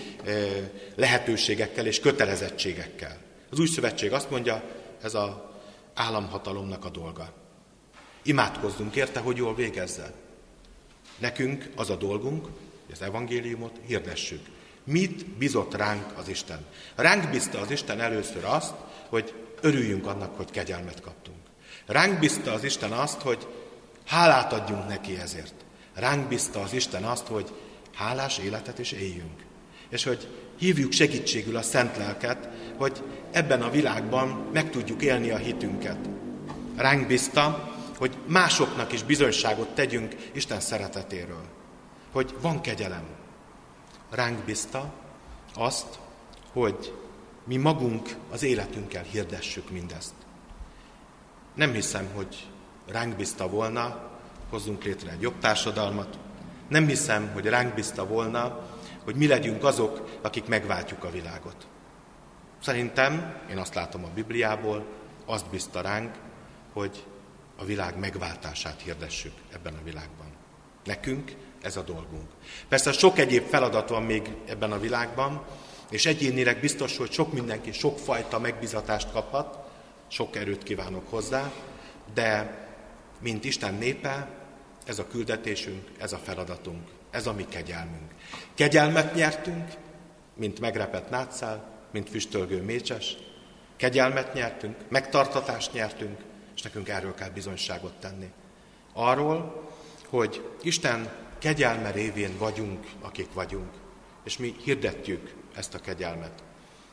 lehetőségekkel 0.95 1.87
és 1.87 2.01
kötelezettségekkel. 2.01 3.17
Az 3.51 3.59
új 3.59 3.67
szövetség 3.67 4.13
azt 4.13 4.31
mondja, 4.31 4.63
ez 5.03 5.15
az 5.15 5.31
államhatalomnak 5.95 6.85
a 6.85 6.91
dolga. 6.91 7.33
Imádkozzunk 8.27 8.97
érte, 8.97 9.20
hogy 9.20 9.37
jól 9.37 9.55
végezzen. 9.55 10.12
Nekünk 11.18 11.70
az 11.77 11.91
a 11.91 11.97
dolgunk, 11.97 12.45
hogy 12.45 12.93
az 12.93 13.03
evangéliumot 13.03 13.81
hirdessük. 13.87 14.47
Mit 14.85 15.27
bizott 15.27 15.74
ránk 15.74 16.18
az 16.18 16.29
Isten? 16.29 16.64
Ránk 16.95 17.31
bízta 17.31 17.61
az 17.61 17.70
Isten 17.70 18.01
először 18.01 18.45
azt, 18.45 18.74
hogy 19.09 19.35
örüljünk 19.61 20.07
annak, 20.07 20.37
hogy 20.37 20.51
kegyelmet 20.51 21.01
kaptunk. 21.01 21.37
Ránk 21.87 22.18
bízta 22.18 22.53
az 22.53 22.64
Isten 22.64 22.93
azt, 22.93 23.20
hogy 23.20 23.47
hálát 24.07 24.53
adjunk 24.53 24.89
neki 24.89 25.18
ezért. 25.18 25.55
Ránk 25.95 26.29
bízta 26.29 26.61
az 26.61 26.72
Isten 26.72 27.05
azt, 27.05 27.27
hogy 27.27 27.53
hálás 27.95 28.39
életet 28.39 28.79
is 28.79 28.93
éljünk. 28.93 29.45
És 29.89 30.05
hogy 30.05 30.29
hívjuk 30.59 30.93
segítségül 30.93 31.57
a 31.57 31.62
szent 31.62 31.97
lelket, 31.97 32.49
hogy 32.77 33.03
ebben 33.31 33.62
a 33.62 33.70
világban 33.70 34.49
meg 34.53 34.70
tudjuk 34.70 35.03
élni 35.03 35.31
a 35.31 35.37
hitünket. 35.37 35.99
Ránk 36.77 37.07
bízta, 37.07 37.76
hogy 37.97 38.17
másoknak 38.27 38.93
is 38.93 39.03
bizonyságot 39.03 39.69
tegyünk 39.69 40.15
Isten 40.33 40.61
szeretetéről. 40.61 41.45
Hogy 42.13 42.35
van 42.41 42.61
kegyelem. 42.61 43.05
Ránk 44.11 44.45
bízta 44.45 44.93
azt, 45.55 45.99
hogy 46.53 46.95
mi 47.45 47.57
magunk 47.57 48.09
az 48.31 48.43
életünkkel 48.43 49.03
hirdessük 49.03 49.71
mindezt. 49.71 50.15
Nem 51.55 51.73
hiszem, 51.73 52.09
hogy 52.15 52.47
ránk 52.87 53.17
bízta 53.17 53.49
volna, 53.49 54.11
hozzunk 54.51 54.85
létre 54.85 55.11
egy 55.11 55.21
jobb 55.21 55.39
társadalmat. 55.39 56.19
Nem 56.69 56.87
hiszem, 56.87 57.31
hogy 57.33 57.47
ránk 57.47 57.75
bízta 57.75 58.07
volna, 58.07 58.69
hogy 59.05 59.15
mi 59.15 59.27
legyünk 59.27 59.65
azok, 59.65 60.19
akik 60.23 60.47
megváltjuk 60.47 61.05
a 61.05 61.11
világot. 61.11 61.67
Szerintem, 62.63 63.41
én 63.51 63.59
azt 63.59 63.75
látom 63.75 64.05
a 64.05 64.11
Bibliából, 64.15 64.87
azt 65.27 65.51
bízta 65.51 65.81
ránk, 65.81 66.15
hogy 66.73 67.05
a 67.57 67.65
világ 67.65 67.99
megváltását 67.99 68.83
hirdessük 68.83 69.33
ebben 69.53 69.75
a 69.75 69.85
világban. 69.85 70.27
Nekünk 70.85 71.33
ez 71.63 71.77
a 71.77 71.83
dolgunk. 71.83 72.31
Persze 72.69 72.93
sok 72.93 73.19
egyéb 73.19 73.49
feladat 73.49 73.89
van 73.89 74.03
még 74.03 74.31
ebben 74.47 74.73
a 74.73 74.79
világban, 74.79 75.45
és 75.91 76.07
egyénileg 76.07 76.61
biztos, 76.61 76.97
hogy 76.97 77.13
sok 77.13 77.33
mindenki 77.33 77.73
sokfajta 77.73 78.39
megbizatást 78.39 79.13
kaphat, 79.13 79.59
sok 80.09 80.37
erőt 80.37 80.63
kívánok 80.63 81.11
hozzá, 81.11 81.53
de 82.15 82.59
mint 83.21 83.45
Isten 83.45 83.75
népe, 83.75 84.29
ez 84.87 84.99
a 84.99 85.07
küldetésünk, 85.07 85.89
ez 85.99 86.13
a 86.13 86.19
feladatunk, 86.19 86.89
ez 87.11 87.27
a 87.27 87.33
mi 87.33 87.47
kegyelmünk. 87.49 88.11
Kegyelmet 88.55 89.15
nyertünk, 89.15 89.71
mint 90.35 90.61
megrepett 90.61 91.11
nátszál, 91.11 91.71
mint 91.93 92.11
füstölgő 92.11 92.63
mécses, 92.63 93.17
kegyelmet 93.77 94.35
nyertünk, 94.35 94.77
megtartatást 94.89 95.73
nyertünk, 95.73 96.21
és 96.57 96.63
nekünk 96.63 96.89
erről 96.89 97.15
kell 97.15 97.31
bizonyságot 97.31 97.93
tenni. 98.01 98.31
Arról, 98.93 99.69
hogy 100.09 100.51
Isten 100.63 101.13
kegyelme 101.39 101.91
révén 101.91 102.39
vagyunk, 102.39 102.87
akik 103.01 103.33
vagyunk, 103.33 103.71
és 104.25 104.37
mi 104.37 104.57
hirdetjük 104.63 105.35
ezt 105.55 105.75
a 105.75 105.79
kegyelmet. 105.79 106.43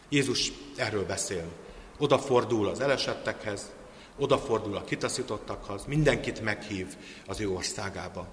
Jézus 0.09 0.51
erről 0.75 1.05
beszél. 1.05 1.45
Odafordul 1.97 2.67
az 2.67 2.79
elesettekhez, 2.79 3.71
odafordul 4.17 4.75
a 4.75 4.83
kitaszítottakhoz, 4.83 5.85
mindenkit 5.85 6.41
meghív 6.41 6.95
az 7.27 7.39
ő 7.39 7.49
országába. 7.49 8.27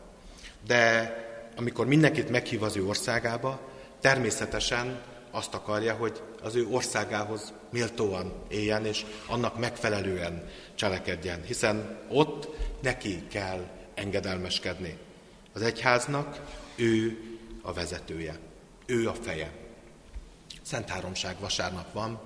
De 0.66 1.14
amikor 1.56 1.86
mindenkit 1.86 2.30
meghív 2.30 2.62
az 2.62 2.76
ő 2.76 2.86
országába, 2.86 3.60
természetesen 4.00 5.02
azt 5.30 5.54
akarja, 5.54 5.94
hogy 5.94 6.22
az 6.42 6.54
ő 6.54 6.66
országához 6.70 7.52
méltóan 7.70 8.32
éljen, 8.48 8.84
és 8.84 9.04
annak 9.26 9.58
megfelelően 9.58 10.48
cselekedjen, 10.74 11.42
hiszen 11.42 11.98
ott 12.08 12.48
neki 12.82 13.26
kell 13.26 13.66
engedelmeskedni. 13.94 14.98
Az 15.52 15.62
egyháznak 15.62 16.40
ő 16.76 17.18
a 17.62 17.72
vezetője, 17.72 18.38
ő 18.86 19.08
a 19.08 19.14
feje. 19.14 19.50
Szent 20.62 20.88
Háromság 20.88 21.36
vasárnap 21.40 21.92
van, 21.92 22.20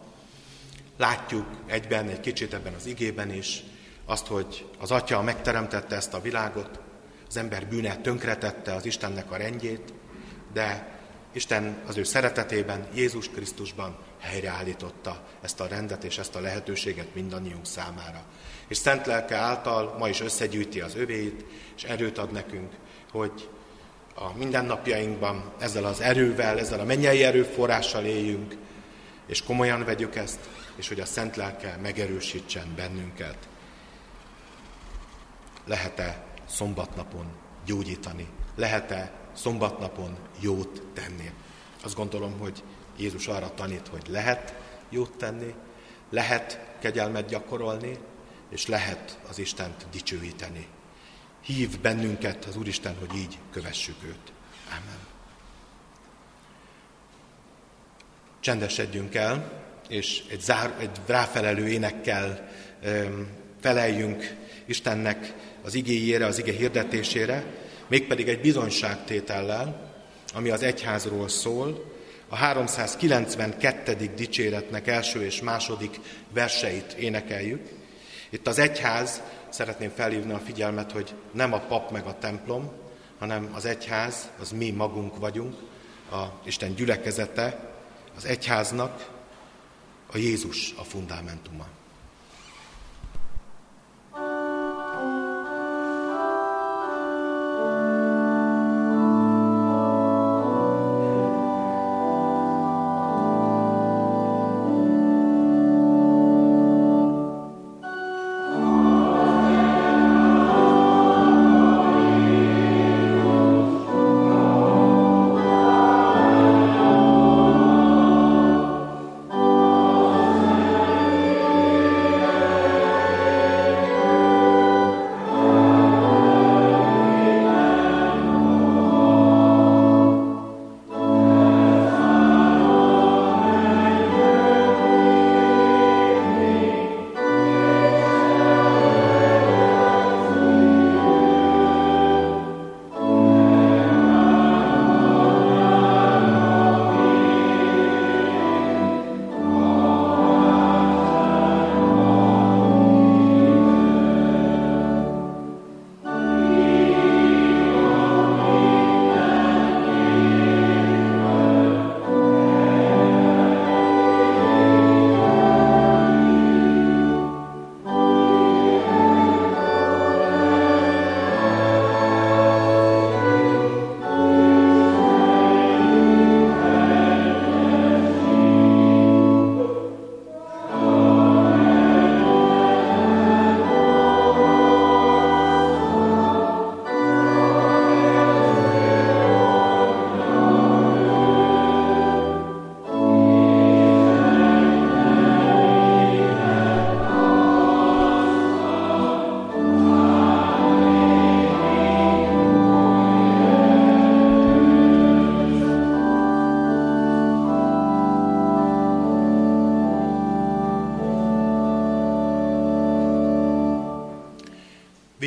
látjuk 0.97 1.47
egyben, 1.67 2.09
egy 2.09 2.21
kicsit 2.21 2.55
ebben 2.55 2.75
az 2.75 2.87
igében 2.87 3.33
is, 3.33 3.63
azt, 4.05 4.27
hogy 4.27 4.67
az 4.79 4.91
Atya 4.91 5.23
megteremtette 5.23 5.97
ezt 5.97 6.15
a 6.15 6.21
világot, 6.21 6.81
az 7.29 7.37
ember 7.37 7.67
bűne 7.67 7.97
tönkretette 7.97 8.75
az 8.75 8.87
Istennek 8.87 9.31
a 9.31 9.37
rendjét, 9.37 9.93
de 10.53 10.94
Isten 11.35 11.82
az 11.87 11.97
ő 11.97 12.03
szeretetében, 12.03 12.87
Jézus 12.95 13.28
Krisztusban 13.28 13.97
helyreállította 14.20 15.24
ezt 15.41 15.61
a 15.61 15.66
rendet 15.66 16.05
és 16.05 16.18
ezt 16.18 16.35
a 16.35 16.41
lehetőséget 16.41 17.14
mindannyiunk 17.14 17.66
számára. 17.66 18.22
És 18.68 18.76
szent 18.76 19.07
lelke 19.07 19.37
által 19.37 19.97
ma 19.99 20.09
is 20.09 20.20
összegyűjti 20.20 20.80
az 20.80 20.95
övéit, 20.97 21.45
és 21.76 21.82
erőt 21.82 22.18
ad 22.18 22.32
nekünk, 22.32 22.72
hogy 23.11 23.49
a 24.14 24.37
mindennapjainkban 24.37 25.53
ezzel 25.59 25.85
az 25.85 26.01
erővel, 26.01 26.59
ezzel 26.59 26.80
a 26.80 26.85
mennyei 26.85 27.22
erőforrással 27.22 28.05
éljünk, 28.05 28.57
és 29.26 29.43
komolyan 29.43 29.85
vegyük 29.85 30.16
ezt, 30.16 30.49
és 30.76 30.89
hogy 30.89 31.01
a 31.01 31.05
szent 31.05 31.37
lelke 31.37 31.78
megerősítsen 31.82 32.72
bennünket. 32.76 33.49
Lehet-e 35.64 36.24
szombatnapon 36.49 37.26
gyógyítani? 37.64 38.28
Lehet-e 38.57 39.24
szombatnapon 39.35 40.16
jót 40.41 40.82
tenni? 40.93 41.30
Azt 41.82 41.95
gondolom, 41.95 42.39
hogy 42.39 42.62
Jézus 42.97 43.26
arra 43.26 43.55
tanít, 43.55 43.89
hogy 43.89 44.07
lehet 44.09 44.55
jót 44.89 45.16
tenni, 45.16 45.55
lehet 46.11 46.61
kegyelmet 46.80 47.28
gyakorolni, 47.28 47.99
és 48.51 48.66
lehet 48.66 49.18
az 49.28 49.39
Istent 49.39 49.87
dicsőíteni. 49.91 50.66
Hív 51.41 51.80
bennünket 51.80 52.45
az 52.45 52.57
Úristen, 52.57 52.97
hogy 52.99 53.16
így 53.16 53.39
kövessük 53.51 53.97
őt. 54.05 54.32
Amen. 54.68 54.99
Csendesedjünk 58.41 59.14
el, 59.14 59.62
és 59.89 60.22
egy, 60.30 60.41
zár, 60.41 60.74
egy 60.78 61.01
ráfelelő 61.07 61.68
énekkel 61.68 62.49
um, 62.85 63.28
feleljünk 63.61 64.37
Istennek 64.66 65.35
az 65.62 65.74
igéjére, 65.74 66.26
az 66.26 66.39
ige 66.39 66.53
hirdetésére, 66.53 67.45
mégpedig 67.87 68.28
egy 68.28 68.41
bizonyságtétellel, 68.41 69.93
ami 70.35 70.51
az 70.51 70.62
egyházról 70.62 71.28
szól, 71.28 71.93
a 72.28 72.37
392. 72.37 74.11
dicséretnek 74.14 74.87
első 74.87 75.24
és 75.24 75.43
második 75.43 76.01
verseit 76.32 76.93
énekeljük. 76.93 77.68
Itt 78.30 78.47
az 78.47 78.59
egyház, 78.59 79.22
szeretném 79.49 79.91
felhívni 79.91 80.32
a 80.32 80.39
figyelmet, 80.39 80.93
hogy 80.93 81.14
nem 81.32 81.53
a 81.53 81.61
pap 81.61 81.91
meg 81.91 82.07
a 82.07 82.18
templom, 82.18 82.72
hanem 83.18 83.51
az 83.53 83.64
egyház, 83.64 84.30
az 84.41 84.51
mi 84.51 84.70
magunk 84.70 85.18
vagyunk, 85.18 85.55
a 86.11 86.24
Isten 86.45 86.74
gyülekezete, 86.74 87.72
az 88.16 88.24
egyháznak 88.24 89.11
a 90.12 90.16
Jézus 90.16 90.74
a 90.78 90.85
fundamentuma. 90.85 91.66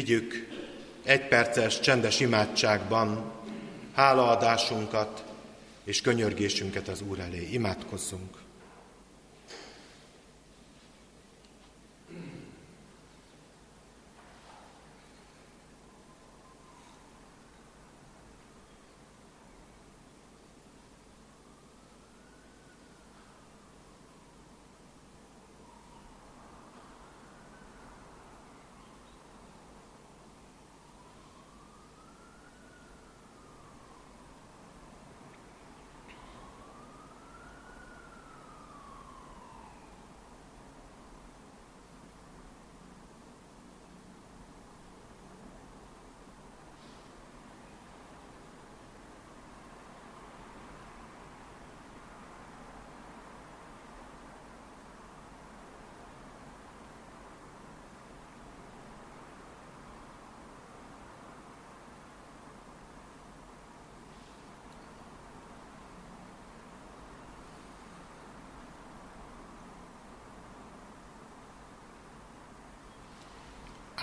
Vigyük 0.07 0.47
egy 1.03 1.27
perces 1.27 1.79
csendes 1.79 2.19
imádságban 2.19 3.31
hálaadásunkat 3.93 5.23
és 5.83 6.01
könyörgésünket 6.01 6.87
az 6.87 7.01
Úr 7.01 7.19
elé. 7.19 7.47
Imádkozzunk! 7.51 8.46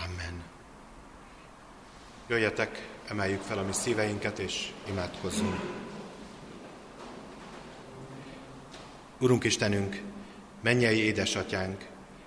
Amen. 0.05 0.42
Jöjjetek, 2.28 2.88
emeljük 3.09 3.40
fel 3.40 3.59
a 3.59 3.62
mi 3.62 3.72
szíveinket, 3.72 4.38
és 4.38 4.72
imádkozzunk. 4.88 5.61
Urunk 9.18 9.44
Istenünk, 9.44 10.02
mennyei 10.62 10.98
édesatyánk, 10.98 11.86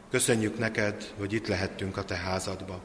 köszönjük 0.10 0.58
neked, 0.58 1.14
hogy 1.18 1.34
itt 1.34 1.48
lehettünk 1.48 1.98
a 1.98 2.04
te 2.04 2.16
házadba. 2.16 2.82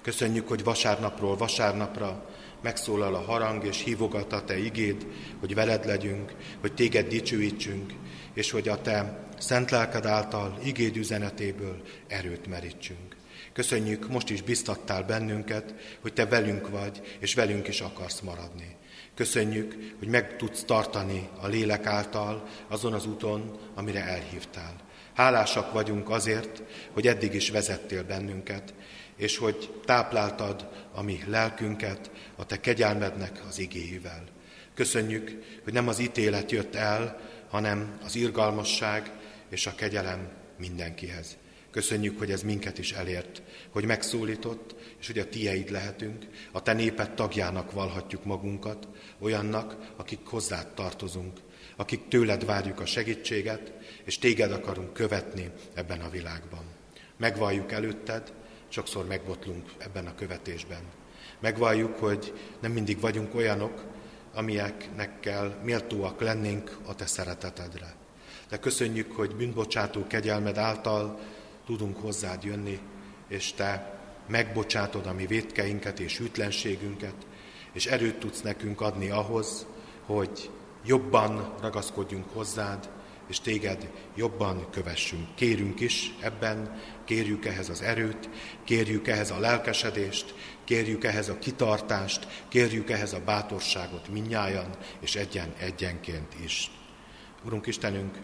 Köszönjük, 0.00 0.48
hogy 0.48 0.64
vasárnapról 0.64 1.36
vasárnapra 1.36 2.30
megszólal 2.60 3.14
a 3.14 3.24
harang, 3.24 3.64
és 3.64 3.82
hívogat 3.82 4.32
a 4.32 4.44
te 4.44 4.58
igéd, 4.58 5.06
hogy 5.40 5.54
veled 5.54 5.86
legyünk, 5.86 6.32
hogy 6.60 6.74
téged 6.74 7.08
dicsőítsünk, 7.08 7.92
és 8.32 8.50
hogy 8.50 8.68
a 8.68 8.80
te 8.80 9.28
szent 9.38 9.70
lelked 9.70 10.06
által 10.06 10.58
igéd 10.62 10.96
üzenetéből 10.96 11.82
erőt 12.06 12.46
merítsünk. 12.46 13.20
Köszönjük, 13.52 14.08
most 14.08 14.30
is 14.30 14.42
biztattál 14.42 15.02
bennünket, 15.02 15.74
hogy 16.00 16.12
te 16.12 16.26
velünk 16.26 16.68
vagy, 16.68 17.16
és 17.18 17.34
velünk 17.34 17.68
is 17.68 17.80
akarsz 17.80 18.20
maradni. 18.20 18.76
Köszönjük, 19.14 19.94
hogy 19.98 20.08
meg 20.08 20.36
tudsz 20.36 20.64
tartani 20.64 21.28
a 21.40 21.46
lélek 21.46 21.86
által 21.86 22.48
azon 22.68 22.92
az 22.92 23.06
úton, 23.06 23.58
amire 23.74 24.04
elhívtál. 24.04 24.76
Hálásak 25.14 25.72
vagyunk 25.72 26.10
azért, 26.10 26.62
hogy 26.92 27.06
eddig 27.06 27.34
is 27.34 27.50
vezettél 27.50 28.04
bennünket, 28.04 28.74
és 29.16 29.36
hogy 29.36 29.80
tápláltad 29.84 30.68
a 30.92 31.02
mi 31.02 31.20
lelkünket 31.26 32.10
a 32.36 32.46
te 32.46 32.60
kegyelmednek 32.60 33.42
az 33.48 33.58
igéivel. 33.58 34.24
Köszönjük, 34.74 35.42
hogy 35.64 35.72
nem 35.72 35.88
az 35.88 35.98
ítélet 35.98 36.50
jött 36.50 36.74
el, 36.74 37.20
hanem 37.50 37.98
az 38.04 38.16
irgalmasság 38.16 39.10
és 39.48 39.66
a 39.66 39.74
kegyelem 39.74 40.28
mindenkihez. 40.58 41.36
Köszönjük, 41.72 42.18
hogy 42.18 42.30
ez 42.30 42.42
minket 42.42 42.78
is 42.78 42.92
elért, 42.92 43.42
hogy 43.70 43.84
megszólított, 43.84 44.74
és 45.00 45.06
hogy 45.06 45.18
a 45.18 45.28
tieid 45.28 45.70
lehetünk, 45.70 46.26
a 46.52 46.62
te 46.62 46.72
néped 46.72 47.14
tagjának 47.14 47.72
valhatjuk 47.72 48.24
magunkat, 48.24 48.88
olyannak, 49.18 49.92
akik 49.96 50.20
hozzád 50.24 50.66
tartozunk, 50.74 51.38
akik 51.76 52.08
tőled 52.08 52.44
várjuk 52.44 52.80
a 52.80 52.86
segítséget, 52.86 53.72
és 54.04 54.18
téged 54.18 54.52
akarunk 54.52 54.92
követni 54.92 55.50
ebben 55.74 56.00
a 56.00 56.10
világban. 56.10 56.64
Megvalljuk 57.16 57.72
előtted, 57.72 58.32
sokszor 58.68 59.06
megbotlunk 59.06 59.70
ebben 59.78 60.06
a 60.06 60.14
követésben. 60.14 60.82
Megvalljuk, 61.40 61.98
hogy 61.98 62.32
nem 62.60 62.72
mindig 62.72 63.00
vagyunk 63.00 63.34
olyanok, 63.34 63.84
amilyeknek 64.34 65.20
kell 65.20 65.60
méltóak 65.62 66.20
lennénk 66.20 66.78
a 66.86 66.94
te 66.94 67.06
szeretetedre. 67.06 67.94
De 68.48 68.58
köszönjük, 68.58 69.12
hogy 69.12 69.36
bűnbocsátó 69.36 70.06
kegyelmed 70.06 70.58
által 70.58 71.20
tudunk 71.66 71.96
hozzád 71.96 72.44
jönni, 72.44 72.78
és 73.28 73.52
te 73.52 74.00
megbocsátod 74.26 75.06
a 75.06 75.12
mi 75.12 75.26
vétkeinket 75.26 76.00
és 76.00 76.18
ütlenségünket, 76.18 77.14
és 77.72 77.86
erőt 77.86 78.18
tudsz 78.18 78.40
nekünk 78.40 78.80
adni 78.80 79.10
ahhoz, 79.10 79.66
hogy 80.06 80.50
jobban 80.84 81.54
ragaszkodjunk 81.60 82.30
hozzád, 82.32 82.88
és 83.28 83.40
téged 83.40 83.90
jobban 84.14 84.70
kövessünk. 84.70 85.34
Kérünk 85.34 85.80
is 85.80 86.14
ebben, 86.20 86.80
kérjük 87.04 87.46
ehhez 87.46 87.68
az 87.68 87.82
erőt, 87.82 88.28
kérjük 88.64 89.08
ehhez 89.08 89.30
a 89.30 89.38
lelkesedést, 89.38 90.34
kérjük 90.64 91.04
ehhez 91.04 91.28
a 91.28 91.38
kitartást, 91.38 92.44
kérjük 92.48 92.90
ehhez 92.90 93.12
a 93.12 93.20
bátorságot 93.24 94.08
minnyájan, 94.08 94.70
és 95.00 95.14
egyen 95.14 95.52
egyenként 95.58 96.34
is. 96.44 96.70
Urunk 97.44 97.66
Istenünk, 97.66 98.18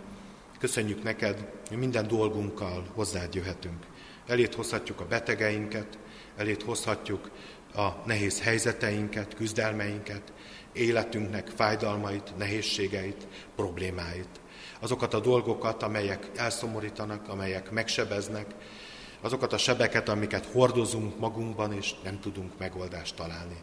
köszönjük 0.59 1.03
neked, 1.03 1.49
hogy 1.69 1.79
minden 1.79 2.07
dolgunkkal 2.07 2.87
hozzád 2.95 3.35
jöhetünk. 3.35 3.87
Elét 4.27 4.55
hozhatjuk 4.55 5.01
a 5.01 5.07
betegeinket, 5.07 5.99
elét 6.37 6.63
hozhatjuk 6.63 7.31
a 7.75 7.89
nehéz 8.07 8.41
helyzeteinket, 8.41 9.35
küzdelmeinket, 9.35 10.33
életünknek 10.73 11.49
fájdalmait, 11.49 12.37
nehézségeit, 12.37 13.27
problémáit 13.57 14.41
azokat 14.81 15.15
a 15.15 15.21
dolgokat, 15.21 15.83
amelyek 15.83 16.31
elszomorítanak, 16.35 17.29
amelyek 17.29 17.71
megsebeznek, 17.71 18.47
azokat 19.21 19.53
a 19.53 19.59
sebeket, 19.59 20.09
amiket 20.09 20.47
hordozunk 20.47 21.19
magunkban, 21.19 21.73
és 21.73 21.95
nem 22.03 22.21
tudunk 22.21 22.53
megoldást 22.59 23.17
találni. 23.17 23.57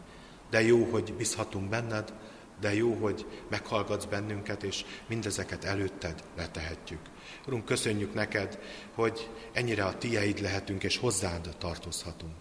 De 0.50 0.62
jó, 0.62 0.84
hogy 0.84 1.14
bízhatunk 1.14 1.68
benned, 1.68 2.12
de 2.60 2.74
jó, 2.74 2.92
hogy 2.92 3.26
meghallgatsz 3.50 4.04
bennünket, 4.04 4.62
és 4.62 4.84
mindezeket 5.06 5.64
előtted 5.64 6.22
letehetjük. 6.36 7.00
Urunk, 7.46 7.64
köszönjük 7.64 8.14
neked, 8.14 8.58
hogy 8.94 9.30
ennyire 9.52 9.84
a 9.84 9.98
tieid 9.98 10.40
lehetünk, 10.40 10.82
és 10.82 10.96
hozzád 10.96 11.54
tartozhatunk. 11.58 12.36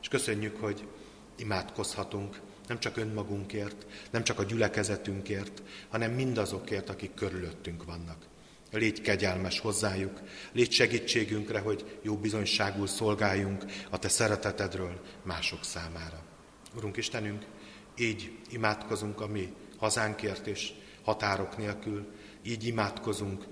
És 0.00 0.08
köszönjük, 0.08 0.56
hogy 0.60 0.88
imádkozhatunk, 1.36 2.40
nem 2.66 2.78
csak 2.78 2.96
önmagunkért, 2.96 3.86
nem 4.10 4.24
csak 4.24 4.38
a 4.38 4.44
gyülekezetünkért, 4.44 5.62
hanem 5.88 6.12
mindazokért, 6.12 6.88
akik 6.88 7.14
körülöttünk 7.14 7.84
vannak. 7.84 8.26
Légy 8.72 9.00
kegyelmes 9.00 9.60
hozzájuk, 9.60 10.20
légy 10.52 10.72
segítségünkre, 10.72 11.58
hogy 11.58 11.98
jó 12.02 12.16
bizonyságul 12.16 12.86
szolgáljunk 12.86 13.64
a 13.90 13.98
Te 13.98 14.08
szeretetedről 14.08 15.00
mások 15.22 15.64
számára. 15.64 16.24
Urunk 16.76 16.96
Istenünk, 16.96 17.44
így 17.98 18.32
imádkozunk 18.50 19.20
a 19.20 19.26
mi 19.26 19.52
hazánkért 19.76 20.46
és 20.46 20.72
határok 21.04 21.56
nélkül, 21.56 22.06
így 22.42 22.66
imádkozunk 22.66 23.44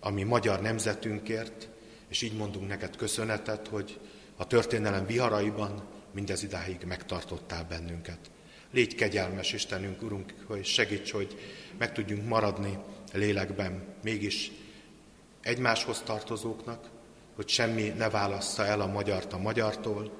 a 0.00 0.10
mi 0.10 0.22
magyar 0.22 0.60
nemzetünkért, 0.60 1.68
és 2.08 2.22
így 2.22 2.36
mondunk 2.36 2.68
neked 2.68 2.96
köszönetet, 2.96 3.68
hogy 3.68 4.00
a 4.36 4.46
történelem 4.46 5.06
viharaiban 5.06 5.82
mindez 6.12 6.42
idáig 6.42 6.84
megtartottál 6.86 7.64
bennünket. 7.68 8.30
Légy 8.70 8.94
kegyelmes 8.94 9.52
Istenünk, 9.52 10.02
Urunk, 10.02 10.34
hogy 10.46 10.64
segíts, 10.64 11.10
hogy 11.10 11.38
meg 11.78 11.92
tudjunk 11.92 12.28
maradni 12.28 12.78
lélekben, 13.12 13.84
mégis 14.02 14.50
egymáshoz 15.40 16.02
tartozóknak, 16.04 16.88
hogy 17.34 17.48
semmi 17.48 17.88
ne 17.88 18.10
válassza 18.10 18.64
el 18.64 18.80
a 18.80 18.86
magyart 18.86 19.32
a 19.32 19.38
magyartól, 19.38 20.10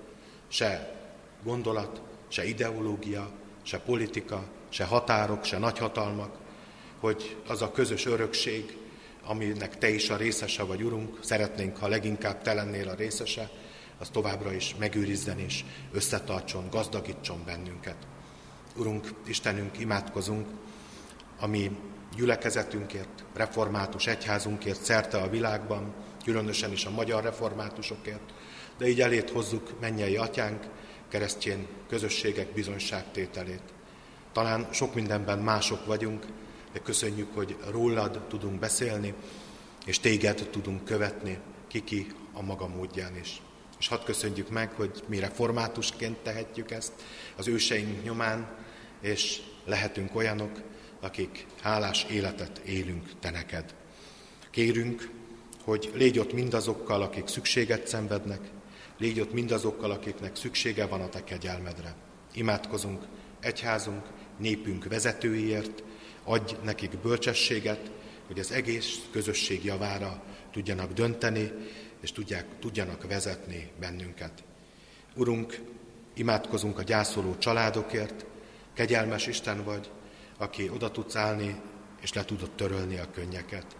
se 0.48 1.00
gondolat, 1.42 2.02
se 2.28 2.44
ideológia, 2.44 3.30
se 3.62 3.78
politika, 3.78 4.44
se 4.68 4.84
határok, 4.84 5.44
se 5.44 5.58
nagyhatalmak, 5.58 6.36
hogy 7.00 7.36
az 7.46 7.62
a 7.62 7.72
közös 7.72 8.06
örökség, 8.06 8.76
aminek 9.24 9.78
te 9.78 9.88
is 9.88 10.10
a 10.10 10.16
részese 10.16 10.62
vagy, 10.62 10.82
Urunk, 10.82 11.18
szeretnénk, 11.20 11.76
ha 11.76 11.88
leginkább 11.88 12.42
te 12.42 12.54
lennél 12.54 12.88
a 12.88 12.94
részese, 12.94 13.50
az 13.98 14.08
továbbra 14.08 14.52
is 14.52 14.74
megőrizzen 14.78 15.38
és 15.38 15.64
összetartson, 15.92 16.70
gazdagítson 16.70 17.42
bennünket. 17.44 17.96
Urunk, 18.76 19.08
Istenünk, 19.26 19.78
imádkozunk, 19.78 20.48
ami 21.40 21.76
gyülekezetünkért, 22.16 23.24
református 23.34 24.06
egyházunkért 24.06 24.82
szerte 24.82 25.18
a 25.18 25.28
világban, 25.28 25.94
különösen 26.24 26.72
is 26.72 26.84
a 26.84 26.90
magyar 26.90 27.22
reformátusokért, 27.22 28.32
de 28.78 28.88
így 28.88 29.00
elét 29.00 29.30
hozzuk 29.30 29.80
mennyei 29.80 30.16
atyánk, 30.16 30.66
keresztjén 31.12 31.66
közösségek 31.88 32.52
bizonyságtételét. 32.52 33.62
Talán 34.32 34.68
sok 34.70 34.94
mindenben 34.94 35.38
mások 35.38 35.86
vagyunk, 35.86 36.26
de 36.72 36.78
köszönjük, 36.78 37.34
hogy 37.34 37.56
rólad 37.70 38.20
tudunk 38.28 38.58
beszélni, 38.58 39.14
és 39.86 40.00
téged 40.00 40.48
tudunk 40.50 40.84
követni, 40.84 41.38
kiki 41.68 42.06
a 42.32 42.42
maga 42.42 42.66
módján 42.66 43.16
is. 43.16 43.42
És 43.78 43.88
hadd 43.88 44.04
köszönjük 44.04 44.48
meg, 44.48 44.72
hogy 44.72 45.02
mi 45.06 45.18
reformátusként 45.18 46.16
tehetjük 46.16 46.70
ezt 46.70 46.92
az 47.36 47.48
őseink 47.48 48.02
nyomán, 48.02 48.56
és 49.00 49.40
lehetünk 49.64 50.14
olyanok, 50.14 50.62
akik 51.00 51.46
hálás 51.62 52.06
életet 52.10 52.58
élünk 52.58 53.10
te 53.20 53.30
neked. 53.30 53.74
Kérünk, 54.50 55.10
hogy 55.64 55.90
légy 55.94 56.18
ott 56.18 56.32
mindazokkal, 56.32 57.02
akik 57.02 57.28
szükséget 57.28 57.86
szenvednek, 57.86 58.40
légy 59.02 59.20
ott 59.20 59.32
mindazokkal, 59.32 59.90
akiknek 59.90 60.36
szüksége 60.36 60.86
van 60.86 61.00
a 61.00 61.08
te 61.08 61.24
kegyelmedre. 61.24 61.94
Imádkozunk 62.32 63.04
egyházunk, 63.40 64.06
népünk 64.38 64.84
vezetőiért, 64.84 65.82
adj 66.24 66.54
nekik 66.64 66.98
bölcsességet, 66.98 67.90
hogy 68.26 68.38
az 68.38 68.52
egész 68.52 68.98
közösség 69.10 69.64
javára 69.64 70.22
tudjanak 70.52 70.92
dönteni, 70.92 71.52
és 72.00 72.12
tudják, 72.12 72.46
tudjanak 72.58 73.06
vezetni 73.06 73.70
bennünket. 73.80 74.44
Urunk, 75.16 75.60
imádkozunk 76.14 76.78
a 76.78 76.82
gyászoló 76.82 77.38
családokért, 77.38 78.24
kegyelmes 78.74 79.26
Isten 79.26 79.64
vagy, 79.64 79.90
aki 80.38 80.68
oda 80.68 80.90
tudsz 80.90 81.16
állni, 81.16 81.60
és 82.00 82.12
le 82.12 82.24
tudod 82.24 82.50
törölni 82.50 82.98
a 82.98 83.10
könnyeket. 83.10 83.76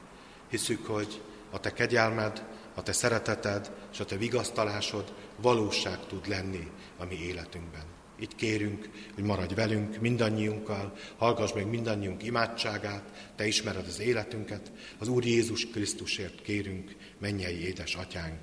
Hiszük, 0.51 0.87
hogy 0.87 1.21
a 1.51 1.61
te 1.61 1.73
kegyelmed, 1.73 2.45
a 2.75 2.83
te 2.83 2.93
szereteted 2.93 3.71
és 3.93 4.01
a 4.01 4.05
te 4.05 4.17
vigasztalásod 4.17 5.15
valóság 5.37 6.07
tud 6.07 6.29
lenni 6.29 6.71
a 6.99 7.05
mi 7.05 7.15
életünkben. 7.15 7.85
Így 8.21 8.35
kérünk, 8.35 8.89
hogy 9.15 9.25
maradj 9.25 9.55
velünk 9.55 10.01
mindannyiunkkal, 10.01 10.93
hallgass 11.17 11.53
meg 11.53 11.69
mindannyiunk 11.69 12.23
imádságát, 12.23 13.33
te 13.37 13.47
ismered 13.47 13.87
az 13.87 14.01
életünket, 14.01 14.73
az 14.99 15.09
Úr 15.09 15.25
Jézus 15.25 15.67
Krisztusért 15.67 16.43
kérünk, 16.43 16.97
mennyei 17.19 17.67
édes 17.67 17.95
atyánk. 17.95 18.41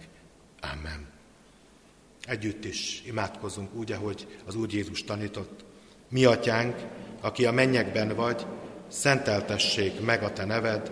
Amen. 0.61 1.07
Együtt 2.25 2.65
is 2.65 3.03
imádkozunk 3.05 3.73
úgy, 3.73 3.91
ahogy 3.91 4.27
az 4.45 4.55
Úr 4.55 4.73
Jézus 4.73 5.03
tanított. 5.03 5.65
Mi 6.09 6.25
atyánk, 6.25 6.75
aki 7.21 7.45
a 7.45 7.51
mennyekben 7.51 8.15
vagy, 8.15 8.45
szenteltessék 8.87 10.01
meg 10.01 10.23
a 10.23 10.33
te 10.33 10.45
neved, 10.45 10.91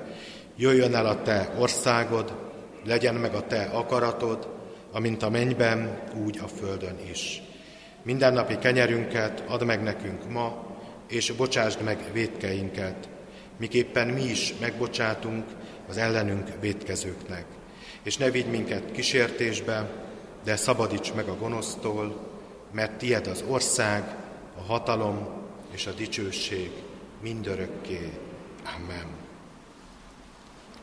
jöjjön 0.55 0.95
el 0.95 1.05
a 1.05 1.21
te 1.21 1.55
országod, 1.57 2.46
legyen 2.87 3.15
meg 3.15 3.33
a 3.33 3.47
te 3.47 3.63
akaratod, 3.63 4.47
amint 4.91 5.23
a 5.23 5.29
mennyben, 5.29 6.01
úgy 6.25 6.39
a 6.43 6.47
földön 6.47 6.97
is. 7.11 7.41
Mindennapi 8.03 8.57
kenyerünket 8.57 9.43
add 9.47 9.63
meg 9.63 9.83
nekünk 9.83 10.29
ma, 10.29 10.65
és 11.07 11.31
bocsásd 11.31 11.81
meg 11.81 11.99
védkeinket, 12.13 13.09
miképpen 13.57 14.07
mi 14.07 14.23
is 14.23 14.53
megbocsátunk 14.59 15.45
az 15.87 15.97
ellenünk 15.97 16.49
védkezőknek. 16.59 17.45
És 18.03 18.17
ne 18.17 18.31
vigy 18.31 18.49
minket 18.49 18.91
kísértésbe, 18.91 19.89
de 20.43 20.55
szabadíts 20.55 21.13
meg 21.13 21.27
a 21.27 21.37
gonosztól, 21.37 22.29
mert 22.71 22.97
tied 22.97 23.27
az 23.27 23.43
ország, 23.47 24.15
a 24.57 24.61
hatalom 24.61 25.27
és 25.71 25.87
a 25.87 25.91
dicsőség 25.91 26.71
mindörökké. 27.21 28.11
Amen. 28.75 29.16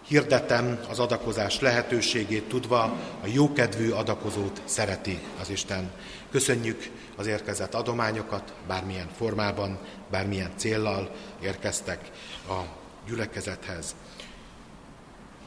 Hirdetem 0.06 0.80
az 0.88 0.98
adakozás 0.98 1.60
lehetőségét, 1.60 2.48
tudva 2.48 2.82
a 3.22 3.26
jókedvű 3.32 3.90
adakozót 3.90 4.62
szereti 4.64 5.18
az 5.40 5.50
Isten. 5.50 5.90
Köszönjük 6.30 6.90
az 7.16 7.26
érkezett 7.26 7.74
adományokat, 7.74 8.52
bármilyen 8.66 9.08
formában, 9.16 9.78
bármilyen 10.10 10.50
céllal 10.56 11.10
érkeztek 11.42 12.10
a 12.48 12.60
gyülekezethez. 13.06 13.94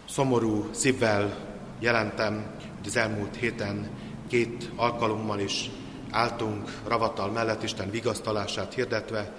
Szomorú 0.10 0.70
szívvel 0.72 1.38
jelentem, 1.80 2.46
hogy 2.78 2.88
az 2.88 2.98
elmúlt 2.98 3.36
héten 3.36 3.90
két 4.28 4.70
alkalommal 4.76 5.40
is 5.40 5.70
álltunk 6.12 6.72
Ravatal 6.88 7.32
mellett 7.32 7.64
Isten 7.64 7.90
vigasztalását 7.90 8.74
hirdetve, 8.74 9.34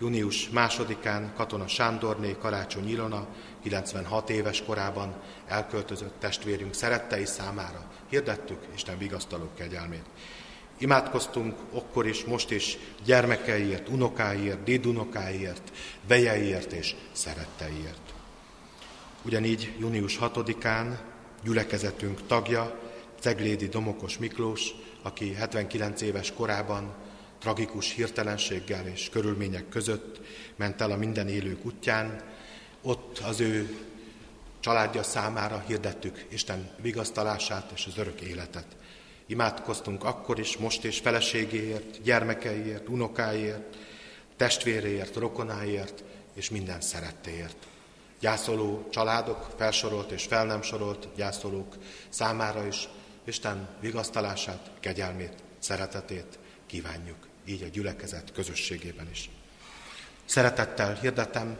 június 0.00 0.48
másodikán 0.50 1.32
Katona 1.36 1.66
Sándorné 1.66 2.36
Karácsony 2.40 2.90
Ilona 2.90 3.26
96 3.62 4.30
éves 4.30 4.62
korában 4.62 5.14
elköltözött 5.46 6.14
testvérünk 6.18 6.74
szerettei 6.74 7.24
számára 7.24 7.90
hirdettük 8.08 8.58
Isten 8.74 8.98
vigasztaló 8.98 9.48
kegyelmét. 9.54 10.04
Imádkoztunk 10.78 11.56
akkor 11.72 12.06
is, 12.06 12.24
most 12.24 12.50
is 12.50 12.78
gyermekeiért, 13.04 13.88
unokáiért, 13.88 14.62
dédunokáiért, 14.62 15.72
vejeiért 16.06 16.72
és 16.72 16.94
szeretteiért. 17.12 18.14
Ugyanígy 19.22 19.74
június 19.78 20.18
6-án 20.20 20.98
gyülekezetünk 21.44 22.26
tagja, 22.26 22.78
Ceglédi 23.20 23.68
Domokos 23.68 24.18
Miklós, 24.18 24.74
aki 25.02 25.34
79 25.34 26.00
éves 26.00 26.32
korában 26.32 26.94
tragikus 27.38 27.94
hirtelenséggel 27.94 28.86
és 28.86 29.08
körülmények 29.08 29.68
között 29.68 30.20
ment 30.56 30.80
el 30.80 30.90
a 30.90 30.96
minden 30.96 31.28
élők 31.28 31.64
útján, 31.64 32.20
ott 32.82 33.18
az 33.18 33.40
ő 33.40 33.78
családja 34.60 35.02
számára 35.02 35.64
hirdettük 35.66 36.26
Isten 36.28 36.70
vigasztalását 36.76 37.70
és 37.74 37.86
az 37.86 37.98
örök 37.98 38.20
életet. 38.20 38.66
Imádkoztunk 39.26 40.04
akkor 40.04 40.38
is, 40.38 40.56
most 40.56 40.84
és 40.84 40.98
feleségéért, 40.98 42.02
gyermekeiért, 42.02 42.88
unokáért, 42.88 43.76
testvéréért, 44.36 45.16
rokonáért 45.16 46.04
és 46.34 46.50
minden 46.50 46.80
szerettéért. 46.80 47.56
Gyászoló 48.20 48.88
családok, 48.90 49.50
felsorolt 49.56 50.10
és 50.10 50.24
fel 50.24 50.46
nem 50.46 50.62
sorolt 50.62 51.08
gyászolók 51.16 51.76
számára 52.08 52.66
is 52.66 52.88
Isten 53.24 53.68
vigasztalását, 53.80 54.70
kegyelmét, 54.80 55.34
szeretetét 55.58 56.38
kívánjuk, 56.66 57.28
így 57.44 57.62
a 57.62 57.66
gyülekezet 57.66 58.32
közösségében 58.32 59.08
is. 59.10 59.30
Szeretettel 60.24 60.94
hirdetem, 60.94 61.58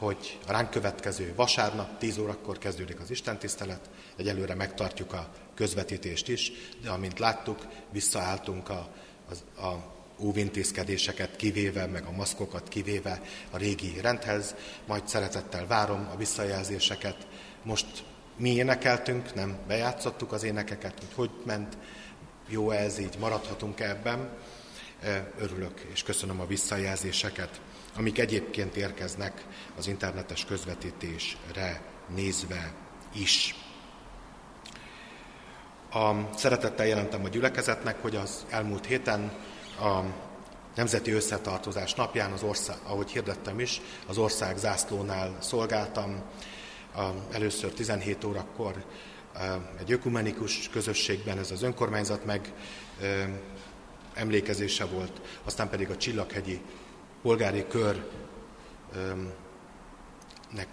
hogy 0.00 0.38
a 0.46 0.52
ránk 0.52 0.70
következő 0.70 1.32
vasárnap 1.36 1.98
10 1.98 2.18
órakor 2.18 2.58
kezdődik 2.58 3.00
az 3.00 3.10
Isten 3.10 3.38
tisztelet, 3.38 3.90
egyelőre 4.16 4.54
megtartjuk 4.54 5.12
a 5.12 5.28
közvetítést 5.54 6.28
is, 6.28 6.52
de 6.82 6.90
amint 6.90 7.18
láttuk, 7.18 7.66
visszaálltunk 7.90 8.68
a, 8.68 8.88
a, 9.56 9.66
a 9.66 9.94
óvintézkedéseket 10.18 11.36
kivéve, 11.36 11.86
meg 11.86 12.04
a 12.04 12.10
maszkokat 12.10 12.68
kivéve 12.68 13.22
a 13.50 13.56
régi 13.56 14.00
rendhez, 14.00 14.54
majd 14.86 15.08
szeretettel 15.08 15.66
várom 15.66 16.08
a 16.12 16.16
visszajelzéseket. 16.16 17.26
Most 17.62 17.86
mi 18.36 18.50
énekeltünk, 18.50 19.34
nem 19.34 19.58
bejátszottuk 19.66 20.32
az 20.32 20.42
énekeket, 20.42 20.94
hogy 20.98 21.14
hogy 21.14 21.30
ment, 21.44 21.76
jó 22.48 22.70
ez 22.70 22.98
így, 22.98 23.16
maradhatunk 23.18 23.80
ebben. 23.80 24.28
Örülök 25.38 25.80
és 25.92 26.02
köszönöm 26.02 26.40
a 26.40 26.46
visszajelzéseket, 26.46 27.60
amik 27.96 28.18
egyébként 28.18 28.76
érkeznek 28.76 29.44
az 29.76 29.86
internetes 29.86 30.44
közvetítésre 30.44 31.82
nézve 32.14 32.72
is. 33.14 33.54
A 35.92 36.34
szeretettel 36.36 36.86
jelentem 36.86 37.24
a 37.24 37.28
gyülekezetnek, 37.28 38.02
hogy 38.02 38.16
az 38.16 38.46
elmúlt 38.48 38.86
héten 38.86 39.32
a 39.80 40.00
Nemzeti 40.74 41.10
Összetartozás 41.10 41.94
napján, 41.94 42.32
az 42.32 42.42
ország, 42.42 42.76
ahogy 42.82 43.10
hirdettem 43.10 43.60
is, 43.60 43.80
az 44.06 44.18
ország 44.18 44.56
zászlónál 44.56 45.36
szolgáltam. 45.40 46.22
Először 47.30 47.72
17 47.72 48.24
órakor 48.24 48.84
egy 49.78 49.92
ökumenikus 49.92 50.68
közösségben, 50.68 51.38
ez 51.38 51.50
az 51.50 51.62
önkormányzat 51.62 52.24
meg 52.24 52.52
emlékezése 54.14 54.84
volt, 54.84 55.20
aztán 55.44 55.68
pedig 55.68 55.90
a 55.90 55.96
Csillaghegyi 55.96 56.60
polgári 57.22 57.66
körnek 57.68 58.06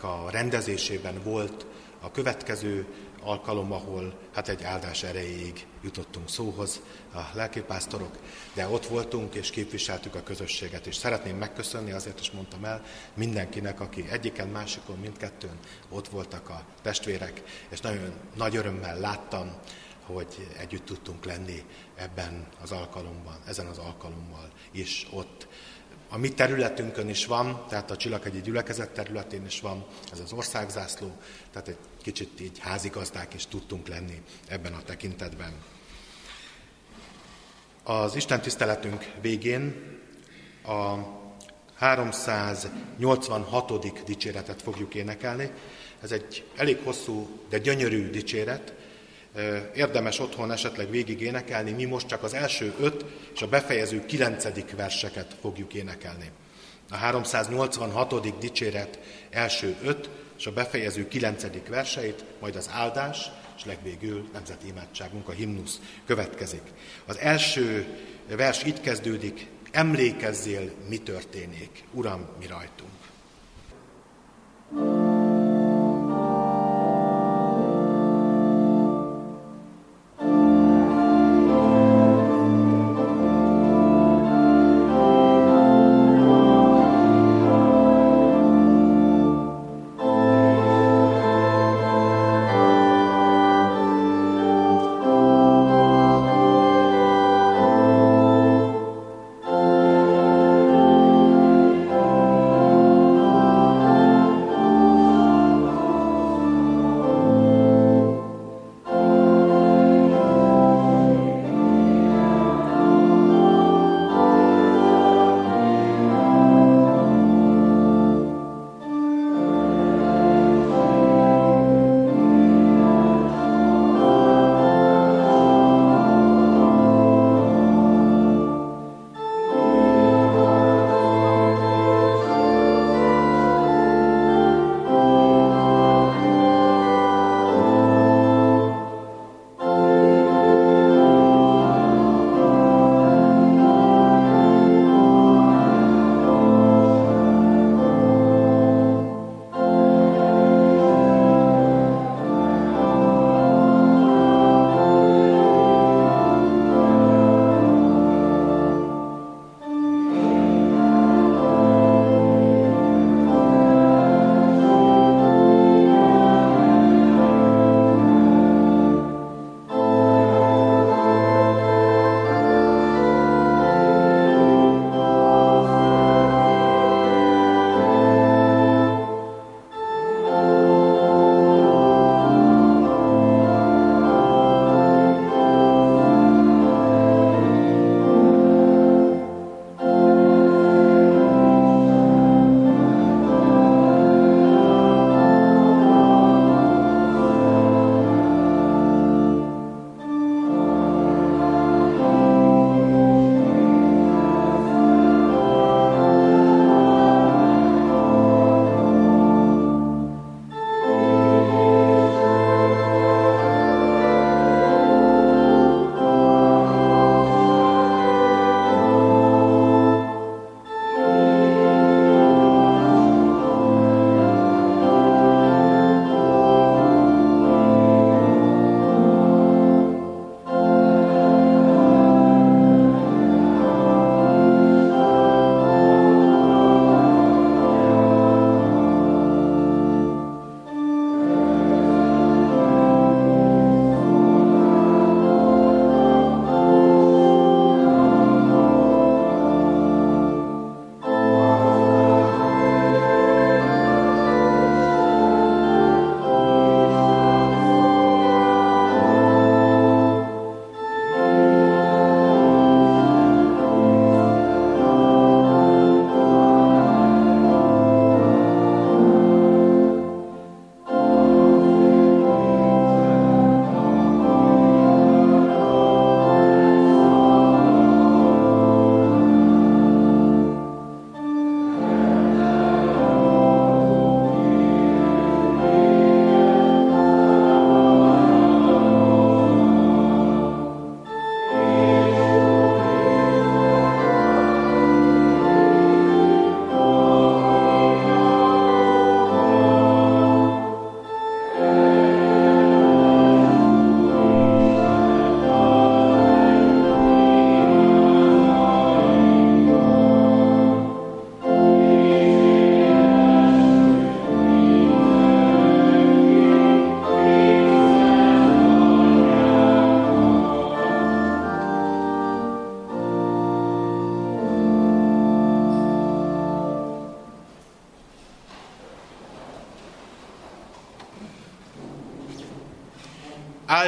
a 0.04 0.30
rendezésében 0.32 1.24
volt 1.24 1.66
a 2.02 2.12
következő 2.12 2.86
alkalom, 3.22 3.72
ahol 3.72 4.20
hát 4.34 4.48
egy 4.48 4.64
áldás 4.64 5.04
erejéig 5.04 5.66
jutottunk 5.84 6.30
szóhoz 6.30 6.82
a 7.14 7.20
lelkipásztorok, 7.34 8.18
de 8.54 8.68
ott 8.68 8.86
voltunk 8.86 9.36
és 9.36 9.50
képviseltük 9.50 10.16
a 10.16 10.24
közösséget, 10.24 10.86
és 10.88 10.96
szeretném 10.96 11.38
megköszönni, 11.38 11.92
azért 11.92 12.20
is 12.20 12.32
mondtam 12.32 12.66
el, 12.66 12.84
mindenkinek, 13.14 13.80
aki 13.80 14.06
egyiken, 14.10 14.48
másikon, 14.48 14.98
mindkettőn 15.00 15.58
ott 15.90 16.08
voltak 16.08 16.50
a 16.50 16.66
testvérek, 16.82 17.44
és 17.70 17.80
nagyon 17.80 18.14
nagy 18.36 18.56
örömmel 18.56 19.00
láttam, 19.00 19.56
hogy 20.06 20.48
együtt 20.58 20.86
tudtunk 20.86 21.26
lenni 21.26 21.64
ebben 21.96 22.48
az 22.62 22.72
alkalomban, 22.72 23.36
ezen 23.48 23.66
az 23.66 23.78
alkalommal 23.78 24.50
is 24.72 25.08
ott 25.12 25.48
a 26.10 26.18
mi 26.18 26.30
területünkön 26.30 27.10
is 27.10 27.26
van, 27.26 27.66
tehát 27.70 27.92
a 27.92 27.98
Csillaghegyi 27.98 28.42
gyülekezet 28.42 28.90
területén 28.90 29.46
is 29.46 29.62
van 29.62 29.86
ez 30.12 30.20
az 30.20 30.32
országzászló, 30.32 31.12
tehát 31.52 31.68
egy 31.68 31.78
kicsit 32.02 32.42
így 32.42 32.60
házigazdák 32.60 33.34
is 33.34 33.46
tudtunk 33.46 33.88
lenni 33.88 34.22
ebben 34.48 34.74
a 34.74 34.84
tekintetben. 34.86 35.54
Az 37.84 38.16
Isten 38.16 38.42
tiszteletünk 38.42 39.12
végén 39.22 39.96
a 40.64 40.96
386. 41.76 44.06
dicséretet 44.06 44.62
fogjuk 44.62 44.96
énekelni. 44.96 45.52
Ez 46.02 46.12
egy 46.12 46.46
elég 46.56 46.80
hosszú, 46.84 47.40
de 47.50 47.58
gyönyörű 47.58 48.10
dicséret, 48.10 48.74
érdemes 49.76 50.20
otthon 50.20 50.52
esetleg 50.52 50.90
végig 50.90 51.22
énekelni, 51.22 51.72
mi 51.72 51.86
most 51.86 52.08
csak 52.08 52.24
az 52.24 52.34
első 52.34 52.74
öt 52.80 53.06
és 53.34 53.42
a 53.42 53.48
befejező 53.48 54.06
kilencedik 54.06 54.76
verseket 54.76 55.36
fogjuk 55.42 55.74
énekelni. 55.74 56.32
A 56.90 56.96
386. 56.96 58.40
dicséret 58.40 59.00
első 59.30 59.76
öt 59.84 60.10
és 60.38 60.48
a 60.48 60.52
befejező 60.52 61.08
kilencedik 61.08 61.68
verseit, 61.68 62.24
majd 62.40 62.56
az 62.56 62.70
áldás, 62.74 63.32
és 63.58 63.66
legvégül 63.66 64.30
nemzeti 64.34 64.68
imádságunk, 64.68 65.28
a 65.28 65.32
himnusz 65.32 65.80
következik. 66.06 66.62
Az 67.06 67.18
első 67.18 67.86
vers 68.36 68.64
így 68.64 68.82
kezdődik, 68.82 69.48
emlékezzél, 69.72 70.72
mi 70.90 70.98
történik, 70.98 71.84
Uram, 71.92 72.28
mi 72.40 72.48
rajtunk. 72.48 72.92
thank 74.70 75.02
you 75.02 75.07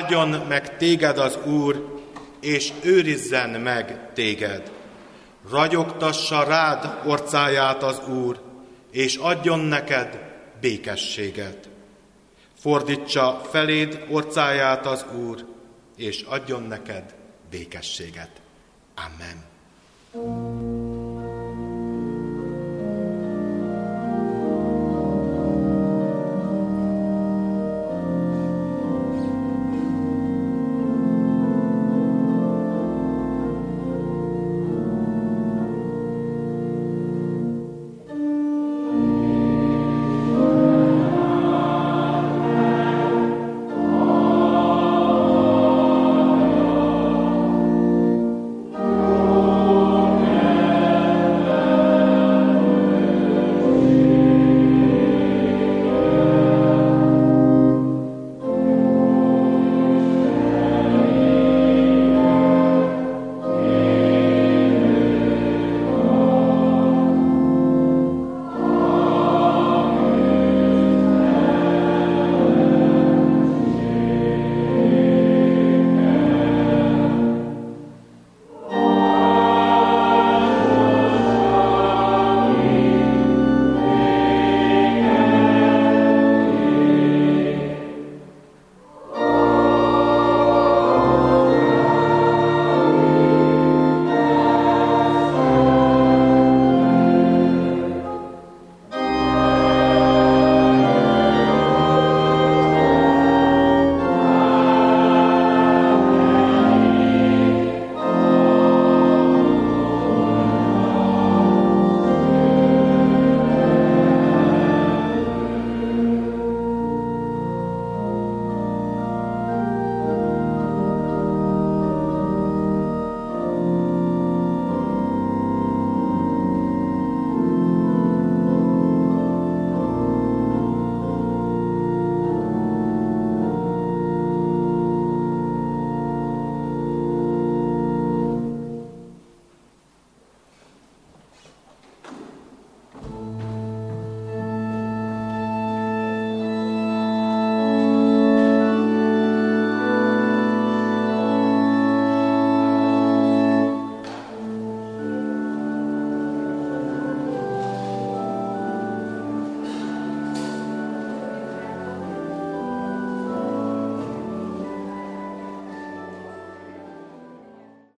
Áldjon 0.10 0.48
meg 0.48 0.78
téged 0.78 1.18
az 1.18 1.38
Úr, 1.46 2.02
és 2.40 2.72
őrizzen 2.82 3.50
meg 3.50 4.14
téged. 4.14 4.72
Ragyogtassa 5.50 6.44
rád 6.44 7.00
orcáját 7.06 7.84
az 7.84 8.02
Úr, 8.08 8.42
és 8.92 9.16
adjon 9.16 9.60
neked 9.60 10.20
békességet. 10.62 11.70
Fordítsa 12.60 13.42
feléd 13.50 14.06
orcáját 14.10 14.86
az 14.86 15.06
Úr, 15.28 15.46
és 15.96 16.22
adjon 16.22 16.64
neked 16.64 17.16
békességet. 17.50 18.32
Amen. 18.96 19.46